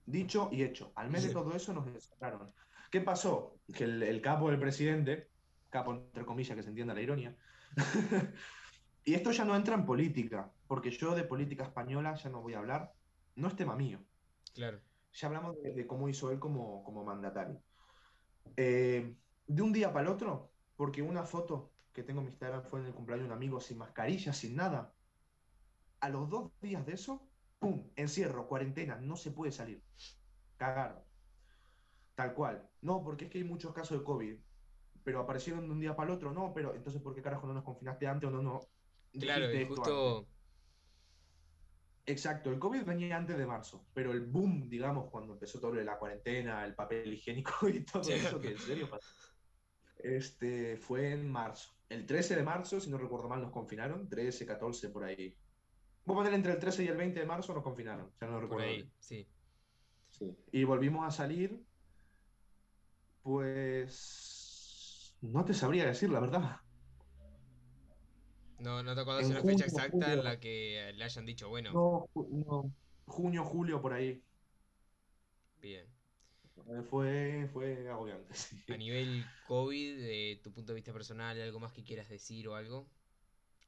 Dicho 0.05 0.49
y 0.51 0.63
hecho, 0.63 0.91
al 0.95 1.09
mes 1.09 1.23
de 1.27 1.33
todo 1.33 1.55
eso 1.55 1.73
nos 1.73 1.87
encerraron. 1.87 2.53
¿Qué 2.91 3.01
pasó? 3.01 3.59
Que 3.73 3.83
el, 3.83 4.03
el 4.03 4.21
capo 4.21 4.49
del 4.49 4.59
presidente 4.59 5.29
capo 5.75 5.93
entre 5.93 6.25
comillas, 6.25 6.55
que 6.55 6.63
se 6.63 6.69
entienda 6.69 6.93
la 6.93 7.01
ironía. 7.01 7.35
y 9.03 9.13
esto 9.13 9.31
ya 9.31 9.43
no 9.43 9.55
entra 9.55 9.75
en 9.75 9.85
política, 9.85 10.49
porque 10.67 10.89
yo 10.89 11.13
de 11.13 11.25
política 11.25 11.63
española 11.63 12.15
ya 12.15 12.29
no 12.29 12.41
voy 12.41 12.53
a 12.53 12.59
hablar, 12.59 12.93
no 13.35 13.49
es 13.49 13.55
tema 13.57 13.75
mío. 13.75 13.99
Claro. 14.53 14.79
Ya 15.11 15.27
hablamos 15.27 15.55
de, 15.61 15.85
cómo 15.85 16.07
hizo 16.07 16.31
él 16.31 16.39
como, 16.39 16.81
como 16.85 17.03
mandatario. 17.03 17.61
Eh, 18.55 19.15
de 19.47 19.61
un 19.61 19.73
día 19.73 19.91
para 19.91 20.07
el 20.07 20.13
otro, 20.13 20.51
porque 20.77 21.01
una 21.01 21.23
foto 21.23 21.71
que 21.91 22.03
tengo 22.03 22.21
en 22.21 22.27
mi 22.27 22.31
Instagram 22.31 22.63
fue 22.63 22.79
en 22.79 22.85
el 22.87 22.93
cumpleaños 22.93 23.27
de 23.27 23.33
un 23.33 23.37
amigo 23.37 23.59
sin 23.59 23.77
mascarilla, 23.77 24.31
sin 24.31 24.55
nada. 24.55 24.93
A 25.99 26.07
los 26.09 26.29
dos 26.29 26.51
días 26.61 26.85
de 26.85 26.93
eso, 26.93 27.27
¡pum! 27.59 27.89
Encierro, 27.97 28.47
cuarentena, 28.47 28.95
no 28.95 29.17
se 29.17 29.31
puede 29.31 29.51
salir. 29.51 29.83
Cagaron. 30.55 31.03
Tal 32.15 32.33
cual. 32.33 32.69
No, 32.81 33.03
porque 33.03 33.25
es 33.25 33.31
que 33.31 33.39
hay 33.39 33.43
muchos 33.43 33.73
casos 33.73 33.99
de 33.99 34.05
COVID 34.05 34.37
pero 35.05 35.19
aparecieron 35.21 35.67
de 35.67 35.71
un 35.71 35.79
día 35.79 35.95
para 35.95 36.09
el 36.09 36.15
otro, 36.17 36.33
no, 36.33 36.51
pero 36.51 36.73
entonces 36.73 36.99
¿por 36.99 37.13
qué 37.13 37.21
carajo 37.21 37.45
no 37.45 37.53
nos 37.53 37.63
confinaste 37.63 38.07
antes 38.07 38.27
o 38.27 38.31
no? 38.31 38.41
no 38.41 38.61
claro, 39.13 39.53
y 39.53 39.65
justo... 39.65 40.27
Exacto, 42.07 42.51
el 42.51 42.59
COVID 42.59 42.83
venía 42.83 43.15
antes 43.15 43.37
de 43.37 43.45
marzo, 43.45 43.87
pero 43.93 44.11
el 44.11 44.21
boom, 44.21 44.67
digamos, 44.67 45.09
cuando 45.09 45.33
empezó 45.33 45.59
todo 45.59 45.73
la 45.75 45.97
cuarentena, 45.97 46.65
el 46.65 46.75
papel 46.75 47.13
higiénico 47.13 47.69
y 47.69 47.85
todo 47.85 48.01
eso, 48.09 48.39
que 48.39 48.51
en 48.51 48.57
serio 48.57 48.89
pasó, 48.89 49.07
este, 49.97 50.77
fue 50.77 51.13
en 51.13 51.29
marzo. 51.29 51.71
El 51.87 52.05
13 52.05 52.35
de 52.35 52.43
marzo, 52.43 52.79
si 52.79 52.89
no 52.89 52.97
recuerdo 52.97 53.29
mal, 53.29 53.41
nos 53.41 53.51
confinaron, 53.51 54.09
13, 54.09 54.45
14, 54.45 54.89
por 54.89 55.03
ahí. 55.03 55.35
Vamos 56.03 56.21
a 56.21 56.23
poner 56.25 56.33
entre 56.33 56.53
el 56.53 56.59
13 56.59 56.83
y 56.83 56.87
el 56.87 56.97
20 56.97 57.19
de 57.19 57.25
marzo 57.25 57.53
nos 57.53 57.63
confinaron, 57.63 58.11
ya 58.19 58.27
no 58.27 58.39
recuerdo. 58.39 58.65
Por 58.65 58.73
ahí, 58.73 58.91
sí. 58.99 59.27
sí. 60.09 60.35
Y 60.51 60.63
volvimos 60.63 61.07
a 61.07 61.11
salir, 61.11 61.59
pues 63.23 64.34
No 65.31 65.43
te 65.43 65.53
sabría 65.53 65.85
decir, 65.85 66.09
la 66.09 66.19
verdad. 66.19 66.57
No, 68.59 68.81
no 68.81 68.95
te 68.95 69.01
acuerdas 69.01 69.27
de 69.27 69.35
una 69.35 69.43
fecha 69.43 69.65
exacta 69.65 70.13
en 70.13 70.23
la 70.23 70.39
que 70.39 70.91
le 70.95 71.03
hayan 71.03 71.25
dicho, 71.25 71.49
bueno. 71.49 71.71
No, 71.73 72.09
no, 72.15 72.71
junio, 73.05 73.43
julio, 73.43 73.81
por 73.81 73.93
ahí. 73.93 74.21
Bien. 75.61 75.85
Eh, 76.67 76.81
fue, 76.89 77.49
fue 77.51 77.89
agobiante. 77.89 78.33
A 78.73 78.77
nivel 78.77 79.23
COVID, 79.47 79.97
de 79.97 80.39
tu 80.43 80.51
punto 80.51 80.71
de 80.71 80.75
vista 80.75 80.93
personal, 80.93 81.39
¿algo 81.41 81.59
más 81.59 81.73
que 81.73 81.83
quieras 81.83 82.09
decir 82.09 82.47
o 82.47 82.55
algo 82.55 82.87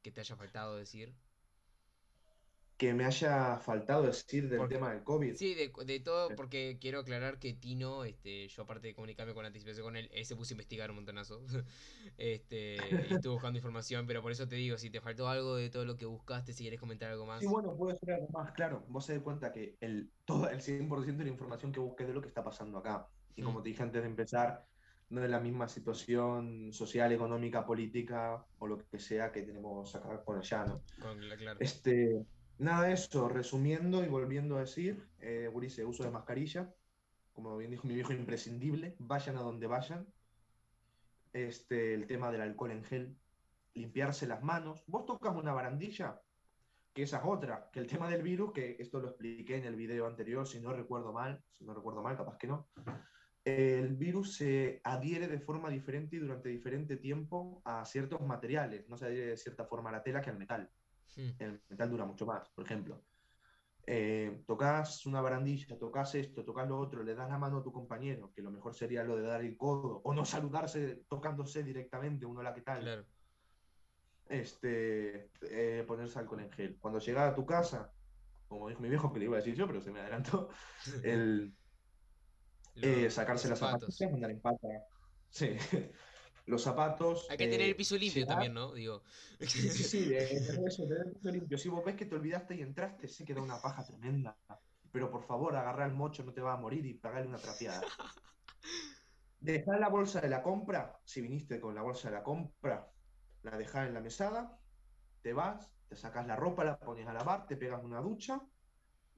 que 0.01 0.11
te 0.11 0.21
haya 0.21 0.35
faltado 0.35 0.77
decir? 0.77 1.13
Que 2.77 2.93
me 2.93 3.05
haya 3.05 3.57
faltado 3.57 4.03
decir 4.03 4.47
del 4.49 4.67
tema 4.67 4.91
del 4.91 5.03
COVID. 5.03 5.35
Sí, 5.35 5.55
de, 5.55 5.99
todo, 5.99 6.29
porque 6.35 6.77
quiero 6.79 6.99
aclarar 6.99 7.39
que 7.39 7.53
Tino, 7.53 8.05
este, 8.05 8.47
yo 8.47 8.63
aparte 8.63 8.87
de 8.87 8.93
comunicarme 8.93 9.33
con 9.33 9.45
anticipación 9.45 9.83
con 9.83 9.95
él, 9.95 10.09
él 10.13 10.25
se 10.25 10.35
puso 10.35 10.53
a 10.53 10.55
investigar 10.55 10.91
un 10.91 10.97
montonazo. 10.97 11.41
este, 12.17 12.77
y 13.09 13.13
estuve 13.15 13.33
buscando 13.33 13.57
información, 13.57 14.05
pero 14.05 14.21
por 14.21 14.31
eso 14.31 14.47
te 14.47 14.55
digo, 14.55 14.77
si 14.77 14.91
te 14.91 15.01
faltó 15.01 15.27
algo 15.27 15.55
de 15.55 15.71
todo 15.71 15.85
lo 15.85 15.97
que 15.97 16.05
buscaste, 16.05 16.53
si 16.53 16.63
quieres 16.63 16.79
comentar 16.79 17.09
algo 17.09 17.25
más. 17.25 17.39
Sí, 17.39 17.47
bueno, 17.47 17.75
puedo 17.75 17.93
decir 17.93 18.11
algo 18.11 18.27
más, 18.29 18.51
claro. 18.51 18.85
Vos 18.89 19.05
se 19.05 19.15
das 19.15 19.23
cuenta 19.23 19.51
que 19.51 19.75
el, 19.81 20.11
todo 20.25 20.47
el 20.47 20.61
100% 20.61 21.17
de 21.17 21.23
la 21.23 21.31
información 21.31 21.71
que 21.71 21.79
busqué 21.79 22.05
de 22.05 22.13
lo 22.13 22.21
que 22.21 22.27
está 22.27 22.43
pasando 22.43 22.77
acá. 22.77 23.07
Y 23.35 23.41
como 23.41 23.59
mm. 23.59 23.63
te 23.63 23.69
dije 23.69 23.83
antes 23.83 24.01
de 24.03 24.07
empezar, 24.07 24.65
no 25.09 25.23
es 25.23 25.29
la 25.31 25.39
misma 25.39 25.67
situación 25.67 26.71
social, 26.71 27.11
económica, 27.11 27.65
política 27.65 28.45
o 28.59 28.67
lo 28.67 28.77
que 28.77 28.99
sea 28.99 29.31
que 29.31 29.41
tenemos 29.41 29.95
acá 29.95 30.23
con 30.23 30.37
allá, 30.37 30.65
¿no? 30.65 30.81
Con, 31.01 31.19
claro. 31.19 31.59
Este, 31.59 32.23
Nada, 32.59 32.91
eso, 32.91 33.29
resumiendo 33.29 34.03
y 34.03 34.07
volviendo 34.07 34.57
a 34.57 34.61
decir, 34.61 35.07
eh, 35.19 35.49
uso 35.85 36.03
de 36.03 36.09
mascarilla, 36.09 36.73
como 37.33 37.55
bien 37.55 37.69
dijo 37.69 37.87
mi 37.87 37.93
viejo, 37.93 38.13
imprescindible, 38.13 38.95
vayan 38.97 39.37
a 39.37 39.41
donde 39.41 39.67
vayan. 39.67 40.07
Este, 41.33 41.93
el 41.93 42.07
tema 42.07 42.31
del 42.31 42.41
alcohol 42.41 42.71
en 42.71 42.83
gel, 42.83 43.15
limpiarse 43.75 44.25
las 44.25 44.41
manos. 44.41 44.83
Vos 44.87 45.05
tocas 45.05 45.35
una 45.35 45.53
barandilla, 45.53 46.19
que 46.95 47.03
esa 47.03 47.17
es 47.17 47.23
otra, 47.25 47.69
que 47.71 47.79
el 47.79 47.85
tema 47.85 48.09
del 48.09 48.23
virus, 48.23 48.53
que 48.53 48.75
esto 48.79 48.99
lo 48.99 49.09
expliqué 49.09 49.57
en 49.57 49.65
el 49.65 49.75
video 49.75 50.07
anterior, 50.07 50.47
si 50.47 50.59
no 50.59 50.73
recuerdo 50.73 51.13
mal, 51.13 51.43
si 51.51 51.63
no 51.63 51.75
recuerdo 51.75 52.01
mal, 52.01 52.17
capaz 52.17 52.37
que 52.37 52.47
no. 52.47 52.69
El 53.45 53.95
virus 53.97 54.35
se 54.35 54.81
adhiere 54.83 55.27
de 55.27 55.39
forma 55.39 55.69
diferente 55.69 56.15
y 56.15 56.19
durante 56.19 56.49
diferente 56.49 56.97
tiempo 56.97 57.61
a 57.65 57.85
ciertos 57.85 58.19
materiales, 58.21 58.89
no 58.89 58.97
se 58.97 59.05
adhiere 59.05 59.27
de 59.27 59.37
cierta 59.37 59.65
forma 59.65 59.89
a 59.89 59.93
la 59.93 60.03
tela 60.03 60.21
que 60.21 60.31
al 60.31 60.39
metal. 60.39 60.71
Hmm. 61.15 61.29
El 61.39 61.61
metal 61.69 61.89
dura 61.89 62.05
mucho 62.05 62.25
más, 62.25 62.49
por 62.49 62.65
ejemplo. 62.65 63.03
Eh, 63.89 64.43
tocas 64.45 65.05
una 65.05 65.21
barandilla, 65.21 65.77
tocas 65.77 66.13
esto, 66.15 66.43
tocas 66.43 66.67
lo 66.67 66.77
otro, 66.77 67.03
le 67.03 67.15
das 67.15 67.29
la 67.29 67.37
mano 67.37 67.59
a 67.59 67.63
tu 67.63 67.71
compañero, 67.71 68.33
que 68.33 68.41
lo 68.41 68.51
mejor 68.51 68.75
sería 68.75 69.03
lo 69.03 69.15
de 69.15 69.23
dar 69.23 69.41
el 69.41 69.55
codo, 69.55 70.01
o 70.03 70.13
no 70.13 70.25
saludarse 70.25 71.05
tocándose 71.07 71.63
directamente, 71.63 72.25
uno 72.25 72.43
la 72.43 72.53
que 72.53 72.61
tal. 72.61 73.07
Este, 74.27 75.31
eh, 75.49 75.85
ponerse 75.87 76.19
alcohol 76.19 76.41
en 76.41 76.51
gel. 76.51 76.77
Cuando 76.81 76.99
llega 76.99 77.29
a 77.29 77.33
tu 77.33 77.45
casa, 77.45 77.93
como 78.49 78.67
dijo 78.67 78.81
mi 78.81 78.89
viejo 78.89 79.13
que 79.13 79.19
le 79.19 79.25
iba 79.25 79.37
a 79.37 79.39
decir 79.39 79.55
yo, 79.55 79.67
pero 79.67 79.79
se 79.79 79.91
me 79.91 80.01
adelantó, 80.01 80.49
el 81.03 81.55
eh, 82.75 83.09
sacarse 83.09 83.47
las 83.47 83.59
zapatillas, 83.59 84.13
andar 84.13 84.31
en 84.31 84.41
pata. 84.41 84.67
Sí, 85.29 85.55
los 86.47 86.63
zapatos. 86.63 87.27
Hay 87.29 87.37
que 87.37 87.47
tener 87.47 87.67
el 87.67 87.75
piso 87.75 87.97
limpio 87.97 88.25
también, 88.25 88.53
¿no? 88.53 88.73
Digo. 88.73 89.03
Sí, 89.39 89.69
sí, 89.69 89.83
sí, 89.83 90.13
eso, 90.15 90.87
tener 90.87 91.07
el 91.07 91.13
piso 91.13 91.29
limpio. 91.29 91.57
Si 91.57 91.69
vos 91.69 91.85
ves 91.85 91.95
que 91.95 92.05
te 92.05 92.15
olvidaste 92.15 92.55
y 92.55 92.61
entraste, 92.61 93.07
sí 93.07 93.25
que 93.25 93.33
da 93.33 93.41
una 93.41 93.61
paja 93.61 93.85
tremenda. 93.85 94.35
Pero 94.91 95.11
por 95.11 95.23
favor, 95.23 95.55
agarra 95.55 95.85
el 95.85 95.93
mocho, 95.93 96.23
no 96.23 96.33
te 96.33 96.41
va 96.41 96.53
a 96.53 96.57
morir 96.57 96.85
y 96.85 96.93
pagarle 96.93 97.27
una 97.27 97.37
trapeada. 97.37 97.81
Dejar 99.39 99.79
la 99.79 99.89
bolsa 99.89 100.21
de 100.21 100.29
la 100.29 100.41
compra, 100.41 100.99
si 101.03 101.21
viniste 101.21 101.59
con 101.59 101.75
la 101.75 101.81
bolsa 101.81 102.09
de 102.09 102.15
la 102.15 102.23
compra, 102.23 102.91
la 103.43 103.57
dejas 103.57 103.87
en 103.87 103.93
la 103.93 103.99
mesada, 104.01 104.57
te 105.21 105.33
vas, 105.33 105.69
te 105.89 105.95
sacas 105.95 106.25
la 106.25 106.35
ropa, 106.35 106.63
la 106.63 106.79
pones 106.79 107.07
a 107.07 107.13
lavar, 107.13 107.45
te 107.45 107.57
pegas 107.57 107.83
una 107.83 107.99
ducha, 107.99 108.41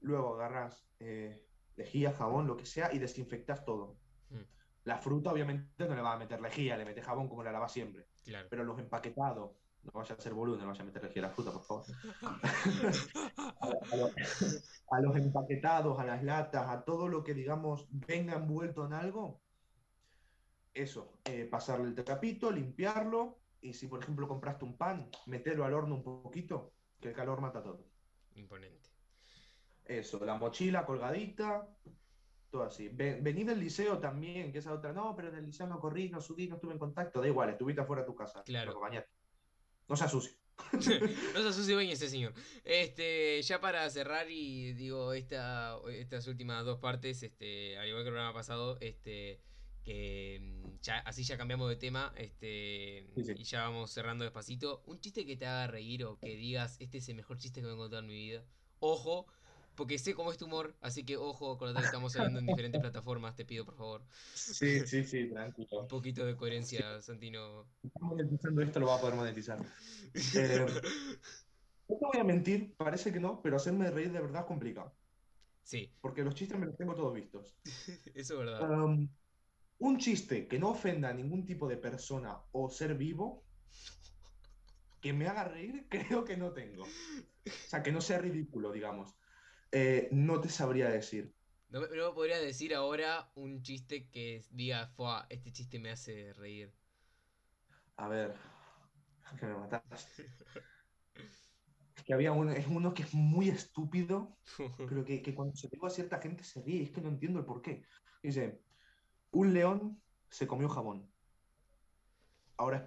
luego 0.00 0.34
agarras 0.34 0.84
eh, 0.98 1.46
lejía, 1.76 2.12
jabón, 2.12 2.48
lo 2.48 2.56
que 2.56 2.66
sea, 2.66 2.92
y 2.92 2.98
desinfectas 2.98 3.64
todo. 3.64 3.96
Mm. 4.30 4.59
La 4.84 4.98
fruta, 4.98 5.32
obviamente, 5.32 5.86
no 5.86 5.94
le 5.94 6.02
va 6.02 6.14
a 6.14 6.18
meter 6.18 6.40
lejía, 6.40 6.76
le 6.76 6.84
mete 6.84 7.02
jabón 7.02 7.28
como 7.28 7.42
la 7.42 7.52
lava 7.52 7.68
siempre. 7.68 8.06
Pero 8.48 8.64
los 8.64 8.78
empaquetados, 8.78 9.52
no 9.82 9.92
vaya 9.92 10.14
a 10.14 10.20
ser 10.20 10.34
boludo, 10.34 10.58
no 10.58 10.68
vaya 10.68 10.82
a 10.82 10.86
meter 10.86 11.04
lejía 11.04 11.24
a 11.24 11.28
la 11.28 11.34
fruta, 11.34 11.52
por 11.52 11.62
favor. 11.62 11.84
a, 14.90 15.00
los, 15.00 15.16
empaquetados, 15.16 15.98
a 15.98 16.04
las 16.04 16.22
latas, 16.22 16.68
a 16.68 16.84
todo 16.84 17.08
lo 17.08 17.22
que, 17.22 17.34
digamos, 17.34 17.86
venga 17.90 18.34
envuelto 18.34 18.86
en 18.86 18.92
algo, 18.92 19.40
eso, 20.72 21.18
eh, 21.24 21.44
pasarle 21.44 21.88
el 21.88 21.94
trapito, 21.94 22.50
limpiarlo, 22.50 23.38
y 23.60 23.74
si, 23.74 23.86
por 23.86 24.02
ejemplo, 24.02 24.28
compraste 24.28 24.64
un 24.64 24.76
pan, 24.76 25.10
meterlo 25.26 25.64
al 25.64 25.74
horno 25.74 25.96
un 25.96 26.02
poquito, 26.02 26.72
que 27.00 27.08
el 27.08 27.14
calor 27.14 27.40
mata 27.40 27.62
todo. 27.62 27.84
Imponente. 28.34 28.88
Eso, 29.84 30.24
la 30.24 30.36
mochila 30.36 30.86
colgadita, 30.86 31.68
todo 32.50 32.64
así. 32.64 32.88
Vení 32.88 33.44
del 33.44 33.60
liceo 33.60 33.98
también, 33.98 34.52
que 34.52 34.58
esa 34.58 34.72
otra, 34.72 34.92
no, 34.92 35.14
pero 35.14 35.28
en 35.28 35.36
el 35.36 35.46
liceo 35.46 35.66
no 35.66 35.78
corrí, 35.78 36.10
no 36.10 36.20
subí, 36.20 36.48
no 36.48 36.56
estuve 36.56 36.72
en 36.72 36.78
contacto, 36.78 37.20
da 37.20 37.28
igual, 37.28 37.50
estuviste 37.50 37.80
afuera 37.80 38.02
de 38.02 38.06
tu 38.06 38.14
casa. 38.14 38.42
Claro. 38.44 38.80
No 39.88 39.96
se 39.96 40.04
asucie. 40.04 40.36
no 40.72 40.80
se 40.82 41.48
asucie 41.48 41.76
bien 41.76 41.90
ese 41.90 42.08
señor. 42.08 42.34
Este, 42.64 43.40
ya 43.42 43.60
para 43.60 43.88
cerrar 43.90 44.30
y 44.30 44.72
digo, 44.74 45.12
esta, 45.12 45.76
estas 45.92 46.26
últimas 46.26 46.64
dos 46.64 46.78
partes, 46.78 47.22
este, 47.22 47.78
al 47.78 47.88
igual 47.88 48.02
que 48.02 48.08
el 48.08 48.14
programa 48.14 48.34
pasado, 48.34 48.78
este, 48.80 49.40
que 49.84 50.38
mm, 50.40 50.80
ya, 50.82 50.98
así 51.00 51.24
ya 51.24 51.36
cambiamos 51.36 51.68
de 51.68 51.76
tema, 51.76 52.12
este, 52.16 53.08
y 53.16 53.44
ya 53.44 53.62
vamos 53.62 53.90
cerrando 53.90 54.24
despacito. 54.24 54.82
Un 54.86 55.00
chiste 55.00 55.24
que 55.24 55.36
te 55.36 55.46
haga 55.46 55.66
reír 55.66 56.04
o 56.04 56.18
que 56.18 56.36
digas, 56.36 56.76
este 56.80 56.98
es 56.98 57.08
el 57.08 57.16
mejor 57.16 57.38
chiste 57.38 57.60
que 57.60 57.66
me 57.66 57.72
he 57.72 57.74
encontrado 57.74 58.02
en 58.02 58.08
mi 58.08 58.16
vida. 58.16 58.44
Ojo, 58.80 59.26
porque 59.74 59.98
sé 59.98 60.14
cómo 60.14 60.30
es 60.30 60.38
tu 60.38 60.46
humor, 60.46 60.76
así 60.80 61.04
que 61.04 61.16
ojo 61.16 61.56
con 61.58 61.72
lo 61.72 61.80
que 61.80 61.86
estamos 61.86 62.12
saliendo 62.12 62.38
en 62.38 62.46
diferentes 62.46 62.80
plataformas, 62.80 63.36
te 63.36 63.44
pido 63.44 63.64
por 63.64 63.76
favor. 63.76 64.04
Sí, 64.34 64.86
sí, 64.86 65.04
sí, 65.04 65.28
tranquilo. 65.30 65.82
Un 65.82 65.88
poquito 65.88 66.24
de 66.24 66.36
coherencia, 66.36 67.00
Santino. 67.00 67.66
Estamos 67.82 68.16
monetizando 68.16 68.62
esto, 68.62 68.80
lo 68.80 68.86
va 68.86 68.96
a 68.96 69.00
poder 69.00 69.16
monetizar. 69.16 69.58
Eh, 70.34 70.66
no 71.88 71.96
te 71.98 72.06
voy 72.06 72.18
a 72.20 72.24
mentir, 72.24 72.74
parece 72.76 73.12
que 73.12 73.20
no, 73.20 73.40
pero 73.42 73.56
hacerme 73.56 73.90
reír 73.90 74.12
de 74.12 74.20
verdad 74.20 74.42
es 74.42 74.46
complicado. 74.46 74.94
Sí. 75.62 75.92
Porque 76.00 76.22
los 76.22 76.34
chistes 76.34 76.58
me 76.58 76.66
los 76.66 76.76
tengo 76.76 76.94
todos 76.94 77.14
vistos. 77.14 77.56
Eso 78.14 78.34
es 78.34 78.38
verdad. 78.38 78.70
Um, 78.70 79.08
un 79.78 79.98
chiste 79.98 80.46
que 80.46 80.58
no 80.58 80.70
ofenda 80.70 81.08
a 81.08 81.14
ningún 81.14 81.46
tipo 81.46 81.68
de 81.68 81.76
persona 81.76 82.38
o 82.52 82.70
ser 82.70 82.94
vivo, 82.96 83.44
que 85.00 85.12
me 85.12 85.26
haga 85.26 85.44
reír, 85.44 85.86
creo 85.88 86.24
que 86.24 86.36
no 86.36 86.52
tengo. 86.52 86.84
O 86.84 87.68
sea, 87.68 87.82
que 87.82 87.92
no 87.92 88.00
sea 88.00 88.18
ridículo, 88.18 88.72
digamos. 88.72 89.16
Eh, 89.72 90.08
no 90.12 90.40
te 90.40 90.48
sabría 90.48 90.88
decir. 90.88 91.34
No, 91.68 91.80
me 91.80 91.88
podría 92.12 92.38
decir 92.40 92.74
ahora 92.74 93.30
un 93.36 93.62
chiste 93.62 94.10
que 94.10 94.42
diga, 94.50 94.88
Fua, 94.88 95.26
este 95.30 95.52
chiste 95.52 95.78
me 95.78 95.90
hace 95.90 96.32
reír. 96.32 96.74
A 97.96 98.08
ver, 98.08 98.34
que 99.38 99.46
me 99.46 99.54
mataste. 99.54 100.24
es 101.96 102.02
que 102.04 102.14
había 102.14 102.32
uno, 102.32 102.50
es 102.50 102.66
uno 102.66 102.92
que 102.92 103.02
es 103.04 103.14
muy 103.14 103.48
estúpido, 103.48 104.36
pero 104.78 105.04
que, 105.04 105.22
que 105.22 105.34
cuando 105.34 105.54
se 105.54 105.68
digo 105.70 105.86
a 105.86 105.90
cierta 105.90 106.20
gente 106.20 106.42
se 106.42 106.60
ríe, 106.62 106.82
es 106.82 106.90
que 106.90 107.00
no 107.00 107.08
entiendo 107.08 107.38
el 107.38 107.44
por 107.44 107.62
qué. 107.62 107.84
Dice, 108.22 108.64
un 109.30 109.54
león 109.54 110.02
se 110.28 110.46
comió 110.46 110.68
jabón, 110.68 111.12
ahora 112.56 112.78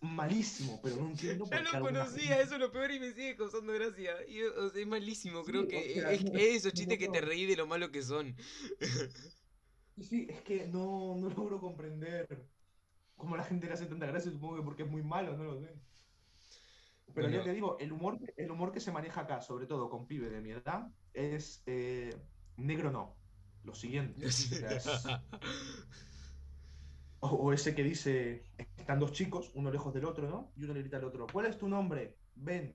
malísimo, 0.00 0.80
pero 0.82 0.96
no 0.96 1.08
entiendo 1.08 1.44
por 1.46 1.58
qué. 1.58 1.64
Ya 1.64 1.78
lo 1.78 1.84
conocía, 1.84 2.40
eso 2.40 2.54
es 2.54 2.60
lo 2.60 2.70
peor 2.70 2.90
y 2.90 3.00
me 3.00 3.12
sigue 3.12 3.36
causando 3.36 3.72
gracia. 3.72 4.16
es 4.26 4.86
malísimo, 4.86 5.44
creo 5.44 5.66
que 5.66 5.98
es, 5.98 6.24
esos 6.34 6.72
chistes 6.72 6.98
que 6.98 7.08
te 7.08 7.20
reí 7.20 7.46
de 7.46 7.56
lo 7.56 7.66
malo 7.66 7.90
que 7.90 8.02
son. 8.02 8.34
Sí, 10.00 10.26
es 10.30 10.42
que 10.42 10.66
no, 10.68 11.16
no 11.16 11.28
logro 11.36 11.60
comprender 11.60 12.26
cómo 13.16 13.36
la 13.36 13.44
gente 13.44 13.66
le 13.66 13.72
hace 13.72 13.86
tanta 13.86 14.06
gracia, 14.06 14.30
supongo 14.30 14.56
que 14.56 14.62
porque 14.62 14.82
es 14.84 14.90
muy 14.90 15.02
malo, 15.02 15.36
no 15.36 15.44
lo 15.44 15.60
sé. 15.60 15.74
Pero 17.14 17.30
ya 17.30 17.42
te 17.42 17.52
digo, 17.52 17.78
el 17.80 17.92
humor, 17.92 18.18
el 18.36 18.50
humor 18.50 18.70
que 18.70 18.80
se 18.80 18.92
maneja 18.92 19.22
acá, 19.22 19.40
sobre 19.40 19.66
todo 19.66 19.88
con 19.88 20.06
pibes 20.06 20.30
de 20.30 20.40
mi 20.40 20.50
edad, 20.50 20.88
es 21.12 21.62
eh, 21.66 22.14
negro 22.56 22.90
no. 22.90 23.16
Lo 23.64 23.74
siguiente. 23.74 24.26
O, 24.26 24.30
ese 27.52 27.74
que 27.74 27.82
dice, 27.82 28.44
están 28.76 29.00
dos 29.00 29.12
chicos, 29.12 29.50
uno 29.54 29.70
lejos 29.70 29.92
del 29.92 30.04
otro, 30.04 30.28
¿no? 30.28 30.52
Y 30.56 30.64
uno 30.64 30.74
le 30.74 30.80
grita 30.80 30.98
al 30.98 31.04
otro, 31.04 31.26
¿cuál 31.32 31.46
es 31.46 31.58
tu 31.58 31.68
nombre? 31.68 32.16
Ven. 32.34 32.74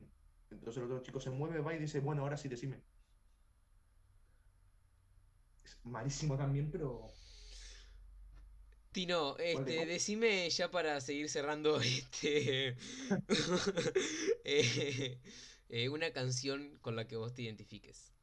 Entonces 0.52 0.78
el 0.78 0.91
otro 0.91 1.02
chico 1.02 1.20
se 1.20 1.30
mueve, 1.30 1.62
va 1.62 1.74
y 1.74 1.80
dice, 1.80 2.00
bueno, 2.00 2.24
ahora 2.24 2.38
sí 2.38 2.50
decime. 2.50 2.82
Es 5.64 5.80
malísimo 5.84 6.38
también, 6.38 6.70
pero... 6.72 7.08
Tino, 8.91 9.38
este, 9.38 9.88
decime 9.88 10.48
ya 10.52 10.70
para 10.70 11.02
seguir 11.02 11.28
cerrando 11.28 11.82
este 11.82 12.76
eh, 14.44 15.20
eh, 15.70 15.89
una 15.89 16.12
canción 16.12 16.78
con 16.82 16.96
la 16.96 17.08
que 17.08 17.16
vos 17.16 17.34
te 17.34 17.41
identifiques. 17.41 18.14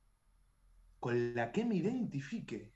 Con 1.00 1.34
la 1.34 1.50
que 1.50 1.64
me 1.64 1.74
identifique. 1.74 2.72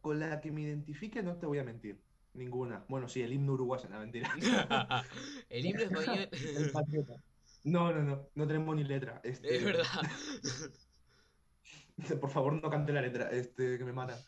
Con 0.00 0.18
la 0.18 0.40
que 0.40 0.50
me 0.50 0.62
identifique 0.62 1.22
no 1.22 1.36
te 1.36 1.46
voy 1.46 1.58
a 1.58 1.64
mentir. 1.64 2.00
Ninguna. 2.34 2.84
Bueno, 2.88 3.08
sí, 3.08 3.22
el 3.22 3.32
himno 3.32 3.54
uruguayo, 3.54 3.88
no, 3.88 3.98
mentira. 3.98 4.30
el 5.48 5.66
himno 5.66 5.82
español. 5.82 6.28
no, 7.64 7.92
no, 7.92 8.02
no, 8.02 8.28
no 8.34 8.46
tenemos 8.46 8.76
ni 8.76 8.84
letra. 8.84 9.20
Este... 9.24 9.56
Es 9.56 9.64
verdad. 9.64 9.84
Por 12.20 12.30
favor, 12.30 12.54
no 12.54 12.70
cante 12.70 12.92
la 12.92 13.02
letra, 13.02 13.30
este, 13.30 13.76
que 13.76 13.84
me 13.84 13.92
mata. 13.92 14.18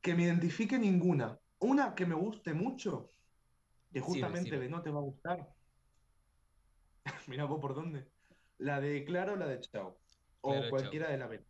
Que 0.00 0.14
me 0.14 0.22
identifique 0.22 0.78
ninguna. 0.78 1.38
Una 1.58 1.94
que 1.94 2.06
me 2.06 2.14
guste 2.14 2.54
mucho, 2.54 3.12
que 3.92 4.00
justamente 4.00 4.58
de 4.58 4.68
no 4.68 4.80
te 4.80 4.90
va 4.90 5.00
a 5.00 5.02
gustar. 5.02 5.46
Mira 7.26 7.44
vos 7.44 7.60
por 7.60 7.74
dónde. 7.74 8.08
La 8.56 8.80
de 8.80 9.04
Claro 9.04 9.34
o 9.34 9.36
la 9.36 9.46
de 9.46 9.60
Chao. 9.60 9.98
O 10.40 10.54
cualquiera 10.70 11.10
de 11.10 11.18
la 11.18 11.26
B. 11.26 11.44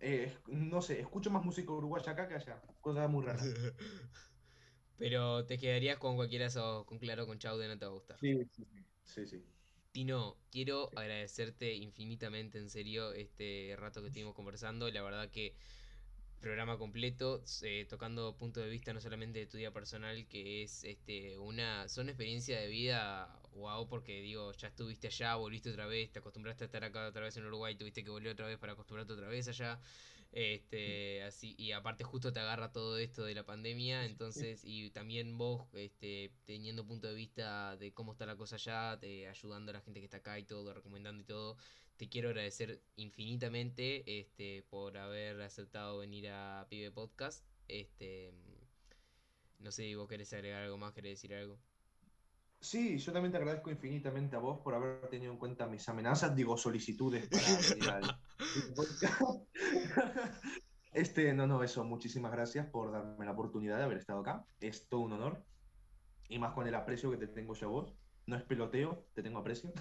Eh, 0.00 0.32
no 0.46 0.80
sé, 0.80 1.00
escucho 1.00 1.30
más 1.30 1.44
música 1.44 1.72
uruguaya 1.72 2.12
acá 2.12 2.28
que 2.28 2.34
allá. 2.34 2.60
Cosa 2.80 3.08
muy 3.08 3.24
rara. 3.24 3.42
Pero 4.98 5.44
te 5.44 5.58
quedarías 5.58 5.98
con 5.98 6.16
cualquiera 6.16 6.48
o 6.56 6.84
con 6.84 6.98
Claro 6.98 7.26
con 7.26 7.38
Chau 7.38 7.56
de 7.56 7.68
no 7.68 7.78
te 7.78 7.84
va 7.84 7.92
a 7.92 7.94
gustar. 7.94 8.18
Sí, 8.20 8.34
sí, 8.52 8.64
sí. 9.04 9.26
sí, 9.26 9.42
Tino, 9.92 10.36
quiero 10.50 10.90
agradecerte 10.96 11.74
infinitamente, 11.74 12.58
en 12.58 12.68
serio, 12.68 13.12
este 13.12 13.74
rato 13.78 14.00
que 14.00 14.08
estuvimos 14.08 14.34
conversando. 14.34 14.90
La 14.90 15.02
verdad 15.02 15.30
que 15.30 15.54
programa 16.40 16.78
completo, 16.78 17.42
eh, 17.62 17.86
tocando 17.88 18.36
puntos 18.36 18.62
de 18.64 18.70
vista 18.70 18.92
no 18.92 19.00
solamente 19.00 19.40
de 19.40 19.46
tu 19.46 19.56
vida 19.58 19.72
personal, 19.72 20.26
que 20.28 20.62
es 20.62 20.84
este 20.84 21.38
una 21.38 21.88
son 21.88 22.08
experiencia 22.08 22.60
de 22.60 22.68
vida 22.68 23.37
wow, 23.52 23.88
porque 23.88 24.20
digo, 24.20 24.52
ya 24.52 24.68
estuviste 24.68 25.08
allá, 25.08 25.36
volviste 25.36 25.70
otra 25.70 25.86
vez, 25.86 26.10
te 26.12 26.18
acostumbraste 26.18 26.64
a 26.64 26.66
estar 26.66 26.84
acá 26.84 27.06
otra 27.08 27.22
vez 27.22 27.36
en 27.36 27.46
Uruguay, 27.46 27.74
tuviste 27.76 28.04
que 28.04 28.10
volver 28.10 28.32
otra 28.32 28.46
vez 28.46 28.58
para 28.58 28.72
acostumbrarte 28.72 29.12
otra 29.12 29.28
vez 29.28 29.48
allá. 29.48 29.80
Este, 30.30 31.22
así, 31.22 31.54
y 31.58 31.72
aparte 31.72 32.04
justo 32.04 32.32
te 32.32 32.40
agarra 32.40 32.70
todo 32.70 32.98
esto 32.98 33.24
de 33.24 33.34
la 33.34 33.46
pandemia, 33.46 34.04
entonces, 34.04 34.60
y 34.62 34.90
también 34.90 35.38
vos, 35.38 35.66
este, 35.72 36.32
teniendo 36.44 36.86
punto 36.86 37.08
de 37.08 37.14
vista 37.14 37.76
de 37.78 37.92
cómo 37.92 38.12
está 38.12 38.26
la 38.26 38.36
cosa 38.36 38.56
allá, 38.56 38.98
ayudando 39.30 39.70
a 39.70 39.74
la 39.74 39.80
gente 39.80 40.00
que 40.00 40.04
está 40.04 40.18
acá 40.18 40.38
y 40.38 40.44
todo, 40.44 40.74
recomendando 40.74 41.22
y 41.22 41.24
todo, 41.24 41.56
te 41.96 42.08
quiero 42.08 42.28
agradecer 42.28 42.80
infinitamente 42.96 44.20
este, 44.20 44.62
por 44.70 44.96
haber 44.98 45.40
aceptado 45.40 45.98
venir 45.98 46.28
a 46.28 46.66
Pibe 46.68 46.92
Podcast. 46.92 47.44
Este, 47.66 48.32
no 49.58 49.72
sé, 49.72 49.94
vos 49.96 50.08
querés 50.08 50.32
agregar 50.32 50.62
algo 50.62 50.78
más, 50.78 50.92
querés 50.92 51.12
decir 51.12 51.34
algo. 51.34 51.58
Sí, 52.60 52.98
yo 52.98 53.12
también 53.12 53.30
te 53.30 53.38
agradezco 53.38 53.70
infinitamente 53.70 54.34
a 54.34 54.40
vos 54.40 54.58
por 54.60 54.74
haber 54.74 55.08
tenido 55.08 55.32
en 55.32 55.38
cuenta 55.38 55.66
mis 55.66 55.88
amenazas, 55.88 56.34
digo 56.34 56.56
solicitudes 56.56 57.28
para 57.28 57.44
venir 57.70 57.90
al. 57.90 58.20
Este, 60.92 61.32
no, 61.32 61.46
no, 61.46 61.62
eso, 61.62 61.84
muchísimas 61.84 62.32
gracias 62.32 62.66
por 62.66 62.90
darme 62.90 63.24
la 63.24 63.32
oportunidad 63.32 63.76
de 63.76 63.84
haber 63.84 63.98
estado 63.98 64.20
acá. 64.20 64.44
Es 64.58 64.88
todo 64.88 65.00
un 65.00 65.12
honor. 65.12 65.44
Y 66.28 66.38
más 66.38 66.54
con 66.54 66.66
el 66.66 66.74
aprecio 66.74 67.10
que 67.10 67.18
te 67.18 67.28
tengo 67.28 67.54
yo 67.54 67.68
a 67.68 67.70
vos. 67.70 67.94
No 68.26 68.36
es 68.36 68.42
peloteo, 68.42 69.06
te 69.14 69.22
tengo 69.22 69.38
aprecio. 69.38 69.72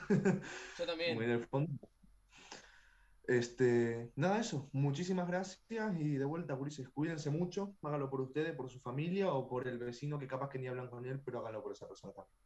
Yo 0.78 0.86
también. 0.86 1.16
Muy 1.16 1.26
del 1.26 1.46
fondo. 1.48 1.74
Este, 3.24 4.12
nada, 4.16 4.40
eso. 4.40 4.70
Muchísimas 4.72 5.28
gracias 5.28 6.00
y 6.00 6.18
de 6.18 6.26
vuelta, 6.26 6.54
Ulises, 6.54 6.90
cuídense 6.90 7.30
mucho. 7.30 7.76
Hágalo 7.82 8.10
por 8.10 8.22
ustedes, 8.22 8.56
por 8.56 8.70
su 8.70 8.80
familia 8.80 9.34
o 9.34 9.48
por 9.48 9.68
el 9.68 9.80
vecino 9.80 10.20
que 10.20 10.28
capaz 10.28 10.50
que 10.50 10.60
ni 10.60 10.68
hablan 10.68 10.90
con 10.90 11.06
él, 11.06 11.20
pero 11.26 11.40
hágalo 11.40 11.62
por 11.62 11.74
esa 11.74 11.88
persona 11.88 12.14
también. 12.14 12.38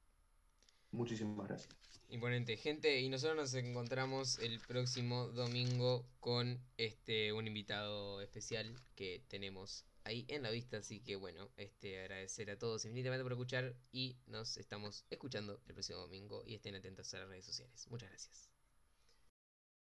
Muchísimas 0.92 1.48
gracias. 1.48 1.70
Imponente, 2.10 2.58
gente, 2.58 3.00
y 3.00 3.08
nosotros 3.08 3.38
nos 3.38 3.54
encontramos 3.54 4.38
el 4.40 4.60
próximo 4.60 5.28
domingo 5.30 6.06
con 6.20 6.60
este 6.78 7.32
un 7.32 7.48
invitado 7.48 8.20
especial 8.20 8.76
que 8.96 9.24
tenemos 9.30 9.86
ahí 10.04 10.26
en 10.28 10.44
la 10.44 10.50
vista, 10.50 10.78
así 10.78 11.00
que 11.00 11.16
bueno, 11.16 11.50
este 11.56 12.02
agradecer 12.02 12.52
a 12.52 12.60
todos 12.60 12.84
infinitamente 12.84 13.24
por 13.24 13.32
escuchar 13.32 13.76
y 13.94 14.18
nos 14.28 14.58
estamos 14.58 15.06
escuchando 15.10 15.62
el 15.68 15.74
próximo 15.74 16.00
domingo 16.00 16.44
y 16.46 16.56
estén 16.56 16.76
atentos 16.76 17.14
a 17.14 17.20
las 17.20 17.30
redes 17.30 17.46
sociales. 17.46 17.88
Muchas 17.90 18.10
gracias. 18.10 18.51